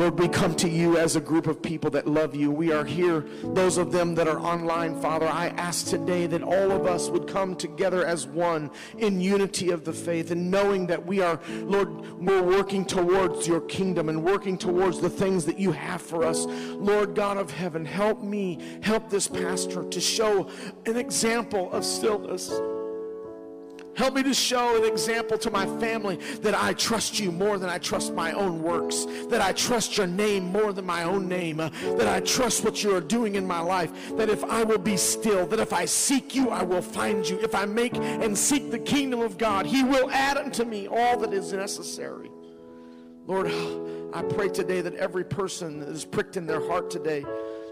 Lord, 0.02 0.18
we 0.18 0.26
come 0.26 0.56
to 0.56 0.68
you 0.68 0.96
as 0.96 1.16
a 1.16 1.20
group 1.20 1.46
of 1.46 1.62
people 1.62 1.90
that 1.90 2.08
love 2.08 2.34
you. 2.34 2.50
We 2.50 2.72
are 2.72 2.84
here, 2.84 3.26
those 3.42 3.76
of 3.76 3.92
them 3.92 4.14
that 4.14 4.26
are 4.26 4.40
online, 4.40 5.00
Father. 5.00 5.28
I 5.28 5.48
ask 5.48 5.86
today 5.86 6.26
that 6.28 6.42
all 6.42 6.72
of 6.72 6.86
us 6.86 7.10
would 7.10 7.28
come 7.28 7.54
together 7.54 8.04
as 8.04 8.26
one 8.26 8.70
in 8.98 9.20
unity 9.20 9.70
of 9.70 9.84
the 9.84 9.92
faith 9.92 10.30
and 10.30 10.50
knowing 10.50 10.86
that 10.86 11.04
we 11.04 11.20
are, 11.20 11.38
Lord, 11.48 11.90
we're 12.18 12.42
working 12.42 12.86
towards 12.86 13.46
your 13.46 13.60
kingdom 13.60 14.08
and 14.08 14.24
working 14.24 14.56
towards 14.56 15.00
the 15.00 15.10
things 15.10 15.44
that 15.44 15.58
you 15.58 15.72
have 15.72 16.00
for 16.00 16.24
us. 16.24 16.46
Lord 16.46 17.14
God 17.14 17.36
of 17.36 17.50
heaven, 17.50 17.84
help 17.84 18.22
me, 18.22 18.80
help 18.82 19.10
this 19.10 19.28
pastor 19.28 19.84
to 19.84 20.00
show 20.00 20.48
an 20.86 20.96
example 20.96 21.70
of 21.70 21.84
stillness. 21.84 22.50
Help 23.94 24.14
me 24.14 24.22
to 24.22 24.32
show 24.32 24.76
an 24.76 24.90
example 24.90 25.36
to 25.38 25.50
my 25.50 25.66
family 25.78 26.16
that 26.40 26.54
I 26.54 26.72
trust 26.72 27.20
you 27.20 27.30
more 27.30 27.58
than 27.58 27.68
I 27.68 27.78
trust 27.78 28.14
my 28.14 28.32
own 28.32 28.62
works, 28.62 29.06
that 29.28 29.42
I 29.42 29.52
trust 29.52 29.98
your 29.98 30.06
name 30.06 30.44
more 30.44 30.72
than 30.72 30.86
my 30.86 31.04
own 31.04 31.28
name, 31.28 31.60
uh, 31.60 31.68
that 31.96 32.08
I 32.08 32.20
trust 32.20 32.64
what 32.64 32.82
you 32.82 32.94
are 32.96 33.00
doing 33.00 33.34
in 33.34 33.46
my 33.46 33.60
life, 33.60 33.90
that 34.16 34.30
if 34.30 34.42
I 34.44 34.64
will 34.64 34.78
be 34.78 34.96
still, 34.96 35.46
that 35.48 35.60
if 35.60 35.72
I 35.72 35.84
seek 35.84 36.34
you, 36.34 36.48
I 36.48 36.62
will 36.62 36.82
find 36.82 37.28
you. 37.28 37.38
If 37.40 37.54
I 37.54 37.66
make 37.66 37.94
and 37.96 38.36
seek 38.36 38.70
the 38.70 38.78
kingdom 38.78 39.20
of 39.20 39.36
God, 39.36 39.66
he 39.66 39.82
will 39.82 40.10
add 40.10 40.38
unto 40.38 40.64
me 40.64 40.88
all 40.88 41.18
that 41.18 41.34
is 41.34 41.52
necessary. 41.52 42.30
Lord, 43.26 43.46
I 44.14 44.22
pray 44.22 44.48
today 44.48 44.80
that 44.80 44.94
every 44.96 45.24
person 45.24 45.78
that 45.80 45.88
is 45.88 46.04
pricked 46.04 46.36
in 46.36 46.46
their 46.46 46.66
heart 46.66 46.90
today, 46.90 47.24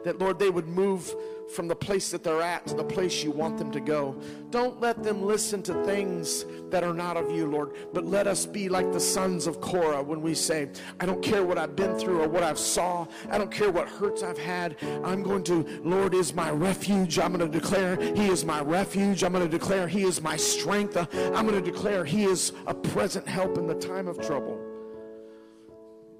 that 0.05 0.18
Lord, 0.18 0.38
they 0.38 0.51
would 0.51 0.66
move 0.66 1.14
from 1.51 1.66
the 1.66 1.74
place 1.74 2.11
that 2.11 2.22
they're 2.22 2.42
at 2.42 2.66
to 2.68 2.74
the 2.74 2.84
place 2.84 3.24
you 3.24 3.30
want 3.30 3.59
them 3.59 3.72
to 3.72 3.80
go. 3.80 4.16
Don't 4.51 4.80
let 4.80 5.03
them 5.03 5.22
listen 5.22 5.62
to 5.64 5.84
things 5.84 6.44
that 6.70 6.84
are 6.84 6.94
not 6.94 7.16
of 7.16 7.30
you, 7.30 7.46
Lord, 7.46 7.72
but 7.92 8.07
let 8.07 8.26
us 8.26 8.46
be 8.46 8.68
like 8.68 8.92
the 8.92 9.01
sons 9.01 9.46
of 9.46 9.61
Korah 9.61 10.03
when 10.03 10.22
we 10.22 10.34
say, 10.34 10.68
I 11.01 11.07
don't 11.07 11.22
care 11.22 11.44
what 11.44 11.59
I've 11.59 11.74
been 11.74 11.98
through 11.98 12.22
or 12.22 12.28
what 12.28 12.44
I've 12.44 12.59
saw. 12.59 13.07
I 13.30 13.38
don't 13.38 13.51
care 13.51 13.70
what 13.70 13.88
hurts 13.88 14.22
I've 14.22 14.38
had. 14.38 14.76
I'm 15.03 15.22
going 15.22 15.42
to, 15.44 15.66
Lord 15.82 16.14
is 16.14 16.32
my 16.34 16.51
refuge. 16.51 17.18
I'm 17.18 17.32
going 17.32 17.51
to 17.51 17.59
declare 17.59 17.96
he 17.96 18.28
is 18.28 18.44
my 18.44 18.61
refuge. 18.61 19.24
I'm 19.24 19.32
going 19.32 19.48
to 19.48 19.59
declare 19.59 19.88
he 19.88 20.05
is 20.05 20.22
my 20.22 20.36
strength. 20.36 20.96
I'm 20.96 21.46
going 21.46 21.62
to 21.62 21.70
declare 21.70 22.05
he 22.05 22.24
is 22.24 22.53
a 22.66 22.74
present 22.74 23.26
help 23.26 23.59
in 23.59 23.66
the 23.66 23.74
time 23.74 24.07
of 24.07 24.20
trouble. 24.24 24.59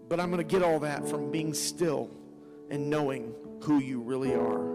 But 0.09 0.19
I'm 0.19 0.31
going 0.31 0.45
to 0.45 0.51
get 0.53 0.65
all 0.65 0.81
that 0.81 1.09
from 1.09 1.31
being 1.31 1.55
still 1.55 2.11
and 2.69 2.91
knowing 2.91 3.33
who 3.63 3.79
you 3.79 4.01
really 4.01 4.35
are. 4.35 4.71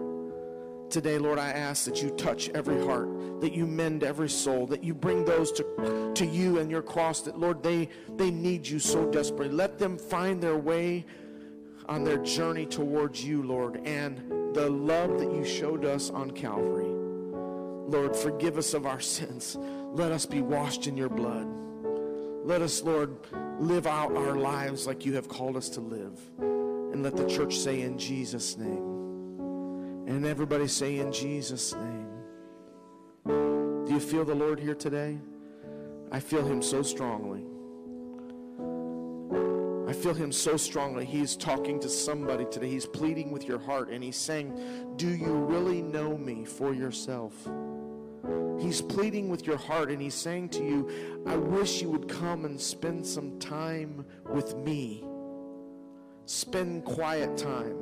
Today, 0.88 1.18
Lord, 1.18 1.38
I 1.38 1.50
ask 1.50 1.84
that 1.86 2.02
you 2.02 2.10
touch 2.10 2.48
every 2.50 2.84
heart, 2.84 3.40
that 3.40 3.52
you 3.52 3.66
mend 3.66 4.04
every 4.04 4.28
soul, 4.28 4.66
that 4.68 4.84
you 4.84 4.94
bring 4.94 5.24
those 5.24 5.50
to, 5.52 6.12
to 6.14 6.24
you 6.24 6.58
and 6.58 6.70
your 6.70 6.82
cross, 6.82 7.22
that, 7.22 7.38
Lord, 7.38 7.62
they, 7.62 7.88
they 8.16 8.30
need 8.30 8.66
you 8.66 8.78
so 8.78 9.10
desperately. 9.10 9.54
Let 9.54 9.78
them 9.78 9.98
find 9.98 10.40
their 10.40 10.56
way 10.56 11.04
on 11.88 12.04
their 12.04 12.18
journey 12.18 12.66
towards 12.66 13.24
you, 13.24 13.42
Lord, 13.42 13.80
and 13.84 14.54
the 14.54 14.70
love 14.70 15.18
that 15.18 15.32
you 15.32 15.44
showed 15.44 15.84
us 15.84 16.10
on 16.10 16.30
Calvary. 16.30 16.86
Lord, 17.88 18.16
forgive 18.16 18.56
us 18.56 18.74
of 18.74 18.86
our 18.86 19.00
sins. 19.00 19.56
Let 19.92 20.12
us 20.12 20.24
be 20.24 20.40
washed 20.40 20.86
in 20.86 20.96
your 20.96 21.08
blood. 21.08 21.46
Let 22.44 22.62
us, 22.62 22.82
Lord, 22.82 23.16
live 23.58 23.86
out 23.86 24.16
our 24.16 24.36
lives 24.36 24.86
like 24.86 25.04
you 25.04 25.14
have 25.14 25.28
called 25.28 25.56
us 25.56 25.68
to 25.70 25.80
live. 25.80 26.18
And 26.96 27.02
let 27.02 27.14
the 27.14 27.28
church 27.28 27.58
say 27.58 27.82
in 27.82 27.98
Jesus' 27.98 28.56
name. 28.56 30.06
And 30.06 30.24
everybody 30.24 30.66
say 30.66 30.96
in 30.96 31.12
Jesus' 31.12 31.74
name. 31.74 32.08
Do 33.26 33.92
you 33.92 34.00
feel 34.00 34.24
the 34.24 34.34
Lord 34.34 34.58
here 34.58 34.74
today? 34.74 35.18
I 36.10 36.20
feel 36.20 36.42
him 36.42 36.62
so 36.62 36.82
strongly. 36.82 37.44
I 39.86 39.92
feel 39.92 40.14
him 40.14 40.32
so 40.32 40.56
strongly. 40.56 41.04
He's 41.04 41.36
talking 41.36 41.78
to 41.80 41.88
somebody 41.90 42.46
today. 42.50 42.70
He's 42.70 42.86
pleading 42.86 43.30
with 43.30 43.46
your 43.46 43.58
heart 43.58 43.90
and 43.90 44.02
he's 44.02 44.16
saying, 44.16 44.58
Do 44.96 45.10
you 45.10 45.34
really 45.34 45.82
know 45.82 46.16
me 46.16 46.46
for 46.46 46.72
yourself? 46.72 47.34
He's 48.58 48.80
pleading 48.80 49.28
with 49.28 49.46
your 49.46 49.58
heart 49.58 49.90
and 49.90 50.00
he's 50.00 50.14
saying 50.14 50.48
to 50.48 50.64
you, 50.64 51.22
I 51.26 51.36
wish 51.36 51.82
you 51.82 51.90
would 51.90 52.08
come 52.08 52.46
and 52.46 52.58
spend 52.58 53.06
some 53.06 53.38
time 53.38 54.06
with 54.30 54.56
me. 54.56 55.05
Spend 56.26 56.84
quiet 56.84 57.36
time. 57.36 57.76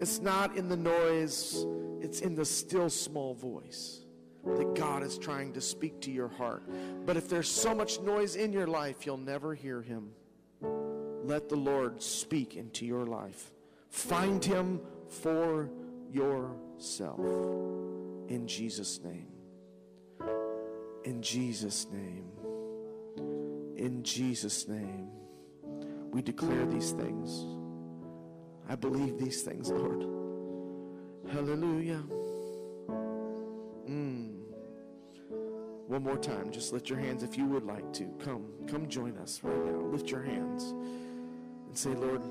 It's 0.00 0.20
not 0.20 0.56
in 0.56 0.68
the 0.68 0.76
noise, 0.76 1.66
it's 2.00 2.20
in 2.20 2.34
the 2.34 2.44
still 2.44 2.90
small 2.90 3.34
voice 3.34 4.00
that 4.44 4.74
God 4.74 5.02
is 5.02 5.18
trying 5.18 5.52
to 5.52 5.60
speak 5.60 6.00
to 6.02 6.10
your 6.10 6.28
heart. 6.28 6.64
But 7.06 7.16
if 7.16 7.28
there's 7.28 7.48
so 7.48 7.74
much 7.74 8.00
noise 8.00 8.36
in 8.36 8.52
your 8.52 8.66
life, 8.66 9.06
you'll 9.06 9.16
never 9.16 9.54
hear 9.54 9.80
him. 9.80 10.10
Let 11.24 11.48
the 11.48 11.56
Lord 11.56 12.02
speak 12.02 12.56
into 12.56 12.84
your 12.84 13.06
life. 13.06 13.52
Find 13.90 14.44
him 14.44 14.80
for 15.08 15.70
yourself. 16.10 17.20
In 18.28 18.44
Jesus' 18.46 19.00
name. 19.02 19.28
In 21.04 21.22
Jesus' 21.22 21.86
name. 21.92 22.32
In 23.76 24.02
Jesus' 24.02 24.66
name. 24.66 25.10
We 26.10 26.22
declare 26.22 26.66
these 26.66 26.90
things. 26.90 27.61
I 28.68 28.74
believe 28.74 29.18
these 29.18 29.42
things, 29.42 29.70
Lord. 29.70 30.02
Hallelujah. 31.32 32.02
Mm. 33.88 34.42
One 35.88 36.02
more 36.02 36.16
time, 36.16 36.50
just 36.50 36.72
lift 36.72 36.88
your 36.88 36.98
hands 36.98 37.22
if 37.22 37.36
you 37.36 37.44
would 37.46 37.64
like 37.64 37.92
to. 37.94 38.04
Come, 38.24 38.46
come 38.66 38.88
join 38.88 39.18
us 39.18 39.40
right 39.42 39.64
now. 39.64 39.78
Lift 39.78 40.10
your 40.10 40.22
hands 40.22 40.70
and 40.70 41.76
say, 41.76 41.90
Lord, 41.90 42.22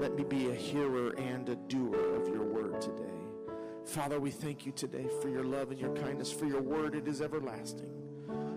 let 0.00 0.14
me 0.14 0.24
be 0.24 0.50
a 0.50 0.54
hearer 0.54 1.10
and 1.12 1.48
a 1.48 1.56
doer 1.56 2.16
of 2.16 2.28
your 2.28 2.42
word 2.44 2.80
today. 2.80 3.02
Father, 3.86 4.18
we 4.18 4.30
thank 4.30 4.66
you 4.66 4.72
today 4.72 5.06
for 5.22 5.28
your 5.28 5.44
love 5.44 5.70
and 5.70 5.78
your 5.78 5.94
kindness, 5.94 6.32
for 6.32 6.46
your 6.46 6.60
word. 6.60 6.94
It 6.94 7.06
is 7.06 7.22
everlasting. 7.22 7.90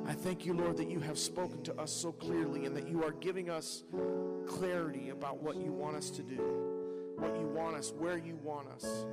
I 0.08 0.14
thank 0.14 0.44
you, 0.44 0.54
Lord, 0.54 0.76
that 0.78 0.90
you 0.90 1.00
have 1.02 1.20
spoken 1.20 1.62
to 1.64 1.76
us 1.80 1.92
so 1.92 2.12
clearly 2.12 2.66
and 2.66 2.76
that 2.76 2.88
you 2.88 3.04
are 3.04 3.12
giving 3.12 3.50
us 3.52 3.84
clarity 4.48 5.10
about 5.12 5.42
what 5.44 5.56
you 5.56 5.72
want 5.72 5.96
us 5.96 6.10
to 6.10 6.24
do, 6.24 6.69
what 7.20 7.36
you 7.40 7.48
want 7.48 7.76
us, 7.76 7.94
where 7.98 8.18
you 8.18 8.36
want 8.44 8.68
us. 8.70 9.06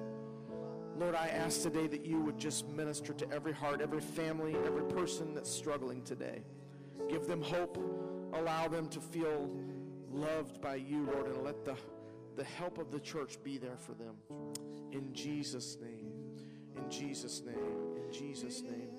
Lord, 0.98 1.14
I 1.14 1.28
ask 1.28 1.62
today 1.62 1.86
that 1.88 2.06
you 2.06 2.20
would 2.22 2.38
just 2.38 2.68
minister 2.68 3.12
to 3.12 3.30
every 3.30 3.52
heart, 3.52 3.80
every 3.82 4.00
family, 4.00 4.56
every 4.64 4.84
person 4.84 5.34
that's 5.34 5.50
struggling 5.50 6.02
today. 6.02 6.42
Give 7.08 7.26
them 7.26 7.42
hope. 7.42 7.76
Allow 8.32 8.68
them 8.68 8.88
to 8.88 9.00
feel 9.00 9.50
loved 10.10 10.60
by 10.60 10.76
you, 10.76 11.04
Lord, 11.12 11.26
and 11.26 11.44
let 11.44 11.64
the, 11.64 11.76
the 12.36 12.44
help 12.44 12.78
of 12.78 12.90
the 12.90 13.00
church 13.00 13.36
be 13.44 13.58
there 13.58 13.76
for 13.76 13.92
them. 13.92 14.14
In 14.92 15.12
Jesus' 15.12 15.76
name. 15.82 16.12
In 16.76 16.90
Jesus' 16.90 17.42
name. 17.44 17.56
In 17.96 18.12
Jesus' 18.12 18.62
name. 18.62 18.95